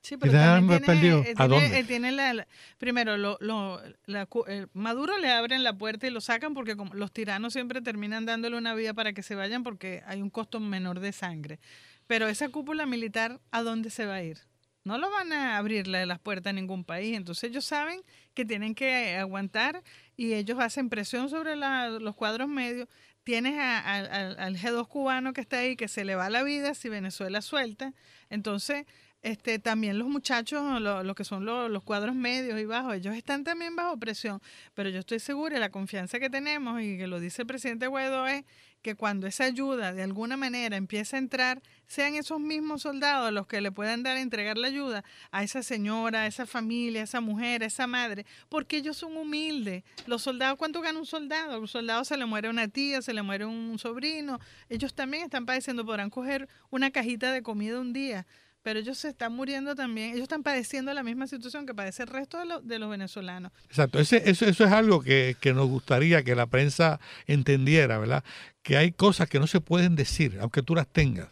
Sí, 0.02 0.16
pero 0.16 0.32
también 0.32 0.82
tiene, 0.82 1.84
tiene, 1.84 2.10
la, 2.10 2.48
primero, 2.78 3.16
lo, 3.16 3.38
lo, 3.40 3.80
la, 4.06 4.28
Maduro 4.72 5.16
le 5.18 5.30
abren 5.30 5.62
la 5.62 5.78
puerta 5.78 6.08
y 6.08 6.10
lo 6.10 6.20
sacan 6.20 6.54
porque 6.54 6.76
como 6.76 6.92
los 6.94 7.12
tiranos 7.12 7.52
siempre 7.52 7.80
terminan 7.82 8.26
dándole 8.26 8.56
una 8.56 8.74
vía 8.74 8.94
para 8.94 9.12
que 9.12 9.22
se 9.22 9.36
vayan 9.36 9.62
porque 9.62 10.02
hay 10.04 10.20
un 10.20 10.28
costo 10.28 10.58
menor 10.58 10.98
de 10.98 11.12
sangre. 11.12 11.60
Pero 12.08 12.26
esa 12.26 12.48
cúpula 12.48 12.84
militar, 12.84 13.40
¿a 13.52 13.62
dónde 13.62 13.90
se 13.90 14.04
va 14.04 14.14
a 14.14 14.22
ir? 14.24 14.38
No 14.82 14.98
lo 14.98 15.08
van 15.08 15.32
a 15.32 15.56
abrirle 15.56 16.04
las 16.04 16.18
puertas 16.18 16.50
a 16.50 16.54
ningún 16.54 16.84
país. 16.84 17.16
Entonces 17.16 17.50
ellos 17.50 17.64
saben 17.64 18.02
que 18.34 18.44
tienen 18.44 18.74
que 18.74 19.14
aguantar 19.14 19.84
y 20.16 20.34
ellos 20.34 20.58
hacen 20.58 20.88
presión 20.88 21.28
sobre 21.30 21.54
los 21.54 22.16
cuadros 22.16 22.48
medios. 22.48 22.88
Tienes 23.22 23.56
al 23.56 24.56
G2 24.56 24.88
cubano 24.88 25.32
que 25.32 25.40
está 25.40 25.58
ahí, 25.58 25.76
que 25.76 25.86
se 25.86 26.04
le 26.04 26.16
va 26.16 26.28
la 26.28 26.42
vida 26.42 26.74
si 26.74 26.88
Venezuela 26.88 27.40
suelta. 27.40 27.94
Entonces 28.30 28.84
este, 29.22 29.58
también 29.58 29.98
los 29.98 30.08
muchachos, 30.08 30.80
lo, 30.80 31.14
que 31.14 31.24
son 31.24 31.44
los 31.44 31.82
cuadros 31.84 32.14
medios 32.14 32.60
y 32.60 32.64
bajos, 32.64 32.94
ellos 32.94 33.14
están 33.14 33.44
también 33.44 33.76
bajo 33.76 33.96
presión, 33.96 34.40
pero 34.74 34.90
yo 34.90 34.98
estoy 34.98 35.20
segura, 35.20 35.58
la 35.60 35.70
confianza 35.70 36.18
que 36.18 36.28
tenemos 36.28 36.82
y 36.82 36.98
que 36.98 37.06
lo 37.06 37.20
dice 37.20 37.42
el 37.42 37.46
presidente 37.46 37.86
Guaidó 37.86 38.26
es 38.26 38.44
que 38.82 38.96
cuando 38.96 39.28
esa 39.28 39.44
ayuda 39.44 39.92
de 39.92 40.02
alguna 40.02 40.36
manera 40.36 40.76
empiece 40.76 41.14
a 41.14 41.20
entrar, 41.20 41.62
sean 41.86 42.16
esos 42.16 42.40
mismos 42.40 42.82
soldados 42.82 43.32
los 43.32 43.46
que 43.46 43.60
le 43.60 43.70
puedan 43.70 44.02
dar, 44.02 44.16
entregar 44.16 44.58
la 44.58 44.66
ayuda 44.66 45.04
a 45.30 45.44
esa 45.44 45.62
señora, 45.62 46.22
a 46.22 46.26
esa 46.26 46.46
familia, 46.46 47.02
a 47.02 47.04
esa 47.04 47.20
mujer, 47.20 47.62
a 47.62 47.66
esa 47.66 47.86
madre, 47.86 48.26
porque 48.48 48.78
ellos 48.78 48.96
son 48.96 49.16
humildes. 49.16 49.84
Los 50.06 50.22
soldados, 50.22 50.58
¿cuánto 50.58 50.80
gana 50.80 50.98
un 50.98 51.06
soldado? 51.06 51.60
Un 51.60 51.68
soldado 51.68 52.04
se 52.04 52.16
le 52.16 52.26
muere 52.26 52.48
una 52.48 52.66
tía, 52.66 53.02
se 53.02 53.14
le 53.14 53.22
muere 53.22 53.46
un 53.46 53.78
sobrino, 53.78 54.40
ellos 54.68 54.94
también 54.94 55.22
están 55.22 55.46
padeciendo, 55.46 55.86
podrán 55.86 56.10
coger 56.10 56.48
una 56.70 56.90
cajita 56.90 57.32
de 57.32 57.44
comida 57.44 57.80
un 57.80 57.92
día 57.92 58.26
pero 58.62 58.78
ellos 58.78 58.98
se 58.98 59.08
están 59.08 59.34
muriendo 59.34 59.74
también, 59.74 60.10
ellos 60.10 60.22
están 60.22 60.42
padeciendo 60.42 60.94
la 60.94 61.02
misma 61.02 61.26
situación 61.26 61.66
que 61.66 61.74
padece 61.74 62.04
el 62.04 62.08
resto 62.08 62.38
de, 62.62 62.78
los 62.78 62.90
venezolanos. 62.90 63.52
Exacto, 63.66 63.98
Ese, 63.98 64.30
eso, 64.30 64.46
eso 64.46 64.64
es 64.64 64.72
algo 64.72 65.02
que, 65.02 65.36
nos 65.54 65.68
gustaría 65.68 66.22
que 66.22 66.34
la 66.34 66.46
prensa 66.46 67.00
entendiera, 67.26 67.98
¿verdad? 67.98 68.24
Que 68.62 68.76
hay 68.76 68.92
cosas 68.92 69.28
que 69.28 69.40
no 69.40 69.46
se 69.46 69.60
pueden 69.60 69.96
decir, 69.96 70.38
aunque 70.40 70.62
tú 70.62 70.74
las 70.74 70.86
tengas. 70.86 71.28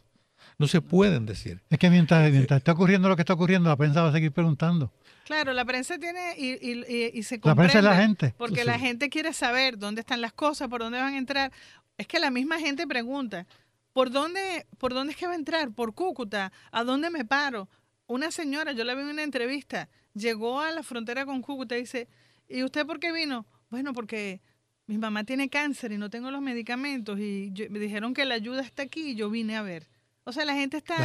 No 0.59 0.67
se 0.67 0.83
pueden 0.83 1.25
decir. 1.25 1.63
Es 1.71 1.79
que 1.79 1.89
mientras, 1.89 2.31
mientras 2.31 2.59
está 2.59 2.73
ocurriendo 2.73 3.09
lo 3.09 3.17
que 3.17 3.23
está 3.23 3.33
ocurriendo, 3.33 3.71
la 3.71 3.77
prensa 3.77 4.03
va 4.03 4.11
a 4.11 4.13
seguir 4.13 4.31
preguntando. 4.31 4.93
Claro, 5.25 5.55
la 5.55 5.65
prensa 5.65 5.97
tiene 5.97 6.35
y, 6.37 6.51
y, 6.61 7.11
y, 7.15 7.23
se 7.23 7.41
comprende. 7.41 7.63
La 7.63 7.69
prensa 7.73 7.79
es 7.79 7.85
la 7.85 8.03
gente. 8.03 8.35
Porque 8.37 8.65
la 8.67 8.79
gente 8.79 9.09
quiere 9.09 9.33
saber 9.33 9.79
dónde 9.79 10.03
están 10.03 10.21
las 10.21 10.35
cosas, 10.35 10.69
por 10.69 10.81
dónde 10.81 10.99
van 10.99 11.15
a 11.15 11.19
entrar. 11.19 11.51
Es 11.97 12.07
que 12.07 12.19
la 12.19 12.31
misma 12.31 12.59
gente 12.59 12.87
pregunta, 12.87 13.47
¿Por 13.93 14.11
dónde, 14.11 14.67
¿Por 14.79 14.95
dónde 14.95 15.13
es 15.13 15.19
que 15.19 15.27
va 15.27 15.33
a 15.33 15.37
entrar? 15.37 15.73
¿Por 15.73 15.95
Cúcuta? 15.95 16.53
¿A 16.71 16.85
dónde 16.85 17.11
me 17.11 17.25
paro? 17.25 17.69
Una 18.07 18.31
señora, 18.31 18.73
yo 18.73 18.85
la 18.85 18.95
vi 18.95 19.03
en 19.03 19.09
una 19.09 19.23
entrevista, 19.23 19.89
llegó 20.15 20.61
a 20.61 20.71
la 20.73 20.83
frontera 20.83 21.25
con 21.27 21.43
Cúcuta 21.43 21.77
y 21.77 21.83
dice, 21.83 22.09
¿y 22.49 22.63
usted 22.65 22.87
por 22.87 22.99
qué 22.99 23.13
vino? 23.13 23.47
Bueno, 23.71 23.93
porque 23.93 24.41
mi 24.87 24.99
mamá 24.99 25.23
tiene 25.25 25.49
cáncer 25.49 25.93
y 25.93 25.99
no 25.99 26.11
tengo 26.11 26.31
los 26.33 26.43
medicamentos 26.43 27.19
y 27.21 27.53
me 27.71 27.79
dijeron 27.79 28.13
que 28.13 28.25
la 28.25 28.35
ayuda 28.35 28.63
está 28.63 28.83
aquí 28.83 29.11
y 29.11 29.15
yo 29.15 29.31
vine 29.31 29.57
a 29.57 29.63
ver. 29.63 29.89
O 30.25 30.33
sea, 30.33 30.45
la 30.45 30.55
gente 30.55 30.77
está 30.77 30.97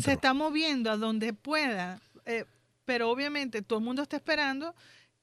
se 0.00 0.12
está 0.12 0.34
moviendo 0.34 0.90
a 0.90 0.96
donde 0.96 1.32
pueda, 1.32 2.00
eh, 2.26 2.44
pero 2.84 3.10
obviamente 3.10 3.62
todo 3.62 3.78
el 3.78 3.84
mundo 3.84 4.02
está 4.02 4.16
esperando 4.16 4.74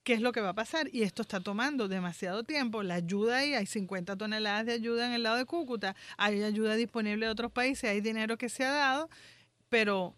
qué 0.07 0.13
es 0.13 0.21
lo 0.21 0.31
que 0.31 0.39
va 0.39 0.49
a 0.51 0.53
pasar. 0.53 0.87
Y 0.93 1.03
esto 1.03 1.21
está 1.21 1.41
tomando 1.41 1.89
demasiado 1.89 2.45
tiempo. 2.45 2.81
La 2.81 2.93
ayuda 2.93 3.39
ahí, 3.39 3.53
hay 3.55 3.65
50 3.65 4.15
toneladas 4.15 4.65
de 4.65 4.71
ayuda 4.71 5.05
en 5.05 5.11
el 5.11 5.23
lado 5.23 5.35
de 5.35 5.43
Cúcuta, 5.43 5.97
hay 6.15 6.41
ayuda 6.43 6.75
disponible 6.75 7.25
de 7.25 7.31
otros 7.33 7.51
países, 7.51 7.89
hay 7.89 7.99
dinero 7.99 8.37
que 8.37 8.47
se 8.47 8.63
ha 8.63 8.71
dado, 8.71 9.09
pero 9.67 10.15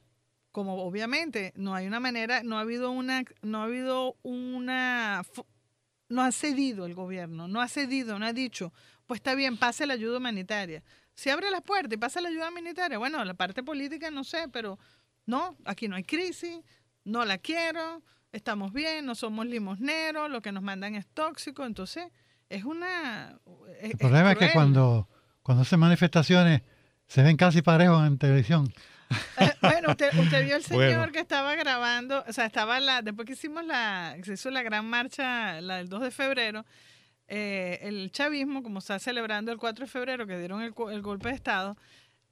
como 0.51 0.75
obviamente 0.83 1.53
no 1.55 1.73
hay 1.73 1.87
una 1.87 1.99
manera, 1.99 2.43
no 2.43 2.59
ha 2.59 2.61
habido 2.61 2.91
una, 2.91 3.23
no 3.41 3.61
ha 3.61 3.63
habido 3.63 4.15
una, 4.21 5.23
no 6.07 6.21
ha 6.21 6.31
cedido 6.31 6.85
el 6.85 6.93
gobierno, 6.93 7.47
no 7.47 7.59
ha 7.59 7.67
cedido, 7.67 8.19
no 8.19 8.27
ha 8.27 8.33
dicho, 8.33 8.71
pues 9.07 9.17
está 9.17 9.33
bien, 9.33 9.57
pase 9.57 9.87
la 9.87 9.95
ayuda 9.95 10.19
humanitaria. 10.19 10.83
Si 11.15 11.31
abre 11.31 11.49
las 11.49 11.63
puertas 11.63 11.93
y 11.93 11.97
pasa 11.97 12.21
la 12.21 12.29
ayuda 12.29 12.49
humanitaria, 12.49 12.99
bueno, 12.99 13.25
la 13.25 13.33
parte 13.33 13.63
política 13.63 14.11
no 14.11 14.23
sé, 14.23 14.49
pero 14.49 14.77
no, 15.25 15.57
aquí 15.65 15.87
no 15.87 15.95
hay 15.95 16.03
crisis, 16.03 16.59
no 17.05 17.25
la 17.25 17.39
quiero, 17.39 18.03
estamos 18.31 18.73
bien, 18.73 19.05
no 19.05 19.15
somos 19.15 19.45
limosneros, 19.45 20.29
lo 20.29 20.41
que 20.41 20.51
nos 20.51 20.63
mandan 20.63 20.95
es 20.95 21.07
tóxico, 21.07 21.65
entonces 21.65 22.11
es 22.49 22.63
una... 22.63 23.39
el 23.81 23.97
problema 23.97 24.31
es, 24.33 24.37
que 24.37 24.51
cuando, 24.51 25.07
cuando 25.41 25.61
hacen 25.61 25.79
manifestaciones 25.79 26.61
se 27.07 27.23
ven 27.23 27.37
casi 27.37 27.61
parejos 27.61 28.05
en 28.05 28.17
televisión. 28.17 28.71
Eh, 29.37 29.51
bueno, 29.61 29.89
usted, 29.91 30.13
usted, 30.19 30.45
vio 30.45 30.55
el 30.55 30.63
señor 30.65 31.11
que 31.11 31.19
estaba 31.19 31.55
grabando, 31.55 32.23
o 32.27 32.33
sea, 32.33 32.45
estaba 32.45 32.79
la, 32.79 33.01
después 33.01 33.25
que 33.25 33.33
hicimos 33.33 33.65
la, 33.65 34.15
se 34.23 34.33
hizo 34.33 34.51
la 34.51 34.61
gran 34.61 34.85
marcha, 34.85 35.59
la 35.61 35.77
del 35.77 35.89
2 35.89 36.01
de 36.01 36.11
febrero, 36.11 36.65
eh, 37.27 37.79
el 37.83 38.11
chavismo, 38.11 38.61
como 38.61 38.79
está 38.79 38.99
celebrando 38.99 39.51
el 39.51 39.57
4 39.57 39.85
de 39.85 39.91
febrero, 39.91 40.27
que 40.27 40.37
dieron 40.37 40.61
el, 40.61 40.73
el 40.91 41.01
golpe 41.01 41.29
de 41.29 41.35
Estado, 41.35 41.77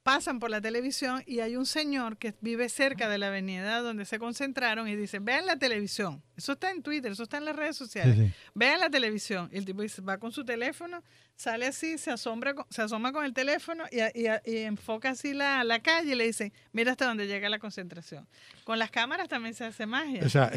pasan 0.07 0.39
por 0.39 0.49
la 0.49 0.61
televisión 0.61 1.21
y 1.27 1.41
hay 1.41 1.57
un 1.57 1.65
señor 1.65 2.15
que 2.15 2.33
vive 2.39 2.69
cerca 2.69 3.09
de 3.09 3.17
la 3.17 3.27
avenida 3.27 3.81
donde 3.81 4.05
se 4.05 4.19
concentraron 4.19 4.87
y 4.87 4.95
dice, 4.95 5.19
vean 5.19 5.45
la 5.45 5.57
televisión. 5.57 6.23
Eso 6.37 6.53
está 6.53 6.71
en 6.71 6.81
Twitter, 6.81 7.11
eso 7.11 7.23
está 7.23 7.39
en 7.39 7.43
las 7.43 7.57
redes 7.57 7.75
sociales. 7.75 8.33
Vean 8.53 8.79
la 8.79 8.89
televisión. 8.89 9.49
Y 9.51 9.57
el 9.57 9.65
tipo 9.65 9.81
dice, 9.81 10.01
va 10.01 10.17
con 10.17 10.31
su 10.31 10.45
teléfono, 10.45 11.03
sale 11.35 11.65
así, 11.65 11.97
se, 11.97 12.09
asombra, 12.09 12.55
se 12.69 12.83
asoma 12.83 13.11
con 13.11 13.25
el 13.25 13.33
teléfono 13.33 13.83
y, 13.91 13.97
enfoca 14.45 15.09
así 15.09 15.33
la, 15.33 15.65
la, 15.65 15.81
calle 15.81 16.13
y 16.13 16.15
le 16.15 16.27
dice, 16.27 16.53
mira 16.71 16.91
hasta 16.91 17.05
dónde 17.05 17.27
llega 17.27 17.49
la 17.49 17.59
concentración. 17.59 18.29
Con 18.63 18.79
las 18.79 18.91
cámaras 18.91 19.27
también 19.27 19.55
se 19.55 19.65
hace 19.65 19.85
magia. 19.85 20.21
O 20.25 20.29
sea, 20.29 20.49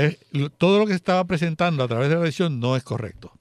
todo 0.59 0.79
lo 0.79 0.87
que 0.87 0.93
se 0.93 0.99
estaba 0.99 1.25
presentando 1.25 1.83
a 1.83 1.89
través 1.89 2.09
de 2.09 2.15
la 2.15 2.21
televisión 2.21 2.61
no 2.61 2.77
es 2.77 2.85
correcto 2.85 3.33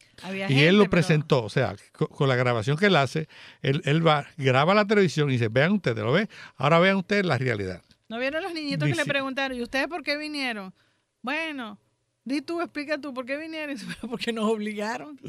y 0.49 0.63
él 0.63 0.77
lo 0.77 0.89
presentó, 0.89 1.43
o 1.43 1.49
sea, 1.49 1.75
con, 1.91 2.27
la 2.27 2.35
grabación 2.35 2.77
que 2.77 2.87
él 2.87 2.95
hace, 2.95 3.27
él, 3.61 4.05
va, 4.05 4.27
graba 4.37 4.73
la 4.73 4.85
televisión 4.85 5.29
y 5.29 5.33
dice, 5.33 5.47
vean 5.49 5.73
ustedes, 5.73 6.03
¿lo 6.03 6.11
ve? 6.11 6.29
Ahora 6.55 6.79
vean 6.79 6.97
ustedes 6.97 7.25
la 7.25 7.37
realidad. 7.37 7.81
¿No 8.07 8.19
vieron 8.19 8.41
los 8.41 8.53
niñitos 8.53 8.89
que 8.89 8.95
le 8.95 9.05
preguntaron, 9.05 9.57
¿y 9.57 9.61
ustedes 9.61 9.87
por 9.87 10.03
qué 10.03 10.17
vinieron? 10.17 10.73
Bueno, 11.21 11.79
di 12.23 12.41
tú, 12.41 12.61
explica 12.61 12.97
tú, 12.97 13.13
¿por 13.13 13.25
qué 13.25 13.37
vinieron? 13.37 13.75
Porque 14.09 14.33
nos 14.33 14.45
obligaron. 14.45 15.19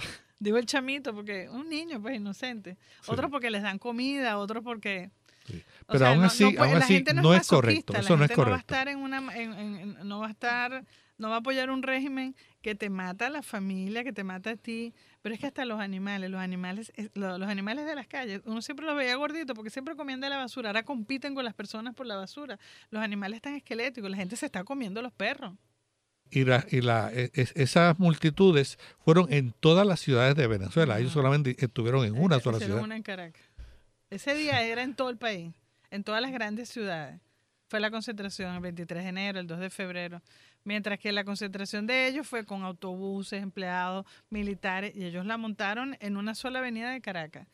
Digo 0.41 0.57
el 0.57 0.65
chamito, 0.65 1.15
porque 1.15 1.51
un 1.51 1.69
niño, 1.69 2.01
pues 2.01 2.17
inocente. 2.17 2.79
Otros 3.07 3.31
porque 3.31 3.51
les 3.51 3.63
dan 3.63 3.79
comida, 3.79 4.39
otros 4.39 4.65
porque... 4.65 5.11
Pero 5.87 6.07
aún 6.07 6.25
así, 6.25 6.51
no, 6.51 6.63
aún 6.63 6.77
así 6.77 7.05
no, 7.15 7.35
es, 7.35 7.47
correcto. 7.47 7.93
Eso 7.95 8.17
no 8.17 8.25
es 8.25 8.31
correcto. 8.31 8.45
No 8.45 8.51
va 8.51 8.57
a 8.57 8.61
estar 8.61 8.89
en 8.89 8.99
una, 9.01 9.21
no 10.03 10.21
va 10.21 10.29
a 10.29 10.31
estar, 10.31 10.85
no 11.19 11.29
va 11.29 11.35
a 11.35 11.39
apoyar 11.41 11.69
un 11.69 11.83
régimen 11.83 12.35
que 12.63 12.75
te 12.75 12.91
mata 12.91 13.27
a 13.27 13.31
la 13.31 13.43
familia, 13.43 14.05
que 14.05 14.13
te 14.13 14.23
mata 14.25 14.51
a 14.51 14.57
ti, 14.57 14.93
pero 15.23 15.35
es 15.35 15.41
que 15.41 15.47
hasta 15.47 15.65
los 15.65 15.81
animales, 15.81 16.31
los 16.31 16.41
animales, 16.41 16.93
los 17.15 17.43
animales 17.49 17.87
de 17.87 17.95
las 17.95 18.07
calles, 18.07 18.43
uno 18.45 18.61
siempre 18.63 18.85
los 18.87 18.97
veía 18.97 19.15
gorditos 19.17 19.55
porque 19.57 19.71
siempre 19.71 19.97
comían 19.97 20.21
de 20.21 20.29
la 20.29 20.37
basura, 20.37 20.69
ahora 20.69 20.83
compiten 20.83 21.35
con 21.35 21.45
las 21.45 21.55
personas 21.55 21.95
por 21.95 22.07
la 22.07 22.17
basura. 22.17 22.59
Los 22.91 23.03
animales 23.03 23.37
están 23.37 23.55
esqueléticos, 23.55 24.11
la 24.11 24.17
gente 24.17 24.37
se 24.37 24.47
está 24.47 24.63
comiendo 24.65 25.01
los 25.03 25.13
perros. 25.13 25.55
y, 26.31 26.45
la, 26.45 26.65
y 26.71 26.81
la, 26.81 27.11
e- 27.13 27.31
es- 27.35 27.53
esas 27.57 27.99
multitudes 27.99 28.79
fueron 29.05 29.33
en 29.33 29.53
todas 29.53 29.87
las 29.87 29.99
ciudades 30.01 30.37
de 30.37 30.47
Venezuela. 30.47 30.99
Ellos 31.01 31.13
solamente 31.13 31.57
estuvieron 31.59 32.05
en 32.05 32.17
una 32.17 32.39
sola 32.41 32.59
ciudad. 32.61 32.83
una 32.83 32.95
en 32.97 33.03
Caracas. 33.03 33.43
Ese 34.11 34.35
día 34.35 34.63
era 34.63 34.83
en 34.83 34.95
todo 34.95 35.09
el 35.11 35.17
país, 35.17 35.53
en 35.91 36.05
todas 36.05 36.21
las 36.21 36.31
grandes 36.33 36.69
ciudades. 36.69 37.21
Fue 37.69 37.79
la 37.81 37.91
concentración 37.93 38.55
el 38.55 38.61
23 38.61 39.03
de 39.05 39.09
enero, 39.09 39.39
el 39.41 39.47
2 39.47 39.61
de 39.61 39.71
febrero. 39.71 40.21
Mientras 40.65 40.99
que 40.99 41.13
la 41.13 41.25
concentración 41.25 41.87
de 41.87 42.07
ellos 42.07 42.27
fue 42.27 42.45
con 42.45 42.63
autobuses, 42.63 43.43
empleados, 43.43 44.07
militares, 44.29 44.95
y 44.95 45.05
ellos 45.05 45.25
la 45.27 45.37
montaron 45.37 45.97
en 46.01 46.17
una 46.17 46.35
sola 46.35 46.59
avenida 46.59 46.91
de 46.91 47.01
Caracas. 47.01 47.49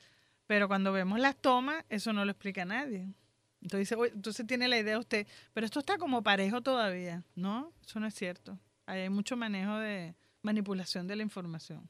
Pero 0.47 0.69
cuando 0.69 0.93
vemos 0.93 1.19
las 1.19 1.37
tomas, 1.37 1.85
eso 1.89 2.13
no 2.13 2.25
lo 2.25 2.33
explica 2.33 2.65
nadie. 2.65 3.09
Entonces, 3.61 3.99
entonces 4.13 4.47
tiene 4.47 4.69
la 4.69 4.79
idea 4.79 4.99
usted, 4.99 5.27
pero 5.53 5.67
esto 5.67 5.81
está 5.81 5.99
como 5.99 6.23
parejo 6.23 6.61
todavía. 6.61 7.25
No, 7.35 7.73
eso 7.85 7.99
no 8.01 8.07
es 8.07 8.15
cierto. 8.15 8.59
Hay 8.87 9.09
mucho 9.09 9.37
manejo 9.37 9.79
de 9.79 10.15
manipulación 10.43 11.07
de 11.07 11.17
la 11.17 11.23
información 11.23 11.89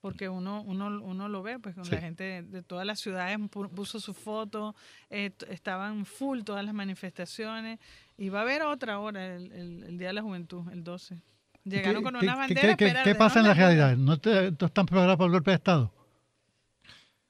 porque 0.00 0.28
uno, 0.28 0.62
uno, 0.62 0.86
uno 1.02 1.28
lo 1.28 1.42
ve, 1.42 1.58
pues 1.58 1.74
con 1.74 1.84
Sí. 1.84 1.92
la 1.92 2.00
gente 2.00 2.42
de 2.42 2.62
todas 2.62 2.86
las 2.86 3.00
ciudades 3.00 3.38
pu- 3.38 3.68
puso 3.70 4.00
su 4.00 4.14
foto, 4.14 4.74
eh, 5.10 5.30
estaban 5.48 6.06
full 6.06 6.40
todas 6.42 6.64
las 6.64 6.74
manifestaciones, 6.74 7.78
y 8.16 8.28
va 8.28 8.38
a 8.40 8.42
haber 8.42 8.62
otra 8.62 8.98
hora, 8.98 9.34
el, 9.36 9.52
el- 9.52 9.82
el 9.84 9.98
Día 9.98 10.08
de 10.08 10.14
la 10.14 10.22
Juventud, 10.22 10.62
el 10.72 10.82
12. 10.84 11.20
Llegaron 11.64 11.96
¿Qué- 11.96 12.02
con 12.04 12.16
una 12.16 12.32
qué- 12.46 12.54
bandera. 12.54 12.76
qué- 13.04 13.14
pasa 13.14 13.40
en 13.40 13.46
la 13.48 13.54
realidad? 13.54 13.96
¿No, 13.96 14.18
te, 14.18 14.50
no 14.58 14.66
están 14.66 14.86
preparados 14.86 15.16
para 15.18 15.26
el 15.26 15.32
golpe 15.32 15.50
de 15.50 15.56
Estado? 15.56 15.92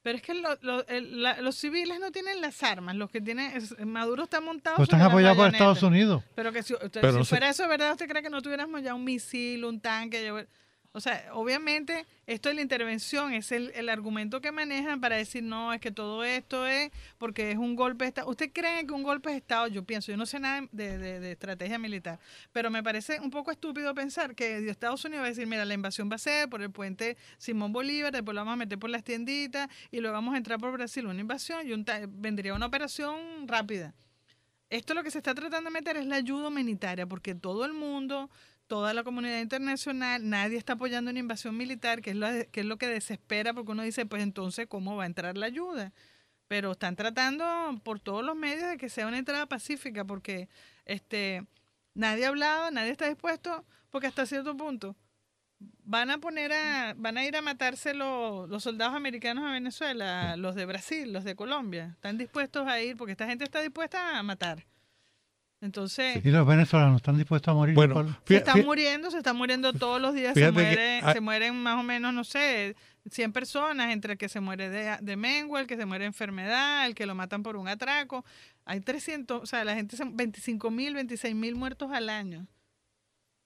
Pero 0.03 0.17
es 0.17 0.23
que 0.23 0.33
lo- 0.35 0.57
lo- 0.63 0.87
el- 0.87 1.23
la- 1.23 1.41
los 1.43 1.57
civiles 1.57 2.01
no 2.01 2.11
tienen 2.11 2.41
las 2.41 2.63
armas, 2.63 2.95
los 2.97 3.11
que 3.11 3.21
tienen, 3.21 3.55
es- 3.55 3.79
Maduro 3.85 4.23
está 4.25 4.41
montado. 4.41 4.77
Pues 4.77 4.89
están 4.89 5.03
apoyados 5.03 5.37
por. 5.37 5.49
Estados 5.49 5.83
Unidos. 5.83 6.23
Pero 6.35 6.53
que 6.53 6.63
si, 6.63 6.73
usted- 6.73 7.01
Pero 7.01 7.13
si 7.13 7.19
no 7.19 7.25
fuera 7.25 7.49
eso, 7.51 7.69
¿verdad? 7.69 7.93
¿Usted 7.93 8.09
cree 8.09 8.23
que 8.23 8.31
no 8.31 8.41
tuviéramos 8.41 8.81
ya 8.83 8.95
un 8.95 9.05
misil, 9.05 9.65
un 9.65 9.79
tanque? 9.81 10.47
O 10.93 11.01
sea, 11.01 11.31
obviamente, 11.35 12.05
esto 12.27 12.49
de 12.49 12.57
la 12.57 12.63
intervención 12.63 13.33
es 13.33 13.53
el, 13.53 13.71
el 13.77 13.89
argumento 13.89 14.41
que 14.41 14.51
manejan 14.51 15.01
para 15.01 15.15
decir, 15.15 15.41
no, 15.41 15.73
es 15.73 15.81
que 15.81 15.93
todo 15.93 16.25
esto 16.25 16.67
es 16.67 16.91
porque 17.17 17.53
es 17.53 17.59
un 17.59 17.77
golpe 17.77 18.05
de 18.05 18.09
Estado. 18.09 18.29
¿Usted 18.29 18.51
cree 18.53 18.85
que 18.85 18.93
un 18.93 19.05
golpe 19.05 19.31
de 19.31 19.37
Estado? 19.37 19.69
Yo 19.69 19.85
pienso, 19.85 20.11
yo 20.11 20.17
no 20.17 20.27
sé 20.27 20.41
nada 20.41 20.67
de, 20.73 20.99
de- 20.99 21.31
estrategia 21.31 21.79
militar, 21.79 22.19
pero 22.51 22.71
me 22.71 22.83
parece 22.83 23.21
un 23.21 23.31
poco 23.31 23.53
estúpido 23.53 23.95
pensar 23.95 24.35
que 24.35 24.69
Estados 24.69 25.05
Unidos 25.05 25.23
va 25.23 25.27
a 25.27 25.31
decir, 25.31 25.47
mira, 25.47 25.65
la 25.65 25.75
invasión 25.75 26.11
va 26.11 26.17
a 26.17 26.19
ser 26.19 26.49
por 26.49 26.61
el 26.61 26.73
puente 26.73 27.17
Simón 27.39 27.73
Bolívar, 27.73 28.13
después 28.13 28.35
lo 28.35 28.41
vamos 28.41 28.55
a 28.55 28.57
meter 28.57 28.77
por 28.77 28.91
las 28.91 29.05
tienditas 29.05 29.69
y 29.93 30.01
luego 30.01 30.15
vamos 30.15 30.35
a 30.35 30.39
entrar 30.39 30.59
por 30.59 30.73
Brasil, 30.73 31.07
una 31.07 31.21
invasión 31.21 31.69
y 31.69 31.73
un 31.73 31.85
vendría 32.09 32.53
una 32.53 32.67
operación 32.67 33.47
rápida. 33.47 33.95
Esto 34.71 34.95
lo 34.95 35.03
que 35.05 35.11
se 35.13 35.19
está 35.19 35.35
tratando 35.35 35.71
de 35.71 35.75
meter 35.75 35.97
es 35.97 36.07
la 36.07 36.17
ayuda 36.17 36.49
humanitaria, 36.49 37.07
porque 37.07 37.35
todo 37.35 37.65
el 37.65 37.73
mundo, 37.73 38.29
toda 38.71 38.95
la 38.95 39.03
comunidad 39.03 39.41
internacional, 39.41 40.31
nadie 40.31 40.57
está 40.57 40.75
apoyando 40.75 41.11
una 41.11 41.19
invasión 41.19 41.57
militar, 41.57 42.01
que 42.03 42.11
es, 42.11 42.17
lo, 42.17 42.29
que 42.53 42.61
es 42.61 42.67
lo 42.67 42.79
que 42.79 42.87
desespera, 42.87 43.53
porque 43.53 43.73
uno 43.73 43.83
dice, 43.83 44.07
pues 44.07 44.23
entonces, 44.23 44.69
¿cómo 44.69 44.95
va 44.95 45.03
a 45.03 45.07
entrar 45.07 45.37
la 45.37 45.47
ayuda? 45.47 45.93
Pero 46.47 46.71
están 46.71 46.95
tratando 46.95 47.45
por 47.83 47.99
todos 47.99 48.25
los 48.25 48.37
medios 48.37 48.69
de 48.69 48.77
que 48.77 48.89
sea 48.89 49.09
una 49.09 49.19
entrada 49.19 49.47
pacífica, 49.47 50.05
porque 50.05 50.49
este 50.85 51.45
nadie 51.95 52.27
ha 52.27 52.29
hablado, 52.29 52.71
nadie 52.71 52.93
está 52.93 53.09
dispuesto, 53.09 53.65
porque 53.91 54.07
hasta 54.07 54.25
cierto 54.25 54.57
punto 54.57 54.95
van 55.59 56.13
a 56.13 56.19
poner 56.19 56.53
a, 56.53 56.95
van 56.97 57.19
a 57.19 57.25
ir 57.25 57.37
a 57.37 57.43
matarse 57.43 57.93
los, 57.93 58.49
los 58.49 58.63
soldados 58.63 58.95
americanos 58.95 59.45
a 59.49 59.53
Venezuela, 59.53 60.37
los 60.37 60.55
de 60.55 60.65
Brasil, 60.67 61.13
los 61.13 61.25
de 61.25 61.35
Colombia, 61.35 61.91
están 61.95 62.19
dispuestos 62.19 62.69
a 62.69 62.81
ir, 62.81 62.97
porque 62.97 63.13
esta 63.13 63.27
gente 63.27 63.43
está 63.43 63.61
dispuesta 63.63 64.17
a 64.17 64.23
matar. 64.23 64.65
Entonces, 65.63 66.25
Y 66.25 66.31
los 66.31 66.47
venezolanos 66.47 66.97
están 66.97 67.19
dispuestos 67.19 67.53
a 67.53 67.55
morir. 67.55 67.75
Bueno, 67.75 67.95
por- 67.95 68.07
se 68.07 68.35
fí- 68.35 68.37
están 68.39 68.65
muriendo, 68.65 69.11
se 69.11 69.19
están 69.19 69.37
muriendo 69.37 69.73
todos 69.75 70.01
los 70.01 70.15
días, 70.15 70.33
se, 70.33 70.41
Fíjate 70.41 70.57
que 70.57 70.63
muere, 70.63 71.01
hay- 71.03 71.15
se 71.15 71.21
mueren 71.21 71.57
más 71.63 71.79
o 71.79 71.83
menos, 71.83 72.15
no 72.15 72.25
sé, 72.25 72.77
100 73.11 73.33
personas, 73.33 73.93
entre 73.93 74.13
el 74.13 74.19
que 74.19 74.29
se 74.31 74.41
muere 74.41 74.71
de, 74.71 74.97
de 75.03 75.17
mengua, 75.17 75.61
el 75.61 75.67
que 75.67 75.77
se 75.77 75.85
muere 75.85 76.05
de 76.05 76.07
enfermedad, 76.09 76.87
el 76.87 76.95
que 76.95 77.05
lo 77.05 77.15
matan 77.15 77.43
por 77.43 77.57
un 77.57 77.69
atraco. 77.69 78.25
Hay 78.65 78.81
300, 78.81 79.43
o 79.43 79.47
sea, 79.47 79.63
la 79.65 79.75
gente, 79.75 79.97
se- 79.97 80.05
25 80.07 80.71
mil, 80.71 80.95
26 80.95 81.35
mil 81.35 81.55
muertos 81.57 81.91
al 81.93 82.09
año. 82.09 82.47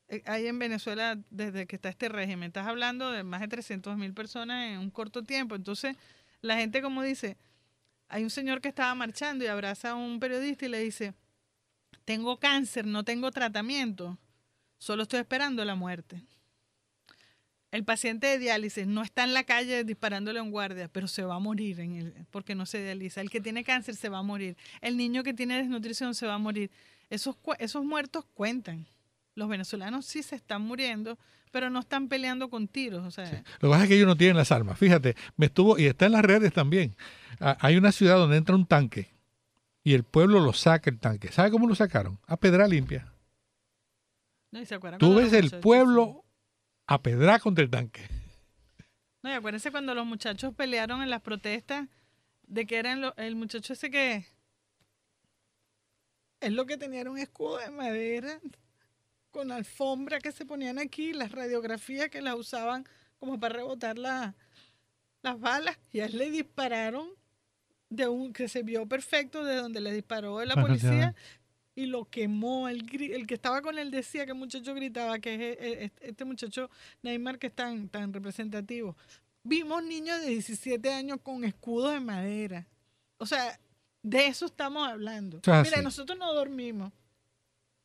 Eh, 0.08 0.22
Hay 0.26 0.46
en 0.46 0.58
Venezuela 0.58 1.18
desde 1.30 1.66
que 1.66 1.76
está 1.76 1.88
este 1.88 2.08
régimen. 2.08 2.48
Estás 2.48 2.66
hablando 2.68 3.10
de 3.10 3.24
más 3.24 3.40
de 3.40 3.48
300 3.48 3.96
mil 3.96 4.12
personas 4.14 4.70
en 4.70 4.78
un 4.78 4.90
corto 4.90 5.24
tiempo. 5.24 5.54
Entonces, 5.56 5.96
la 6.42 6.56
gente 6.56 6.80
como 6.82 7.02
dice, 7.02 7.38
hay 8.08 8.22
un 8.22 8.30
señor 8.30 8.60
que 8.60 8.68
estaba 8.68 8.94
marchando 8.94 9.44
y 9.44 9.48
abraza 9.48 9.90
a 9.90 9.94
un 9.96 10.20
periodista 10.20 10.66
y 10.66 10.68
le 10.68 10.78
dice, 10.78 11.14
tengo 12.04 12.38
cáncer, 12.38 12.86
no 12.86 13.04
tengo 13.04 13.30
tratamiento, 13.30 14.18
solo 14.78 15.04
estoy 15.04 15.20
esperando 15.20 15.64
la 15.64 15.74
muerte. 15.74 16.22
El 17.70 17.84
paciente 17.84 18.28
de 18.28 18.38
diálisis 18.38 18.86
no 18.86 19.02
está 19.02 19.24
en 19.24 19.34
la 19.34 19.42
calle 19.42 19.82
disparándole 19.82 20.38
a 20.38 20.44
un 20.44 20.52
guardia, 20.52 20.86
pero 20.86 21.08
se 21.08 21.24
va 21.24 21.34
a 21.34 21.38
morir 21.40 21.80
en 21.80 21.96
el, 21.96 22.14
porque 22.30 22.54
no 22.54 22.66
se 22.66 22.80
dializa. 22.80 23.20
El 23.20 23.30
que 23.30 23.40
tiene 23.40 23.64
cáncer 23.64 23.96
se 23.96 24.08
va 24.08 24.18
a 24.18 24.22
morir. 24.22 24.56
El 24.80 24.96
niño 24.96 25.24
que 25.24 25.34
tiene 25.34 25.56
desnutrición 25.56 26.14
se 26.14 26.24
va 26.24 26.34
a 26.34 26.38
morir. 26.38 26.70
Esos, 27.10 27.36
esos 27.58 27.84
muertos 27.84 28.26
cuentan. 28.32 28.86
Los 29.34 29.48
venezolanos 29.48 30.06
sí 30.06 30.22
se 30.22 30.36
están 30.36 30.62
muriendo, 30.62 31.18
pero 31.50 31.68
no 31.68 31.80
están 31.80 32.06
peleando 32.06 32.48
con 32.48 32.68
tiros. 32.68 33.02
Lo 33.16 33.24
que 33.24 33.42
pasa 33.68 33.82
es 33.82 33.88
que 33.88 33.96
ellos 33.96 34.06
no 34.06 34.16
tienen 34.16 34.36
las 34.36 34.52
armas. 34.52 34.78
Fíjate, 34.78 35.16
me 35.36 35.46
estuvo, 35.46 35.76
y 35.76 35.86
está 35.86 36.06
en 36.06 36.12
las 36.12 36.24
redes 36.24 36.52
también. 36.52 36.94
Ah, 37.40 37.56
Hay 37.58 37.76
una 37.76 37.90
ciudad 37.90 38.18
donde 38.18 38.36
entra 38.36 38.54
un 38.54 38.66
tanque 38.66 39.13
y 39.84 39.92
el 39.94 40.02
pueblo 40.02 40.40
lo 40.40 40.52
saca 40.54 40.90
el 40.90 40.98
tanque. 40.98 41.30
¿Sabe 41.30 41.50
cómo 41.50 41.68
lo 41.68 41.74
sacaron? 41.74 42.18
A 42.26 42.36
pedra 42.38 42.66
limpia. 42.66 43.12
no, 44.50 44.60
y 44.60 44.66
se 44.66 44.78
Tú 44.98 45.14
ves 45.14 45.32
el 45.34 45.50
pueblo 45.60 46.24
a 46.86 47.02
pedra 47.02 47.38
contra 47.38 47.62
el 47.62 47.70
tanque. 47.70 48.02
No, 49.22 49.30
y 49.30 49.34
acuérdense 49.34 49.70
cuando 49.70 49.94
los 49.94 50.06
muchachos 50.06 50.54
pelearon 50.54 51.02
en 51.02 51.10
las 51.10 51.20
protestas 51.22 51.88
de 52.46 52.66
que 52.66 52.76
eran 52.78 53.00
lo- 53.00 53.16
el 53.16 53.36
muchacho 53.36 53.72
ese 53.74 53.90
que 53.90 54.26
es 56.40 56.52
lo 56.52 56.66
que 56.66 56.76
tenía 56.76 57.00
era 57.02 57.10
un 57.10 57.18
escudo 57.18 57.58
de 57.58 57.70
madera 57.70 58.38
con 59.30 59.50
alfombra 59.50 60.18
que 60.20 60.30
se 60.30 60.44
ponían 60.46 60.78
aquí, 60.78 61.12
las 61.12 61.32
radiografías 61.32 62.08
que 62.08 62.20
las 62.22 62.34
usaban 62.36 62.84
como 63.18 63.40
para 63.40 63.56
rebotar 63.56 63.98
la- 63.98 64.34
las 65.22 65.40
balas 65.40 65.78
y 65.90 66.00
a 66.00 66.06
él 66.06 66.18
le 66.18 66.30
dispararon 66.30 67.08
de 67.94 68.08
un 68.08 68.32
que 68.32 68.48
se 68.48 68.62
vio 68.62 68.86
perfecto 68.86 69.44
de 69.44 69.56
donde 69.56 69.80
le 69.80 69.92
disparó 69.92 70.44
la 70.44 70.54
policía 70.54 71.14
y 71.74 71.86
lo 71.86 72.04
quemó. 72.06 72.68
El, 72.68 72.86
el 73.12 73.26
que 73.26 73.34
estaba 73.34 73.62
con 73.62 73.78
él 73.78 73.90
decía 73.90 74.24
que 74.24 74.32
el 74.32 74.38
muchacho 74.38 74.74
gritaba, 74.74 75.18
que 75.18 75.34
es 75.34 75.40
eh, 75.40 75.56
eh, 75.60 75.90
este 76.00 76.24
muchacho 76.24 76.70
Neymar 77.02 77.38
que 77.38 77.48
es 77.48 77.54
tan, 77.54 77.88
tan 77.88 78.12
representativo. 78.12 78.96
Vimos 79.42 79.82
niños 79.84 80.20
de 80.20 80.28
17 80.28 80.92
años 80.92 81.18
con 81.22 81.44
escudos 81.44 81.92
de 81.92 82.00
madera. 82.00 82.66
O 83.18 83.26
sea, 83.26 83.58
de 84.02 84.26
eso 84.26 84.46
estamos 84.46 84.88
hablando. 84.88 85.38
Es 85.38 85.62
Mira, 85.62 85.82
nosotros 85.82 86.18
no 86.18 86.32
dormimos. 86.32 86.92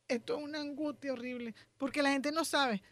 Esto 0.08 0.38
es 0.38 0.44
una 0.44 0.60
angustia 0.60 1.12
horrible, 1.12 1.54
porque 1.76 2.02
la 2.02 2.10
gente 2.10 2.32
no 2.32 2.44
sabe. 2.44 2.82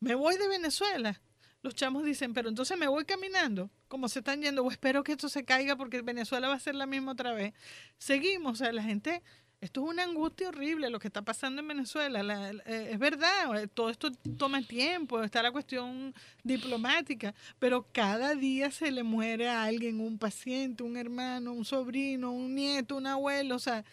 Me 0.00 0.14
voy 0.14 0.36
de 0.36 0.48
Venezuela. 0.48 1.20
Los 1.62 1.76
chamos 1.76 2.04
dicen, 2.04 2.34
pero 2.34 2.48
entonces 2.48 2.76
me 2.76 2.88
voy 2.88 3.04
caminando, 3.04 3.70
como 3.86 4.08
se 4.08 4.18
están 4.18 4.42
yendo, 4.42 4.64
o 4.64 4.70
espero 4.70 5.04
que 5.04 5.12
esto 5.12 5.28
se 5.28 5.44
caiga 5.44 5.76
porque 5.76 6.02
Venezuela 6.02 6.48
va 6.48 6.54
a 6.54 6.60
ser 6.60 6.74
la 6.74 6.86
misma 6.86 7.12
otra 7.12 7.32
vez. 7.32 7.54
Seguimos, 7.98 8.54
o 8.54 8.56
sea, 8.64 8.72
la 8.72 8.82
gente, 8.82 9.22
esto 9.60 9.80
es 9.84 9.88
una 9.90 10.02
angustia 10.02 10.48
horrible 10.48 10.90
lo 10.90 10.98
que 10.98 11.06
está 11.06 11.22
pasando 11.22 11.62
en 11.62 11.68
Venezuela. 11.68 12.24
La- 12.24 12.50
eh, 12.50 12.88
es 12.90 12.98
verdad, 12.98 13.62
eh, 13.62 13.68
todo 13.68 13.90
esto 13.90 14.10
toma 14.36 14.60
tiempo, 14.62 15.22
está 15.22 15.40
la 15.40 15.52
cuestión 15.52 16.12
diplomática, 16.42 17.32
pero 17.60 17.86
cada 17.92 18.34
día 18.34 18.72
se 18.72 18.90
le 18.90 19.04
muere 19.04 19.48
a 19.48 19.62
alguien, 19.62 20.00
un 20.00 20.18
paciente, 20.18 20.82
un 20.82 20.96
hermano, 20.96 21.52
un 21.52 21.64
sobrino, 21.64 22.32
un 22.32 22.56
nieto, 22.56 22.96
un 22.96 23.06
abuelo, 23.06 23.54
o 23.54 23.60
sea, 23.60 23.84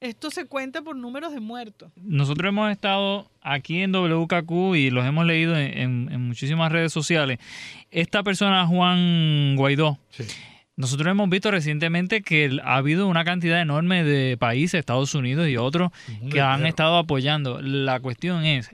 esto 0.00 0.30
se 0.30 0.46
cuenta 0.46 0.82
por 0.82 0.94
números 0.96 1.32
de 1.32 1.40
muertos. 1.40 1.90
Nosotros 1.96 2.48
hemos 2.50 2.70
estado 2.70 3.30
aquí 3.40 3.82
en 3.82 3.92
WKQ 3.92 4.76
y 4.76 4.90
los 4.90 5.04
hemos 5.06 5.26
leído 5.26 5.56
en, 5.56 5.78
en- 5.78 6.08
en 6.12 6.20
muchísimas 6.26 6.70
redes 6.70 6.92
sociales. 6.92 7.38
Esta 7.90 8.22
persona, 8.22 8.66
Juan 8.66 9.56
Guaidó, 9.56 9.98
nosotros 10.76 11.10
hemos 11.10 11.28
visto 11.28 11.50
recientemente 11.50 12.22
que 12.22 12.58
ha 12.62 12.76
habido 12.76 13.08
una 13.08 13.24
cantidad 13.24 13.60
enorme 13.60 14.04
de 14.04 14.36
países, 14.36 14.78
Estados 14.78 15.14
Unidos 15.16 15.48
y 15.48 15.56
otros, 15.56 15.90
que 16.30 16.40
han 16.40 16.66
estado 16.66 16.96
apoyando. 16.98 17.60
La 17.60 17.98
cuestión 17.98 18.44
es, 18.44 18.70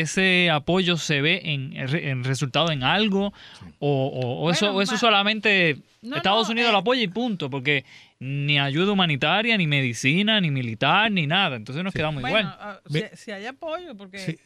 ¿ese 0.00 0.50
apoyo 0.50 0.96
se 0.96 1.20
ve 1.20 1.40
en, 1.44 1.72
en 1.76 2.24
resultado 2.24 2.70
en 2.70 2.82
algo? 2.82 3.32
¿O, 3.78 4.06
o- 4.08 4.40
o 4.44 4.50
eso, 4.50 4.72
o 4.74 4.82
eso 4.82 4.96
solamente 4.96 5.78
No, 6.02 6.16
Estados 6.16 6.48
no, 6.48 6.52
Unidos 6.52 6.68
eh, 6.68 6.72
lo 6.72 6.78
apoya 6.78 7.02
y 7.02 7.08
punto? 7.08 7.48
Porque 7.50 7.84
ni 8.20 8.58
ayuda 8.58 8.92
humanitaria, 8.92 9.56
ni 9.56 9.66
medicina, 9.66 10.40
ni 10.40 10.50
militar, 10.50 11.10
ni 11.10 11.26
nada. 11.26 11.56
Entonces 11.56 11.82
nos 11.82 11.94
quedamos 11.94 12.20
Bueno, 12.22 12.38
igual. 12.40 12.56
ah, 12.60 12.80
si, 12.90 13.02
si 13.16 13.30
hay 13.30 13.46
apoyo, 13.46 13.96
porque... 13.96 14.18
Sí, 14.18 14.38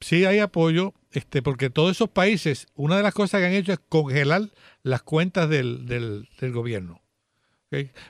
sí 0.00 0.24
hay 0.24 0.38
apoyo, 0.38 0.94
este, 1.12 1.42
porque 1.42 1.68
todos 1.70 1.90
esos 1.92 2.08
países, 2.08 2.66
una 2.74 2.96
de 2.96 3.02
las 3.02 3.12
cosas 3.14 3.40
que 3.40 3.46
han 3.46 3.52
hecho 3.52 3.72
es 3.72 3.80
congelar 3.88 4.42
las 4.82 5.02
cuentas 5.02 5.48
del, 5.48 5.86
del, 5.86 6.28
del 6.40 6.52
gobierno. 6.52 7.01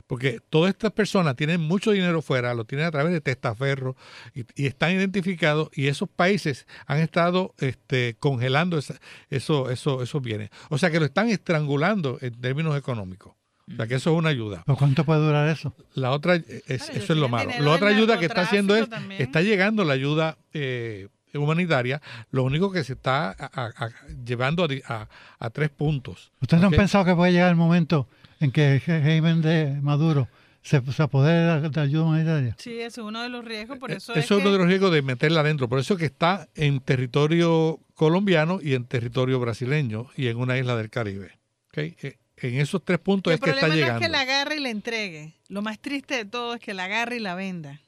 Porque 0.07 0.39
todas 0.51 0.71
estas 0.71 0.93
personas 0.93 1.37
tienen 1.37 1.61
mucho 1.61 1.93
dinero 1.93 2.21
fuera, 2.23 2.55
lo 2.55 2.65
tienen 2.65 2.87
a 2.87 2.91
través 2.91 3.13
de 3.13 3.21
testaferro 3.21 3.97
y, 4.35 4.45
y 4.55 4.67
están 4.67 4.93
identificados 4.93 5.69
y 5.75 5.87
esos 5.89 6.09
países 6.09 6.67
han 6.87 6.99
estado 6.99 7.55
este, 7.59 8.17
congelando 8.19 8.79
esa- 8.79 8.99
eso, 9.31 9.71
eso, 9.71 10.03
esos 10.03 10.23
bienes. 10.23 10.51
O 10.71 10.79
sea 10.79 10.91
que 10.91 10.99
lo 10.99 11.07
están 11.07 11.29
estrangulando 11.29 12.19
en 12.21 12.41
términos 12.41 12.77
económicos. 12.77 13.35
O 13.73 13.77
sea 13.77 13.87
que 13.87 13.95
eso 13.95 14.11
es 14.13 14.17
una 14.19 14.29
ayuda. 14.31 14.63
¿Pero 14.67 14.77
cuánto 14.77 15.05
puede 15.05 15.21
durar 15.21 15.49
eso? 15.49 15.73
La 15.95 16.11
otra, 16.11 16.35
es, 16.35 16.63
eso 16.67 17.13
es 17.13 17.19
lo 17.19 17.29
malo. 17.29 17.51
La 17.61 17.71
otra 17.71 17.89
ayuda 17.89 18.19
que 18.19 18.27
está 18.27 18.43
haciendo 18.43 18.75
es, 18.77 18.89
está 19.19 19.41
llegando 19.41 19.85
la 19.85 19.95
ayuda 19.95 20.37
eh, 20.53 21.09
humanitaria, 21.33 22.03
lo 22.31 22.43
único 22.45 22.71
que 22.71 22.85
se 22.85 22.95
está 22.95 23.31
a- 23.31 23.51
a- 23.55 23.73
a- 23.87 23.91
llevando 24.25 24.65
a, 24.65 24.69
di- 24.69 24.83
a- 24.87 25.09
a 25.39 25.51
tres 25.51 25.71
puntos. 25.71 26.33
¿Ustedes 26.41 26.61
no 26.61 26.67
han 26.69 26.73
pensado 26.75 27.05
que 27.05 27.15
puede 27.15 27.33
llegar 27.33 27.49
el 27.51 27.57
momento 27.57 28.09
en 28.43 28.53
que 28.53 28.75
el 28.75 28.81
régimen 28.81 29.41
de 29.43 29.79
Maduro 29.83 30.29
se, 30.63 30.81
se 30.93 31.03
apodere 31.03 31.61
de 31.61 31.71
la- 31.71 31.83
ayuda 31.83 32.05
humanitaria? 32.05 32.57
Sí, 32.59 32.81
es 32.81 32.99
uno 32.99 33.23
de 33.23 33.29
los 33.29 33.45
riesgos, 33.45 33.79
por 33.79 33.91
eso, 33.91 34.13
Eso 34.13 34.19
es 34.19 34.25
es 34.27 34.31
uno 34.31 34.45
que- 34.45 34.51
de 34.53 34.59
los 34.59 34.67
riesgos 34.67 34.93
de 34.93 35.03
meterla 35.03 35.41
adentro. 35.41 35.69
Por 35.69 35.79
eso 35.79 35.97
que 35.97 36.05
está 36.07 36.49
en 36.55 36.81
territorio 36.81 37.81
colombiano 37.95 38.59
y 38.63 38.75
en 38.75 38.85
territorio 38.85 39.39
brasileño 39.41 40.09
y 40.17 40.27
en 40.29 40.37
una 40.37 40.59
isla 40.59 40.77
del 40.77 40.91
Caribe. 40.91 41.39
¿ok? 41.69 41.79
Eh, 41.79 42.19
En 42.37 42.55
esos 42.61 42.85
tres 42.85 42.99
puntos 42.99 43.31
el 43.33 43.37
es 43.37 43.41
que 43.41 43.51
está 43.51 43.69
no 43.69 43.75
llegando. 43.75 44.01
es 44.01 44.07
que 44.07 44.11
la 44.11 44.21
agarre 44.23 44.57
y 44.57 44.61
la 44.61 44.71
entregue. 44.71 45.35
Lo 45.49 45.63
más 45.63 45.79
triste 45.79 46.17
de 46.17 46.25
todo 46.25 46.55
es 46.55 46.61
que 46.61 46.75
la 46.75 46.85
agarre 46.85 47.17
y 47.17 47.21
la 47.21 47.35
venda. 47.37 47.81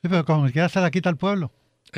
Sí, 0.00 0.08
pero 0.08 0.24
como 0.24 0.50
quiera 0.50 0.68
se 0.70 0.80
la 0.80 0.90
quita 0.90 1.08
al 1.10 1.16
pueblo. 1.18 1.52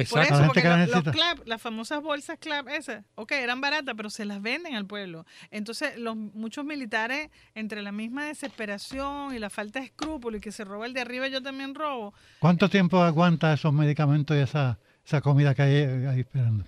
Por 0.05 0.19
A 0.19 0.23
la 0.23 0.27
eso, 0.27 0.35
gente 0.35 0.47
porque 0.49 0.63
que 0.63 0.69
la 0.69 0.87
lo- 0.87 1.01
los 1.01 1.15
clap, 1.15 1.39
las 1.47 1.63
famosas 1.63 2.03
bolsas 2.03 2.39
clap 2.39 2.69
esas, 2.69 3.05
ok, 3.15 3.33
eran 3.33 3.61
baratas, 3.61 3.95
pero 3.97 4.11
se 4.11 4.25
las 4.25 4.43
venden 4.43 4.75
al 4.75 4.87
pueblo. 4.87 5.25
Entonces, 5.51 5.99
los 5.99 6.15
muchos 6.17 6.65
militares, 6.65 7.31
entre 7.55 7.83
la 7.83 7.93
misma 7.93 8.27
desesperación 8.27 9.35
y 9.35 9.39
la 9.39 9.51
falta 9.51 9.81
de 9.81 9.87
escrúpulo 9.87 10.37
y 10.37 10.41
que 10.41 10.53
se 10.53 10.65
roba 10.65 10.87
el 10.87 10.93
de 10.93 11.01
arriba, 11.01 11.29
yo 11.29 11.43
también 11.43 11.75
robo, 11.75 12.15
¿Cuánto 12.39 12.69
tiempo 12.69 13.01
aguanta 13.03 13.53
esos 13.53 13.73
medicamentos 13.73 14.37
y 14.37 14.41
esa, 14.41 14.79
esa 15.05 15.21
comida 15.21 15.55
que 15.55 15.63
hay 15.63 15.75
ahí 16.07 16.21
esperando? 16.21 16.65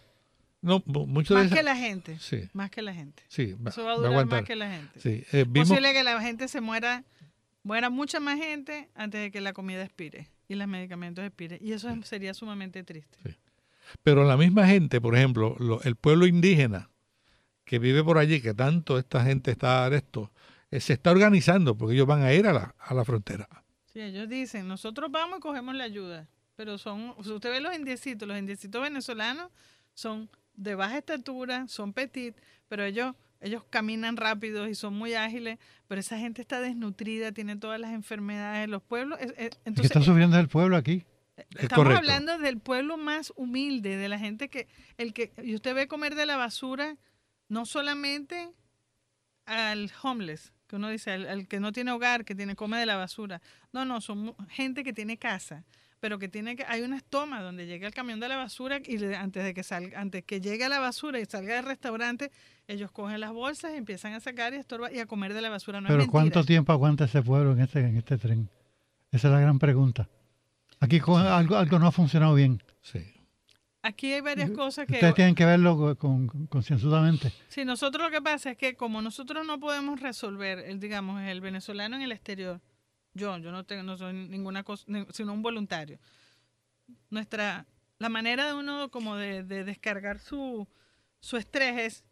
No, 0.60 0.82
mu- 0.86 1.06
mucho 1.06 1.34
de 1.34 1.40
más 1.42 1.46
esa- 1.46 1.56
que 1.56 1.62
la 1.62 1.76
gente. 1.76 2.18
Sí. 2.18 2.48
Más 2.52 2.70
que 2.70 2.82
la 2.82 2.92
gente. 2.92 3.22
Sí, 3.28 3.52
va- 3.54 3.70
Eso 3.70 3.84
va 3.84 3.92
a 3.92 3.94
va 3.96 4.06
a 4.06 4.08
durar 4.10 4.26
más 4.26 4.42
que 4.44 4.56
la 4.56 4.68
gente. 4.70 4.98
Sí, 5.00 5.24
eh, 5.32 5.44
vimos- 5.48 5.68
Posible 5.68 5.92
que 5.92 6.02
la 6.02 6.20
gente 6.20 6.48
se 6.48 6.60
muera, 6.60 7.04
muera 7.62 7.90
mucha 7.90 8.18
más 8.18 8.38
gente 8.38 8.88
antes 8.94 9.20
de 9.20 9.30
que 9.30 9.40
la 9.40 9.52
comida 9.52 9.82
expire 9.84 10.28
y 10.48 10.54
los 10.54 10.66
medicamentos 10.66 11.24
expiren. 11.24 11.58
Y 11.62 11.72
eso 11.72 11.88
es- 11.90 12.06
sería 12.06 12.34
sumamente 12.34 12.82
triste. 12.82 13.18
Pero 14.02 14.24
la 14.24 14.36
misma 14.36 14.66
gente, 14.66 15.00
por 15.00 15.16
ejemplo, 15.16 15.56
lo- 15.58 15.82
el 15.82 15.96
pueblo 15.96 16.26
indígena 16.26 16.90
que 17.64 17.78
vive 17.78 18.02
por 18.02 18.18
allí, 18.18 18.40
que 18.40 18.54
tanto 18.54 18.98
esta 18.98 19.22
gente 19.24 19.50
está 19.50 19.86
esto, 19.94 20.30
eh, 20.70 20.80
se 20.80 20.94
está 20.94 21.10
organizando 21.10 21.76
porque 21.76 21.94
ellos 21.94 22.06
van 22.06 22.22
a 22.22 22.32
ir 22.32 22.46
a 22.46 22.52
la, 22.52 22.74
a 22.78 22.94
la 22.94 23.04
frontera. 23.04 23.48
Sí, 23.92 24.00
ellos 24.00 24.28
dicen, 24.28 24.68
nosotros 24.68 25.10
vamos 25.10 25.38
y 25.38 25.40
cogemos 25.40 25.74
la 25.74 25.84
ayuda. 25.84 26.28
Pero 26.56 26.76
son, 26.76 27.14
si 27.22 27.30
usted 27.30 27.50
ve 27.50 27.60
los 27.60 27.74
indiecitos, 27.74 28.26
los 28.26 28.38
indiecitos 28.38 28.82
venezolanos 28.82 29.50
son 29.94 30.28
de 30.54 30.74
baja 30.74 30.98
estatura, 30.98 31.68
son 31.68 31.92
petit, 31.92 32.34
pero 32.68 32.84
ellos, 32.84 33.14
ellos 33.40 33.64
caminan 33.70 34.16
rápido 34.16 34.68
y 34.68 34.74
son 34.74 34.94
muy 34.94 35.14
ágiles, 35.14 35.58
pero 35.86 36.00
esa 36.00 36.18
gente 36.18 36.42
está 36.42 36.60
desnutrida, 36.60 37.32
tiene 37.32 37.56
todas 37.56 37.80
las 37.80 37.92
enfermedades, 37.92 38.68
los 38.68 38.82
pueblos. 38.82 39.18
entonces, 39.20 39.84
está 39.84 40.02
sufriendo 40.02 40.36
es 40.36 40.42
el 40.42 40.48
pueblo 40.48 40.76
aquí. 40.76 41.04
Estamos 41.56 41.94
hablando 41.94 42.38
del 42.38 42.58
pueblo 42.58 42.96
más 42.96 43.32
humilde, 43.36 43.96
de 43.96 44.08
la 44.08 44.18
gente 44.18 44.48
que, 44.48 44.66
el 44.96 45.12
que, 45.12 45.32
y 45.42 45.54
usted 45.54 45.74
ve 45.74 45.86
comer 45.86 46.16
de 46.16 46.26
la 46.26 46.36
basura, 46.36 46.96
no 47.48 47.64
solamente 47.64 48.50
al 49.46 49.90
homeless, 50.02 50.52
que 50.66 50.76
uno 50.76 50.88
dice, 50.90 51.12
al, 51.12 51.28
al 51.28 51.48
que 51.48 51.60
no 51.60 51.72
tiene 51.72 51.92
hogar, 51.92 52.24
que 52.24 52.34
tiene, 52.34 52.56
come 52.56 52.78
de 52.78 52.86
la 52.86 52.96
basura. 52.96 53.40
No, 53.72 53.84
no, 53.84 54.00
son 54.00 54.34
gente 54.48 54.82
que 54.82 54.92
tiene 54.92 55.16
casa, 55.16 55.64
pero 56.00 56.18
que 56.18 56.28
tiene 56.28 56.54
que, 56.56 56.64
hay 56.68 56.82
unas 56.82 57.02
tomas 57.04 57.42
donde 57.42 57.66
llega 57.66 57.86
el 57.86 57.94
camión 57.94 58.20
de 58.20 58.28
la 58.28 58.36
basura 58.36 58.78
y 58.84 58.98
le- 58.98 59.16
antes 59.16 59.44
de 59.44 59.54
que 59.54 59.62
salga, 59.62 60.00
antes 60.00 60.24
que 60.24 60.40
llegue 60.40 60.64
a 60.64 60.68
la 60.68 60.78
basura 60.78 61.18
y 61.20 61.24
salga 61.24 61.56
del 61.56 61.64
restaurante, 61.64 62.30
ellos 62.66 62.90
cogen 62.92 63.20
las 63.20 63.32
bolsas 63.32 63.72
y 63.74 63.76
empiezan 63.76 64.12
a 64.14 64.20
sacar 64.20 64.52
y 64.52 64.56
a 64.56 64.60
estorbar 64.60 64.94
y 64.94 65.00
a 65.00 65.06
comer 65.06 65.34
de 65.34 65.40
la 65.42 65.48
basura. 65.50 65.80
No 65.80 65.88
Pero. 65.88 66.06
¿cuánto 66.06 66.44
tiempo 66.44 66.72
aguanta 66.72 67.04
ese 67.06 67.22
pueblo 67.22 67.52
en 67.52 67.60
este, 67.60 67.80
en 67.80 67.96
este 67.96 68.18
tren? 68.18 68.48
Esa 69.10 69.28
es 69.28 69.34
la 69.34 69.40
gran 69.40 69.58
pregunta. 69.58 70.08
Aquí 70.80 71.00
algo, 71.06 71.56
algo 71.56 71.78
no 71.78 71.86
ha 71.88 71.92
funcionado 71.92 72.34
bien. 72.34 72.62
Aquí 73.80 74.12
hay 74.12 74.20
varias 74.20 74.50
cosas 74.50 74.86
que... 74.86 74.94
Ustedes 74.94 75.14
tienen 75.14 75.34
que 75.34 75.46
verlo 75.46 75.76
co- 75.76 75.96
con, 75.96 76.26
con- 76.26 76.46
concienzudamente. 76.48 77.32
Sí, 77.48 77.64
nosotros 77.64 78.04
lo 78.04 78.10
que 78.10 78.20
pasa 78.20 78.50
es 78.50 78.56
que 78.58 78.74
como 78.74 79.00
nosotros 79.00 79.46
no 79.46 79.58
podemos 79.60 80.00
resolver, 80.00 80.58
el, 80.58 80.80
digamos, 80.80 81.22
el 81.22 81.40
venezolano 81.40 81.96
en 81.96 82.02
el 82.02 82.12
exterior, 82.12 82.60
yo, 83.14 83.36
yo 83.38 83.50
no 83.52 83.64
tengo, 83.64 83.82
no 83.82 83.96
soy 83.96 84.12
ninguna 84.12 84.62
cosa, 84.62 84.84
sino 85.10 85.32
un 85.32 85.42
voluntario. 85.42 85.98
Nuestra, 87.10 87.66
la 87.98 88.08
manera 88.08 88.46
de 88.46 88.54
uno 88.54 88.90
como 88.90 89.16
de, 89.16 89.42
de 89.42 89.64
descargar 89.64 90.18
su, 90.20 90.68
su 91.20 91.36
estrés 91.36 91.78
es 91.78 92.04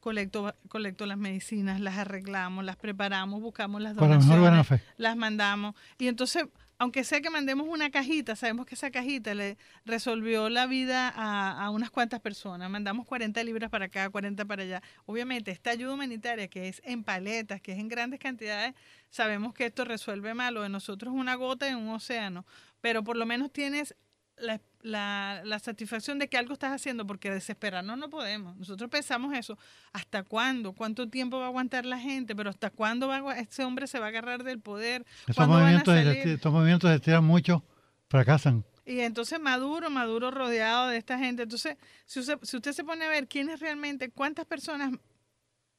colecto, 0.00 0.54
colecto 0.68 1.06
las 1.06 1.18
medicinas, 1.18 1.80
las 1.80 1.98
arreglamos, 1.98 2.64
las 2.64 2.76
preparamos, 2.76 3.40
buscamos 3.40 3.80
las 3.80 3.96
donaciones, 3.96 4.82
las 4.96 5.16
mandamos. 5.16 5.74
Y 5.98 6.08
entonces, 6.08 6.46
aunque 6.80 7.04
sea 7.04 7.20
que 7.20 7.28
mandemos 7.28 7.68
una 7.68 7.90
cajita, 7.90 8.34
sabemos 8.36 8.64
que 8.64 8.74
esa 8.74 8.90
cajita 8.90 9.34
le 9.34 9.58
resolvió 9.84 10.48
la 10.48 10.66
vida 10.66 11.12
a, 11.14 11.68
unas 11.68 11.90
cuantas 11.90 12.20
personas. 12.20 12.70
Mandamos 12.70 13.06
40 13.06 13.44
libras 13.44 13.68
para 13.68 13.84
acá, 13.84 14.08
40 14.08 14.46
para 14.46 14.62
allá. 14.62 14.82
Obviamente, 15.04 15.50
esta 15.50 15.72
ayuda 15.72 15.92
humanitaria 15.92 16.48
que 16.48 16.68
es 16.68 16.80
en 16.86 17.04
paletas, 17.04 17.60
que 17.60 17.72
es 17.72 17.78
en 17.78 17.88
grandes 17.88 18.18
cantidades, 18.18 18.74
sabemos 19.10 19.52
que 19.52 19.66
esto 19.66 19.84
resuelve 19.84 20.32
mal. 20.32 20.54
Lo 20.54 20.62
de 20.62 20.70
nosotros 20.70 21.12
una 21.14 21.34
gota 21.34 21.68
en 21.68 21.76
un 21.76 21.90
océano. 21.90 22.46
Pero 22.80 23.04
por 23.04 23.18
lo 23.18 23.26
menos 23.26 23.52
tienes 23.52 23.94
la, 24.40 24.60
la- 24.82 25.42
la 25.44 25.58
satisfacción 25.58 26.18
de 26.18 26.28
que 26.28 26.38
algo 26.38 26.52
estás 26.54 26.72
haciendo, 26.72 27.06
porque 27.06 27.30
desesperarnos 27.30 27.98
no 27.98 28.08
podemos. 28.10 28.56
Nosotros 28.56 28.88
pensamos 28.90 29.36
eso. 29.36 29.58
¿Hasta 29.92 30.22
cuándo? 30.22 30.72
¿Cuánto 30.72 31.08
tiempo 31.08 31.38
va 31.38 31.44
a 31.44 31.48
aguantar 31.48 31.84
la 31.86 31.98
gente? 31.98 32.34
Pero 32.34 32.50
¿hasta 32.50 32.70
cuándo 32.70 33.08
va 33.08 33.16
a 33.32 33.38
este 33.38 33.64
hombre 33.64 33.86
se 33.86 33.98
va 33.98 34.06
a 34.06 34.08
agarrar 34.08 34.42
del 34.42 34.60
poder? 34.60 35.04
Estos 35.20 35.36
¿Cuándo 35.36 35.54
van 35.54 35.62
a 35.62 35.64
movimientos, 35.66 35.94
esti- 35.94 36.34
estos 36.34 36.52
movimientos 36.52 36.90
se 36.90 36.96
estiran 36.96 37.24
mucho, 37.24 37.64
fracasan. 38.08 38.64
Y 38.86 39.00
entonces 39.00 39.38
Maduro, 39.38 39.88
Maduro 39.90 40.30
rodeado 40.30 40.88
de 40.88 40.96
esta 40.96 41.18
gente. 41.18 41.42
Entonces, 41.44 41.76
si 42.06 42.18
usted, 42.20 42.38
si 42.42 42.56
usted 42.56 42.72
se 42.72 42.82
pone 42.82 43.04
a 43.04 43.08
ver 43.08 43.28
quiénes 43.28 43.60
realmente, 43.60 44.10
cuántas 44.10 44.46
personas 44.46 44.90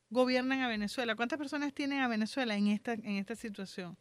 gobiernan 0.10 0.62
a 0.62 0.68
Venezuela, 0.68 1.16
cuántas 1.16 1.38
personas 1.40 1.74
tienen 1.74 2.00
a 2.02 2.08
Venezuela 2.08 2.56
en 2.56 2.68
esta, 2.68 2.94
en 2.94 3.18
esta 3.18 3.36
situación, 3.36 3.98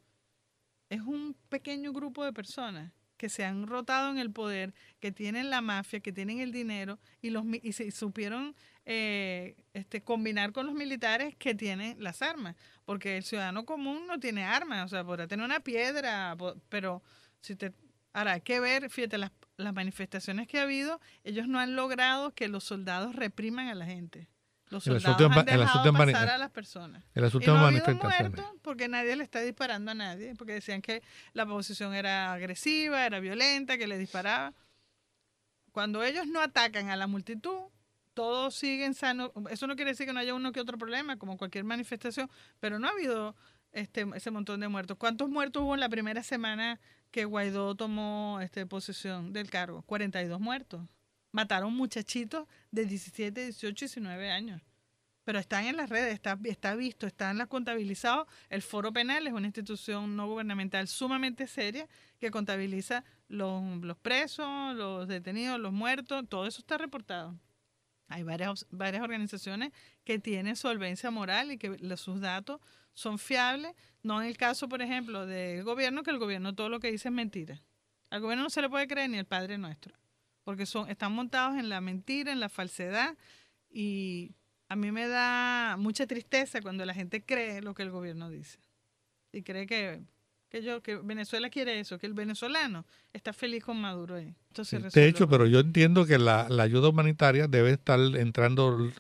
es 0.89 1.01
un 1.03 1.37
pequeño 1.49 1.93
grupo 1.93 2.25
de 2.25 2.33
personas 2.33 2.93
que 3.21 3.29
se 3.29 3.45
han 3.45 3.67
rotado 3.67 4.11
en 4.11 4.17
el 4.17 4.31
poder, 4.31 4.73
que 4.99 5.13
tienen 5.13 5.51
la 5.51 5.61
mafia, 5.61 6.01
que 6.01 6.11
tienen 6.11 6.41
el 6.41 6.53
dinero 6.53 6.99
y, 7.21 7.29
los, 7.29 7.45
y 7.63 7.75
se 7.75 7.91
supieron 7.91 8.57
eh, 8.87 9.57
este, 9.75 10.01
combinar 10.01 10.53
con 10.53 10.65
los 10.65 10.75
militares 10.75 11.37
que 11.37 11.55
tienen 11.55 12.03
las 12.03 12.23
armas. 12.23 12.57
Porque 12.87 13.19
el 13.19 13.23
ciudadano 13.23 13.67
común 13.67 14.07
no 14.07 14.19
tiene 14.19 14.45
armas, 14.45 14.87
o 14.87 14.89
sea, 14.89 15.05
podrá 15.05 15.29
tener 15.29 15.45
una 15.45 15.61
piedra, 15.61 16.35
pero 16.71 17.03
si 17.43 17.57
te... 17.57 17.75
Ahora, 18.15 18.33
hay 18.33 18.41
que 18.41 18.59
ver, 18.59 18.89
fíjate, 18.89 19.19
las, 19.19 19.33
las 19.59 19.75
manifestaciones 19.75 20.49
que 20.49 20.59
ha 20.59 20.63
habido, 20.63 20.99
ellos 21.23 21.47
no 21.47 21.59
han 21.59 21.77
logrado 21.77 22.35
que 22.35 22.49
los 22.49 22.65
soldados 22.65 23.15
repriman 23.15 23.69
a 23.69 23.75
la 23.75 23.85
gente. 23.85 24.29
Los 24.71 24.87
El 24.87 25.01
soldados 25.01 25.33
han 25.33 25.49
el 25.49 25.61
dejado 25.61 25.93
pasar 25.93 26.29
a 26.31 26.39
las 26.39 26.51
personas. 26.51 27.03
el 27.13 27.25
asunto 27.25 27.51
Y 27.51 27.55
no 27.55 27.65
ha 27.65 27.69
habido 27.69 27.85
muertos 27.95 28.45
porque 28.63 28.87
nadie 28.87 29.17
le 29.17 29.25
está 29.25 29.41
disparando 29.41 29.91
a 29.91 29.95
nadie, 29.95 30.35
porque 30.37 30.53
decían 30.53 30.81
que 30.81 31.03
la 31.33 31.43
oposición 31.43 31.93
era 31.93 32.33
agresiva, 32.33 33.05
era 33.05 33.19
violenta, 33.19 33.77
que 33.77 33.89
le 33.89 33.99
disparaba. 33.99 34.55
Cuando 35.73 36.05
ellos 36.05 36.27
no 36.29 36.41
atacan 36.41 36.89
a 36.89 36.97
la 36.97 37.09
multitud, 37.09 37.71
todos 38.15 38.55
siguen 38.55 38.95
sanos. 38.95 39.33
Eso 39.51 39.67
no 39.67 39.75
quiere 39.75 39.91
decir 39.91 40.07
que 40.07 40.13
no 40.13 40.21
haya 40.21 40.35
uno 40.35 40.53
que 40.53 40.61
otro 40.61 40.79
problema, 40.79 41.17
como 41.17 41.37
cualquier 41.37 41.65
manifestación, 41.65 42.31
pero 42.61 42.79
no 42.79 42.87
ha 42.87 42.91
habido 42.91 43.35
este, 43.73 44.07
ese 44.15 44.31
montón 44.31 44.61
de 44.61 44.69
muertos. 44.69 44.97
¿Cuántos 44.99 45.29
muertos 45.29 45.63
hubo 45.63 45.75
en 45.75 45.81
la 45.81 45.89
primera 45.89 46.23
semana 46.23 46.81
que 47.11 47.25
Guaidó 47.25 47.75
tomó 47.75 48.39
este, 48.41 48.67
posesión 48.67 49.33
del 49.33 49.51
cargo? 49.51 49.83
42 49.83 50.41
muertos. 50.41 50.83
Mataron 51.33 51.75
muchachitos 51.75 52.47
de 52.71 52.87
17, 52.87 53.45
18, 53.45 53.85
19 53.87 54.31
años 54.31 54.63
pero 55.31 55.39
están 55.39 55.67
en 55.67 55.77
las 55.77 55.89
redes, 55.89 56.13
está, 56.13 56.37
está 56.43 56.75
visto, 56.75 57.07
están 57.07 57.39
las 57.39 57.47
contabilizados. 57.47 58.27
El 58.49 58.63
Foro 58.63 58.93
Penal 58.93 59.27
es 59.29 59.33
una 59.33 59.47
institución 59.47 60.17
no 60.17 60.27
gubernamental 60.27 60.89
sumamente 60.89 61.47
seria 61.47 61.89
que 62.19 62.33
contabiliza 62.33 63.05
los, 63.29 63.97
presos, 63.99 64.75
los 64.75 65.07
detenidos, 65.07 65.61
los 65.61 65.73
muertos, 65.73 66.29
todo 66.29 66.47
eso 66.47 66.61
está 66.61 66.79
reportado. 66.79 67.39
Hay 68.09 68.25
varias, 68.25 68.67
varias 68.71 69.05
organizaciones 69.05 69.73
que 70.05 70.19
tienen 70.19 70.57
solvencia 70.57 71.13
moral 71.13 71.53
y 71.53 71.59
que 71.59 71.79
sus 71.97 72.21
datos 72.21 72.61
son 72.93 73.19
fiables. 73.19 73.77
No 74.03 74.21
en 74.21 74.27
el 74.27 74.37
caso, 74.37 74.69
por 74.69 74.83
ejemplo, 74.83 75.27
del 75.27 75.63
gobierno, 75.63 76.03
que 76.03 76.11
el 76.11 76.19
gobierno 76.19 76.57
todo 76.57 76.69
lo 76.69 76.81
que 76.81 76.91
dice 76.91 77.09
es 77.09 77.15
mentira. 77.15 77.63
Al 78.09 78.21
gobierno 78.21 78.43
no 78.43 78.51
se 78.51 78.63
le 78.63 78.69
puede 78.69 78.89
creer 78.89 79.09
ni 79.09 79.19
el 79.19 79.27
Padre 79.27 79.59
Nuestro, 79.59 79.95
porque 80.45 80.67
son, 80.67 80.89
están 80.91 81.13
montados 81.13 81.57
en 81.59 81.69
la 81.69 81.81
mentira, 81.81 82.33
en 82.33 82.41
la 82.41 82.49
falsedad 82.49 83.17
y 83.71 84.33
a 84.69 84.77
mí 84.77 84.93
me 84.93 85.07
da 85.09 85.77
mucha 85.79 86.07
tristeza 86.07 86.61
cuando 86.61 86.85
la 86.85 86.95
gente 86.95 87.23
cree 87.25 87.61
lo 87.63 87.75
que 87.75 87.83
el 87.83 87.91
gobierno 87.91 88.31
dice. 88.31 88.59
y 89.33 89.43
cree 89.43 89.67
que, 89.67 90.03
que, 90.49 90.63
yo, 90.63 90.83
que 90.83 90.97
Venezuela 90.97 91.51
quiere 91.51 91.79
eso, 91.81 91.99
que 91.99 92.07
el 92.07 92.15
venezolano 92.15 92.85
está 93.13 93.33
feliz 93.33 93.63
con 93.65 93.81
Maduro. 93.81 94.17
ahí. 94.17 94.35
Entonces 94.49 94.93
De 94.93 95.07
hecho, 95.07 95.29
pero 95.29 95.47
yo 95.47 95.61
entiendo 95.61 96.05
que 96.07 96.19
la, 96.19 96.49
la 96.49 96.65
ayuda 96.65 96.89
humanitaria 96.89 97.47
debe 97.47 97.71
estar 97.73 98.01
entrando 98.17 98.91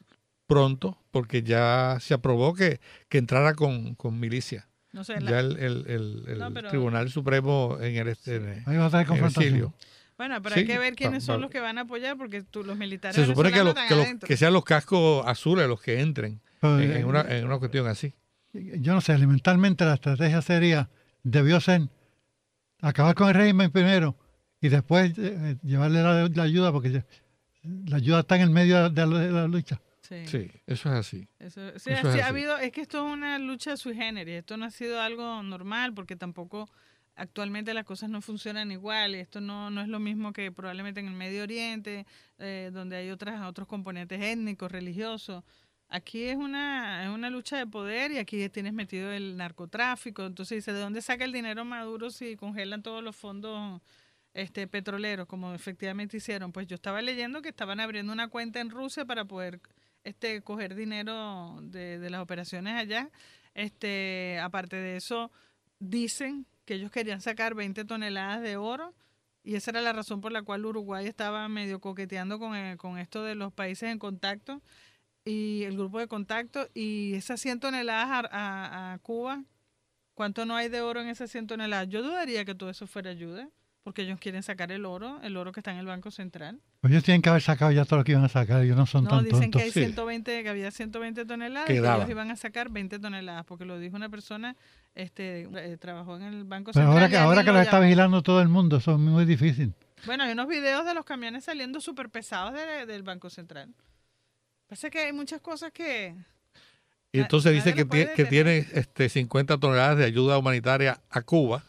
pronto 0.46 0.98
porque 1.10 1.42
ya 1.42 1.98
se 2.00 2.14
aprobó 2.14 2.54
que, 2.54 2.80
que 3.08 3.18
entrara 3.18 3.54
con, 3.54 3.94
con 3.94 4.18
milicia. 4.20 4.68
No 4.92 5.04
sé, 5.04 5.20
la- 5.20 5.30
ya 5.30 5.40
el, 5.40 5.56
el- 5.58 5.84
el- 5.88 6.24
el 6.28 6.38
No, 6.38 6.52
pero- 6.52 6.68
Tribunal 6.68 7.10
Supremo 7.10 7.78
en 7.80 7.96
el, 7.96 8.08
en 8.08 8.08
a 8.08 8.12
estar 8.12 8.26
en 8.26 9.00
el 9.00 9.06
confrontación. 9.06 9.44
exilio. 9.44 9.74
Bueno, 10.20 10.42
pero 10.42 10.54
Sí, 10.54 10.60
hay 10.60 10.66
que 10.66 10.78
ver 10.78 10.94
quiénes 10.96 11.24
son 11.24 11.40
los 11.40 11.50
que 11.50 11.60
van 11.60 11.78
a 11.78 11.80
apoyar 11.80 12.14
porque 12.18 12.42
tú, 12.42 12.62
los 12.62 12.76
militares 12.76 13.16
Se 13.16 13.24
supone 13.24 13.50
que, 13.50 13.64
los, 13.64 13.74
venezolanos 13.74 13.88
que, 13.88 13.94
los- 13.94 14.00
están 14.02 14.06
adentro. 14.10 14.26
que 14.26 14.36
sean 14.36 14.52
los 14.52 14.64
cascos 14.64 15.26
azules 15.26 15.66
los 15.66 15.80
que 15.80 15.98
entren 15.98 16.42
Pero, 16.60 16.78
en, 16.78 16.90
en 16.92 16.96
eh, 16.98 17.04
una, 17.06 17.20
en 17.22 17.46
una 17.46 17.58
cuestión 17.58 17.86
así. 17.86 18.12
Yo 18.52 18.92
no 18.92 19.00
sé, 19.00 19.14
elementalmente 19.14 19.82
la 19.86 19.94
estrategia 19.94 20.42
sería, 20.42 20.90
debió 21.22 21.58
ser 21.58 21.88
acabar 22.82 23.14
con 23.14 23.28
el 23.28 23.34
régimen 23.34 23.70
primero 23.70 24.14
y 24.60 24.68
después 24.68 25.16
eh, 25.18 25.36
eh, 25.38 25.56
llevarle 25.62 26.02
la, 26.02 26.28
la 26.28 26.42
ayuda 26.42 26.70
porque 26.70 27.02
la 27.62 27.96
ayuda 27.96 28.20
está 28.20 28.36
en 28.36 28.42
el 28.42 28.50
medio 28.50 28.90
de 28.90 29.06
la, 29.06 29.18
de 29.18 29.30
la 29.30 29.46
lucha. 29.48 29.80
Sí. 30.02 30.26
Sí, 30.26 30.50
eso 30.66 30.92
es 30.92 30.98
así. 30.98 31.28
Eso, 31.38 31.60
sí, 31.78 31.92
Eso 31.92 32.08
así 32.08 32.18
es 32.18 32.24
ha 32.24 32.28
habido, 32.28 32.58
es 32.58 32.72
que 32.72 32.82
esto 32.82 33.06
es 33.06 33.10
una 33.10 33.38
lucha 33.38 33.78
sui 33.78 33.94
generis, 33.94 34.34
esto 34.40 34.58
no 34.58 34.66
ha 34.66 34.70
sido 34.70 35.00
algo 35.00 35.42
normal 35.42 35.94
porque 35.94 36.14
tampoco 36.16 36.68
actualmente 37.20 37.74
las 37.74 37.84
cosas 37.84 38.08
no 38.08 38.22
funcionan 38.22 38.72
igual, 38.72 39.14
esto 39.14 39.42
no, 39.42 39.68
no 39.68 39.82
es 39.82 39.88
lo 39.88 40.00
mismo 40.00 40.32
que 40.32 40.50
probablemente 40.50 41.00
en 41.00 41.08
el 41.08 41.14
Medio 41.14 41.42
Oriente, 41.42 42.06
eh, 42.38 42.70
donde 42.72 42.96
hay 42.96 43.10
otras, 43.10 43.46
otros 43.46 43.68
componentes 43.68 44.20
étnicos, 44.22 44.72
religiosos. 44.72 45.44
Aquí 45.88 46.24
es 46.24 46.36
una, 46.36 47.04
es 47.04 47.10
una 47.10 47.28
lucha 47.28 47.58
de 47.58 47.66
poder 47.66 48.10
y 48.12 48.18
aquí 48.18 48.48
tienes 48.48 48.72
metido 48.72 49.12
el 49.12 49.36
narcotráfico. 49.36 50.24
Entonces 50.24 50.56
dice, 50.58 50.72
¿de 50.72 50.80
dónde 50.80 51.02
saca 51.02 51.24
el 51.24 51.32
dinero 51.32 51.64
Maduro 51.64 52.10
si 52.10 52.36
congelan 52.36 52.82
todos 52.82 53.04
los 53.04 53.14
fondos 53.16 53.82
este, 54.32 54.66
petroleros, 54.66 55.26
como 55.26 55.52
efectivamente 55.52 56.16
hicieron? 56.16 56.52
Pues 56.52 56.68
yo 56.68 56.76
estaba 56.76 57.02
leyendo 57.02 57.42
que 57.42 57.50
estaban 57.50 57.80
abriendo 57.80 58.12
una 58.14 58.28
cuenta 58.28 58.60
en 58.60 58.70
Rusia 58.70 59.04
para 59.04 59.26
poder 59.26 59.60
este, 60.04 60.40
coger 60.40 60.74
dinero 60.74 61.58
de, 61.60 61.98
de 61.98 62.08
las 62.08 62.22
operaciones 62.22 62.76
allá. 62.76 63.10
Este, 63.52 64.38
aparte 64.40 64.76
de 64.76 64.96
eso, 64.96 65.30
dicen 65.80 66.46
que 66.70 66.76
ellos 66.76 66.92
querían 66.92 67.20
sacar 67.20 67.56
20 67.56 67.84
toneladas 67.84 68.42
de 68.42 68.56
oro 68.56 68.94
y 69.42 69.56
esa 69.56 69.72
era 69.72 69.80
la 69.80 69.92
razón 69.92 70.20
por 70.20 70.30
la 70.30 70.42
cual 70.42 70.64
Uruguay 70.64 71.04
estaba 71.04 71.48
medio 71.48 71.80
coqueteando 71.80 72.38
con, 72.38 72.54
eh, 72.54 72.76
con 72.76 72.96
esto 72.96 73.24
de 73.24 73.34
los 73.34 73.52
países 73.52 73.90
en 73.90 73.98
contacto 73.98 74.62
y 75.24 75.64
el 75.64 75.76
grupo 75.76 75.98
de 75.98 76.06
contacto 76.06 76.68
y 76.72 77.14
esas 77.14 77.40
100 77.40 77.58
toneladas 77.58 78.08
a, 78.08 78.28
a- 78.30 78.92
a 78.92 78.98
Cuba, 79.00 79.42
¿cuánto 80.14 80.46
no 80.46 80.54
hay 80.54 80.68
de 80.68 80.80
oro 80.80 81.00
en 81.00 81.08
esas 81.08 81.28
100 81.32 81.48
toneladas? 81.48 81.88
Yo 81.88 82.04
dudaría 82.04 82.44
que 82.44 82.54
todo 82.54 82.70
eso 82.70 82.86
fuera 82.86 83.10
ayuda 83.10 83.48
porque 83.82 84.02
ellos 84.02 84.18
quieren 84.20 84.42
sacar 84.42 84.70
el 84.72 84.84
oro, 84.84 85.20
el 85.22 85.36
oro 85.36 85.52
que 85.52 85.60
está 85.60 85.72
en 85.72 85.78
el 85.78 85.86
Banco 85.86 86.10
Central. 86.10 86.60
Pues 86.80 86.92
ellos 86.92 87.02
tienen 87.04 87.22
que 87.22 87.28
haber 87.30 87.42
sacado 87.42 87.70
ya 87.72 87.84
todo 87.84 87.98
lo 88.00 88.04
que 88.04 88.12
iban 88.12 88.24
a 88.24 88.28
sacar, 88.28 88.62
ellos 88.62 88.76
no 88.76 88.86
son 88.86 89.04
No, 89.04 89.10
tan 89.10 89.24
dicen 89.24 89.50
que 89.50 89.62
hay 89.62 89.70
120, 89.70 90.42
que 90.42 90.48
había 90.48 90.70
120 90.70 91.24
toneladas 91.24 91.70
y 91.70 91.74
que 91.74 91.78
ellos 91.78 92.08
iban 92.10 92.30
a 92.30 92.36
sacar 92.36 92.68
20 92.70 92.98
toneladas, 92.98 93.44
porque 93.46 93.64
lo 93.64 93.78
dijo 93.78 93.96
una 93.96 94.08
persona, 94.08 94.54
este, 94.94 95.48
eh, 95.54 95.76
trabajó 95.78 96.16
en 96.16 96.22
el 96.24 96.44
Banco 96.44 96.72
Pero 96.72 96.84
Central. 96.86 96.92
ahora 96.92 97.06
y 97.06 97.10
que, 97.10 97.16
ahora 97.16 97.40
que 97.42 97.46
lo 97.48 97.52
lo 97.54 97.60
está 97.60 97.80
vigilando 97.80 98.22
todo 98.22 98.42
el 98.42 98.48
mundo, 98.48 98.76
eso 98.76 98.92
es 98.92 98.98
muy 98.98 99.24
difícil. 99.24 99.74
Bueno, 100.06 100.24
hay 100.24 100.32
unos 100.32 100.46
videos 100.48 100.84
de 100.86 100.94
los 100.94 101.04
camiones 101.04 101.44
saliendo 101.44 101.80
súper 101.80 102.08
pesados 102.10 102.54
de- 102.54 102.86
del 102.86 103.02
Banco 103.02 103.28
Central. 103.30 103.74
Pasa 104.66 104.88
que 104.90 104.98
hay 105.00 105.12
muchas 105.12 105.40
cosas 105.40 105.72
que... 105.72 106.14
Y 107.12 107.18
entonces 107.20 107.52
dice 107.52 107.74
que, 107.74 107.86
que 108.14 108.24
tiene 108.24 108.66
este 108.72 109.08
50 109.08 109.58
toneladas 109.58 109.98
de 109.98 110.04
ayuda 110.04 110.38
humanitaria 110.38 111.00
a 111.10 111.22
Cuba. 111.22 111.64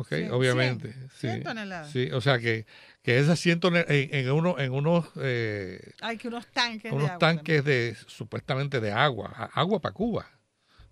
Ok, 0.00 0.12
obviamente. 0.30 0.94
cien- 0.94 1.08
sí, 1.10 1.18
cien 1.18 1.42
toneladas. 1.42 1.90
Sí, 1.90 2.10
o 2.12 2.20
sea 2.22 2.38
que, 2.38 2.64
que 3.02 3.18
esas 3.18 3.38
100 3.38 3.60
toneladas 3.60 3.90
en, 3.90 4.14
en, 4.14 4.30
uno, 4.30 4.58
en 4.58 4.72
unos, 4.72 5.10
eh, 5.20 5.92
Hay 6.00 6.16
que 6.16 6.28
unos 6.28 6.46
tanques 6.46 6.84
de 6.84 6.96
unos 6.96 7.10
agua 7.10 7.18
tanques 7.18 7.64
de 7.64 7.96
supuestamente 8.06 8.80
de 8.80 8.92
agua, 8.92 9.50
agua 9.52 9.80
para 9.80 9.92
Cuba. 9.92 10.26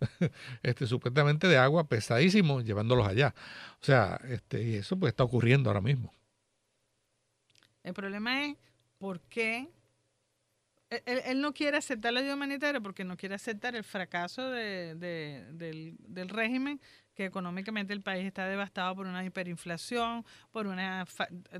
este 0.62 0.86
supuestamente 0.86 1.48
de 1.48 1.56
agua 1.56 1.88
pesadísimos 1.88 2.64
llevándolos 2.64 3.06
allá. 3.09 3.34
O 3.80 3.84
sea, 3.84 4.20
este 4.28 4.62
y 4.62 4.74
eso 4.76 4.98
pues 4.98 5.12
está 5.12 5.24
ocurriendo 5.24 5.70
ahora 5.70 5.80
mismo. 5.80 6.12
El 7.82 7.94
problema 7.94 8.44
es 8.44 8.56
por 8.98 9.20
qué 9.22 9.68
él, 10.90 11.02
él- 11.06 11.22
él 11.24 11.40
no 11.40 11.52
quiere 11.52 11.76
aceptar 11.78 12.12
la 12.12 12.20
ayuda 12.20 12.34
humanitaria 12.34 12.80
porque 12.80 13.04
no 13.04 13.16
quiere 13.16 13.34
aceptar 13.34 13.74
el 13.74 13.84
fracaso 13.84 14.50
de- 14.50 14.94
de- 14.96 15.46
del, 15.52 15.96
del 16.00 16.28
régimen, 16.28 16.80
que 17.18 17.24
económicamente 17.24 17.92
el 17.92 18.00
país 18.00 18.24
está 18.24 18.46
devastado 18.46 18.94
por 18.94 19.08
una 19.08 19.24
hiperinflación, 19.24 20.24
por 20.52 20.68
una 20.68 21.04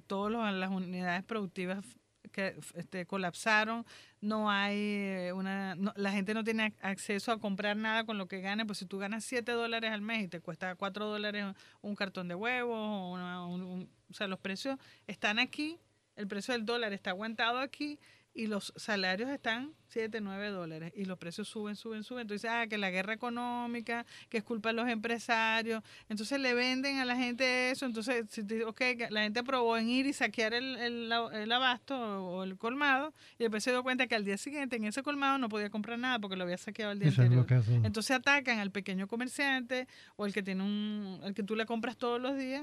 todas 0.07 0.55
las 0.55 0.71
unidades 0.71 1.25
productivas 1.25 1.85
que 2.31 2.55
este, 2.75 3.07
colapsaron, 3.07 3.85
no 4.21 4.49
hay 4.53 4.77
eh, 4.79 5.33
una, 5.35 5.75
no- 5.75 5.93
la 5.97 6.13
gente 6.13 6.33
no 6.33 6.45
tiene 6.45 6.67
ac- 6.71 6.77
acceso 6.83 7.33
a 7.33 7.41
comprar 7.41 7.77
nada 7.77 8.05
con 8.05 8.19
lo 8.19 8.29
que 8.29 8.41
gane, 8.41 8.67
pues 8.67 8.79
si 8.79 8.87
tú 8.87 8.99
ganas 8.99 9.25
7 9.25 9.51
dólares 9.51 9.91
al 9.91 10.01
mes 10.01 10.23
y 10.25 10.29
te 10.29 10.41
cuesta 10.41 10.77
4 10.77 11.07
dólares 11.07 11.47
un 11.81 11.97
cartón 11.97 12.29
de 12.29 12.37
huevos, 12.37 13.13
una- 13.15 13.45
un- 13.45 13.63
un- 13.63 13.91
o 14.11 14.15
sea, 14.15 14.29
los 14.29 14.39
precios 14.39 14.79
están 15.09 15.41
aquí, 15.41 15.81
el 16.15 16.29
precio 16.29 16.53
del 16.55 16.65
dólar 16.67 16.93
está 16.93 17.11
aguantado 17.11 17.59
aquí 17.59 17.99
y 18.39 18.47
los 18.47 18.73
salarios 18.77 19.29
están 19.31 19.75
7, 19.89 20.21
9 20.21 20.49
dólares 20.51 20.93
y 20.95 21.07
los 21.07 21.19
precios 21.19 21.49
suben, 21.49 21.75
suben, 21.75 22.05
suben. 22.05 22.23
Entonces, 22.23 22.49
ah, 22.51 22.67
que 22.69 22.79
la 22.79 22.91
guerra 22.91 23.13
económica, 23.15 24.07
que 24.29 24.39
es 24.39 24.45
culpa 24.45 24.69
de 24.69 24.75
los 24.75 24.89
empresarios. 24.89 25.83
Entonces 26.09 26.39
le 26.41 26.55
venden 26.55 26.99
a 26.99 27.05
la 27.05 27.17
gente 27.17 27.71
eso. 27.71 27.87
Entonces, 27.87 28.25
ok, 28.67 28.81
la 29.11 29.23
gente 29.23 29.43
probó 29.43 29.77
en 29.77 29.89
ir 29.89 30.07
y 30.07 30.13
saquear 30.13 30.55
el, 30.55 30.77
el, 30.77 31.13
el 31.33 31.53
abasto 31.53 31.97
o 31.99 32.45
el 32.45 32.57
colmado 32.57 33.13
y 33.39 33.45
después 33.45 33.65
se 33.65 33.71
dio 33.71 33.83
cuenta 33.83 34.07
que 34.07 34.15
al 34.15 34.25
día 34.25 34.37
siguiente 34.37 34.77
en 34.77 34.85
ese 34.85 35.03
colmado 35.03 35.39
no 35.39 35.49
podía 35.49 35.71
comprar 35.71 35.99
nada 35.99 36.19
porque 36.19 36.37
lo 36.37 36.45
había 36.45 36.59
saqueado 36.59 36.93
el 36.93 36.99
día 37.01 37.09
Eso 37.09 37.23
anterior. 37.23 37.45
Entonces 37.87 38.13
atacan 38.17 38.59
al 38.61 38.71
pequeño 38.71 39.09
comerciante 39.09 39.89
o 40.17 40.27
el 40.27 40.33
que 40.33 40.43
tiene 40.43 40.63
un, 40.63 41.21
el 41.25 41.35
que 41.35 41.43
tú 41.43 41.57
le 41.57 41.67
compras 41.67 41.97
todos 41.97 42.21
los 42.21 42.37
días. 42.39 42.63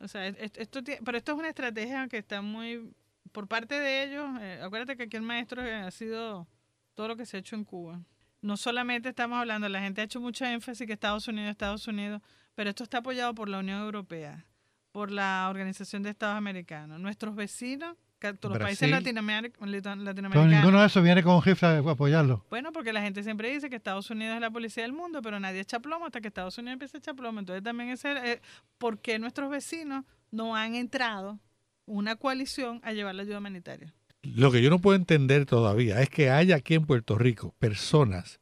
O 0.00 0.08
sea, 0.08 0.26
es- 0.26 0.36
es- 0.38 0.52
esto, 0.56 0.80
tie- 0.82 1.00
pero 1.04 1.18
esto 1.18 1.32
es 1.32 1.38
una 1.38 1.48
estrategia 1.48 2.08
que 2.08 2.18
está 2.18 2.40
muy 2.42 2.90
por 3.32 3.48
parte 3.48 3.78
de 3.78 4.04
ellos. 4.04 4.28
eh, 4.40 4.60
acuérdate 4.62 4.96
que 4.96 5.04
aquí 5.04 5.16
el 5.16 5.22
maestro 5.22 5.62
eh, 5.62 5.74
ha 5.74 5.90
sido 5.90 6.46
todo 6.94 7.08
lo 7.08 7.16
que 7.16 7.26
se 7.26 7.36
ha 7.36 7.40
hecho 7.40 7.56
en 7.56 7.64
Cuba. 7.64 8.00
No 8.40 8.56
solamente 8.56 9.08
estamos 9.08 9.38
hablando, 9.38 9.68
la 9.68 9.80
gente 9.80 10.00
ha 10.00 10.04
hecho 10.04 10.20
mucho 10.20 10.44
énfasis 10.44 10.86
que 10.86 10.92
Estados 10.92 11.26
Unidos, 11.28 11.50
Estados 11.50 11.86
Unidos, 11.88 12.20
pero 12.54 12.70
esto 12.70 12.84
está 12.84 12.98
apoyado 12.98 13.34
por 13.34 13.48
la 13.48 13.58
Unión 13.58 13.80
Europea, 13.80 14.44
por 14.92 15.10
la 15.10 15.46
Organización 15.50 16.02
de 16.02 16.10
Estados 16.10 16.36
Americanos, 16.36 17.00
nuestros 17.00 17.34
vecinos, 17.34 17.96
los 18.20 18.38
países 18.58 18.88
Brasil. 18.88 18.90
latinoameric- 18.90 19.52
latino- 19.60 19.82
Pero 19.82 19.96
latinoamericanos. 20.04 20.50
ninguno 20.50 20.80
de 20.80 20.86
esos 20.86 21.02
viene 21.02 21.22
con 21.22 21.42
rifle 21.42 21.68
a 21.68 21.78
apoyarlo. 21.78 22.46
Bueno, 22.48 22.72
porque 22.72 22.90
la 22.92 23.02
gente 23.02 23.22
siempre 23.22 23.50
dice 23.50 23.68
que 23.68 23.76
Estados 23.76 24.08
Unidos 24.10 24.36
es 24.36 24.40
la 24.40 24.50
policía 24.50 24.82
del 24.82 24.92
mundo, 24.94 25.20
pero 25.20 25.38
nadie 25.40 25.60
echa 25.60 25.78
plomo 25.80 26.06
hasta 26.06 26.20
que 26.22 26.28
Estados 26.28 26.56
Unidos 26.56 26.74
empieza 26.74 26.96
a 26.96 27.00
echar 27.00 27.16
plomo. 27.16 27.40
Entonces 27.40 27.62
también 27.62 27.90
es 27.90 28.02
el, 28.06 28.16
eh, 28.18 28.40
por 28.78 28.98
qué 29.00 29.18
nuestros 29.18 29.50
vecinos 29.50 30.04
no 30.30 30.56
han 30.56 30.74
entrado 30.74 31.38
una 31.86 32.16
coalición 32.16 32.80
a 32.82 32.92
llevar 32.92 33.14
la 33.14 33.22
ayuda 33.22 33.38
humanitaria. 33.38 33.92
Lo 34.22 34.50
que 34.50 34.62
yo 34.62 34.70
no 34.70 34.78
puedo 34.78 34.96
entender 34.96 35.44
todavía 35.46 36.00
es 36.00 36.08
que 36.08 36.30
haya 36.30 36.56
aquí 36.56 36.74
en 36.74 36.86
Puerto 36.86 37.18
Rico 37.18 37.54
personas 37.58 38.40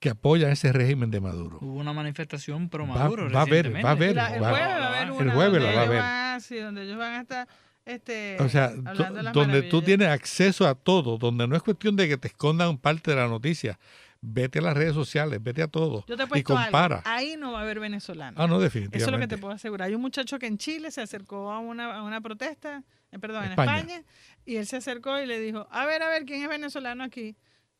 que 0.00 0.10
apoyan 0.10 0.52
ese 0.52 0.72
régimen 0.72 1.10
de 1.10 1.20
Maduro. 1.20 1.58
Hubo 1.60 1.74
una 1.80 1.92
manifestación 1.92 2.68
pro 2.68 2.86
Va- 2.86 2.94
Maduro. 2.94 3.28
va 3.32 3.40
a 3.40 3.42
haber, 3.42 3.74
va 3.84 3.88
a 3.88 3.92
haber, 3.92 4.14
La- 4.14 4.34
el 4.36 4.42
va- 4.42 4.50
jueves 4.50 4.68
va 4.68 4.74
a 4.84 4.88
haber 4.88 5.26
el 5.26 5.32
jueves 5.32 5.52
donde 5.52 5.60
la 5.60 5.64
va 5.66 5.70
a 5.70 5.72
ellos 5.72 5.88
haber. 5.88 6.00
van- 6.02 6.40
sí, 6.40 6.56
donde 6.58 6.82
ellos 6.84 6.98
van 6.98 7.12
a 7.14 7.20
estar 7.22 7.48
este, 7.84 8.36
O 8.40 8.48
sea, 8.50 8.68
donde 9.32 9.62
tú 9.62 9.80
tienes 9.80 10.08
acceso 10.08 10.66
a 10.68 10.74
todo, 10.74 11.16
donde 11.16 11.48
no 11.48 11.56
es 11.56 11.62
cuestión 11.62 11.96
de 11.96 12.06
que 12.06 12.18
te 12.18 12.28
escondan 12.28 12.76
parte 12.76 13.10
de 13.12 13.16
la 13.16 13.28
noticia. 13.28 13.78
Vete 14.20 14.58
a 14.58 14.62
las 14.62 14.76
redes 14.76 14.94
sociales, 14.94 15.40
vete 15.40 15.62
a 15.62 15.68
todo 15.68 16.04
Yo 16.06 16.16
te 16.16 16.24
he 16.24 16.38
y 16.40 16.42
compara. 16.42 16.96
algo. 16.96 17.02
Ahí 17.08 17.36
no 17.36 17.52
va 17.52 17.60
a 17.60 17.62
haber 17.62 17.78
venezolanos. 17.78 18.34
Ah, 18.40 18.48
no, 18.48 18.56
Eso 18.56 18.66
es 18.66 18.74
lo 18.74 18.80
que 18.80 18.88
definitivamente. 18.88 19.36
te 19.36 19.40
puedo 19.40 19.54
asegurar. 19.54 19.88
Hay 19.88 19.94
un 19.94 20.00
muchacho 20.00 20.38
que 20.40 20.46
en 20.46 20.58
Chile 20.58 20.90
se 20.90 21.00
acercó 21.00 21.52
a 21.52 21.60
una, 21.60 21.94
a 21.94 22.02
una 22.02 22.20
protesta, 22.20 22.82
eh, 23.12 23.18
perdón, 23.20 23.44
en 23.44 23.50
España. 23.50 24.02
Y 24.44 24.56
él 24.56 24.66
se 24.66 24.76
acercó 24.76 25.20
y 25.20 25.26
le 25.26 25.38
dijo, 25.38 25.68
a 25.70 25.86
ver, 25.86 26.02
a 26.02 26.08
ver, 26.08 26.24
¿quién 26.24 26.42
es 26.42 26.48
venezolano 26.48 27.04
aquí? 27.04 27.36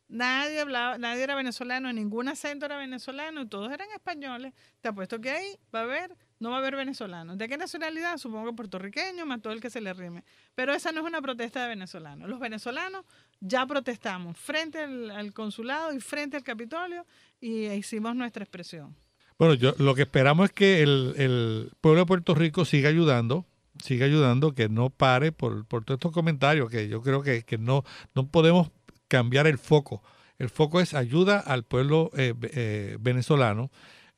Nadie 0.07 0.61
hablaba, 0.61 0.97
nadie 0.97 1.21
era 1.21 1.35
venezolano, 1.35 1.93
ningún 1.93 2.29
acento 2.29 2.65
era 2.65 2.77
venezolano, 2.77 3.47
todos 3.47 3.71
eran 3.71 3.87
españoles. 3.93 4.53
Te 4.81 4.89
apuesto 4.89 5.21
que 5.21 5.29
ahí 5.29 5.59
va 5.73 5.81
a 5.81 5.83
haber, 5.83 6.15
no 6.39 6.49
va 6.49 6.55
a 6.55 6.59
haber 6.59 6.75
venezolanos. 6.75 7.37
¿De 7.37 7.47
qué 7.47 7.57
nacionalidad? 7.57 8.17
Supongo 8.17 8.49
que 8.49 8.55
puertorriqueño, 8.55 9.27
más 9.27 9.39
todo 9.41 9.53
el 9.53 9.61
que 9.61 9.69
se 9.69 9.81
le 9.81 9.93
rime. 9.93 10.23
Pero 10.55 10.73
esa 10.73 10.91
no 10.91 11.01
es 11.01 11.05
una 11.05 11.21
protesta 11.21 11.61
de 11.61 11.67
venezolanos. 11.69 12.27
Los 12.27 12.39
venezolanos 12.39 13.05
ya 13.41 13.65
protestamos 13.65 14.37
frente 14.37 14.79
al, 14.79 15.11
al 15.11 15.33
consulado 15.33 15.93
y 15.93 15.99
frente 15.99 16.37
al 16.37 16.43
Capitolio 16.43 17.05
y 17.39 17.67
hicimos 17.67 18.15
nuestra 18.15 18.43
expresión. 18.43 18.95
Bueno, 19.37 19.53
yo 19.53 19.73
lo 19.77 19.95
que 19.95 20.01
esperamos 20.01 20.49
es 20.49 20.51
que 20.51 20.81
el, 20.81 21.13
el 21.17 21.71
pueblo 21.79 22.01
de 22.01 22.05
Puerto 22.05 22.35
Rico 22.35 22.65
siga 22.65 22.89
ayudando, 22.89 23.45
siga 23.81 24.05
ayudando, 24.05 24.53
que 24.53 24.67
no 24.67 24.89
pare 24.89 25.31
por, 25.31 25.65
por 25.65 25.85
todos 25.85 25.97
estos 25.97 26.11
comentarios, 26.11 26.69
que 26.69 26.89
yo 26.89 27.01
creo 27.01 27.21
que, 27.21 27.43
que 27.43 27.57
no, 27.57 27.85
no 28.15 28.27
podemos 28.27 28.69
cambiar 29.07 29.47
el 29.47 29.57
foco 29.57 30.03
El 30.39 30.49
foco 30.49 30.79
es 30.81 30.93
ayuda 30.93 31.39
al 31.39 31.63
pueblo 31.63 32.11
eh, 32.17 32.33
eh, 32.41 32.97
venezolano. 32.99 33.69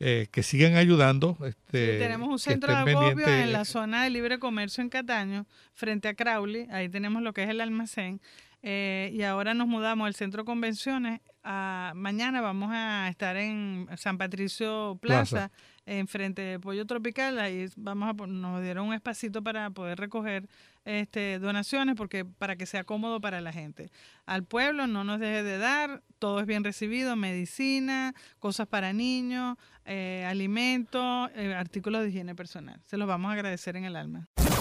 Eh, 0.04 0.30
que 0.32 0.42
sigan 0.42 0.78
ayudando. 0.78 1.38
Este, 1.46 2.00
tenemos 2.00 2.28
un 2.28 2.40
centro 2.40 2.74
de 2.74 2.92
acopio 2.92 3.28
en 3.28 3.54
la 3.54 3.66
zona 3.66 4.04
de 4.04 4.10
libre 4.10 4.40
comercio 4.40 4.82
en 4.82 4.90
Cataño, 4.90 5.46
frente 5.76 6.08
a 6.08 6.16
Crowley. 6.16 6.68
Ahí 6.72 6.90
tenemos 6.90 7.22
lo 7.22 7.34
que 7.34 7.44
es 7.44 7.50
el 7.50 7.62
almacén. 7.62 8.20
Y 8.64 9.22
ahora 9.24 9.54
nos 9.54 9.68
mudamos 9.68 10.08
al 10.08 10.16
centro 10.16 10.44
de 10.44 10.46
convenciones. 10.46 11.22
A, 11.44 11.94
mañana 11.96 12.42
vamos 12.42 12.70
a 12.72 13.10
estar 13.10 13.36
en 13.36 13.88
San 13.98 14.18
Patricio 14.18 14.98
Plaza 15.02 15.52
enfrente 15.86 16.42
de 16.42 16.60
Pollo 16.60 16.86
Tropical, 16.86 17.40
ahí 17.40 17.68
vamos 17.76 18.10
a 18.10 18.28
nos 18.28 18.62
dieron 18.62 18.88
un 18.88 18.94
espacito 18.94 19.44
para 19.44 19.70
poder 19.72 19.98
recoger 19.98 20.48
este 20.86 21.40
donaciones 21.40 21.96
porque 21.96 22.26
para 22.26 22.56
que 22.56 22.66
sea 22.66 22.84
cómodo 22.84 23.20
para 23.20 23.42
la 23.42 23.52
gente. 23.52 23.92
Al 24.26 24.44
pueblo 24.44 24.88
no 24.88 25.04
nos 25.04 25.20
deje 25.20 25.44
de 25.44 25.58
dar, 25.58 26.04
todo 26.20 26.40
es 26.40 26.46
bien 26.46 26.64
recibido, 26.64 27.16
medicina, 27.16 28.14
cosas 28.40 28.68
para 28.68 28.94
niños, 28.94 29.58
eh, 29.86 30.26
alimentos, 30.28 31.30
eh, 31.36 31.54
artículos 31.54 32.04
de 32.04 32.10
higiene 32.10 32.36
personal. 32.36 32.80
Se 32.86 32.98
los 32.98 33.08
vamos 33.08 33.30
a 33.30 33.34
agradecer 33.34 33.76
en 33.76 33.86
el 33.86 33.96
alma. 33.96 34.28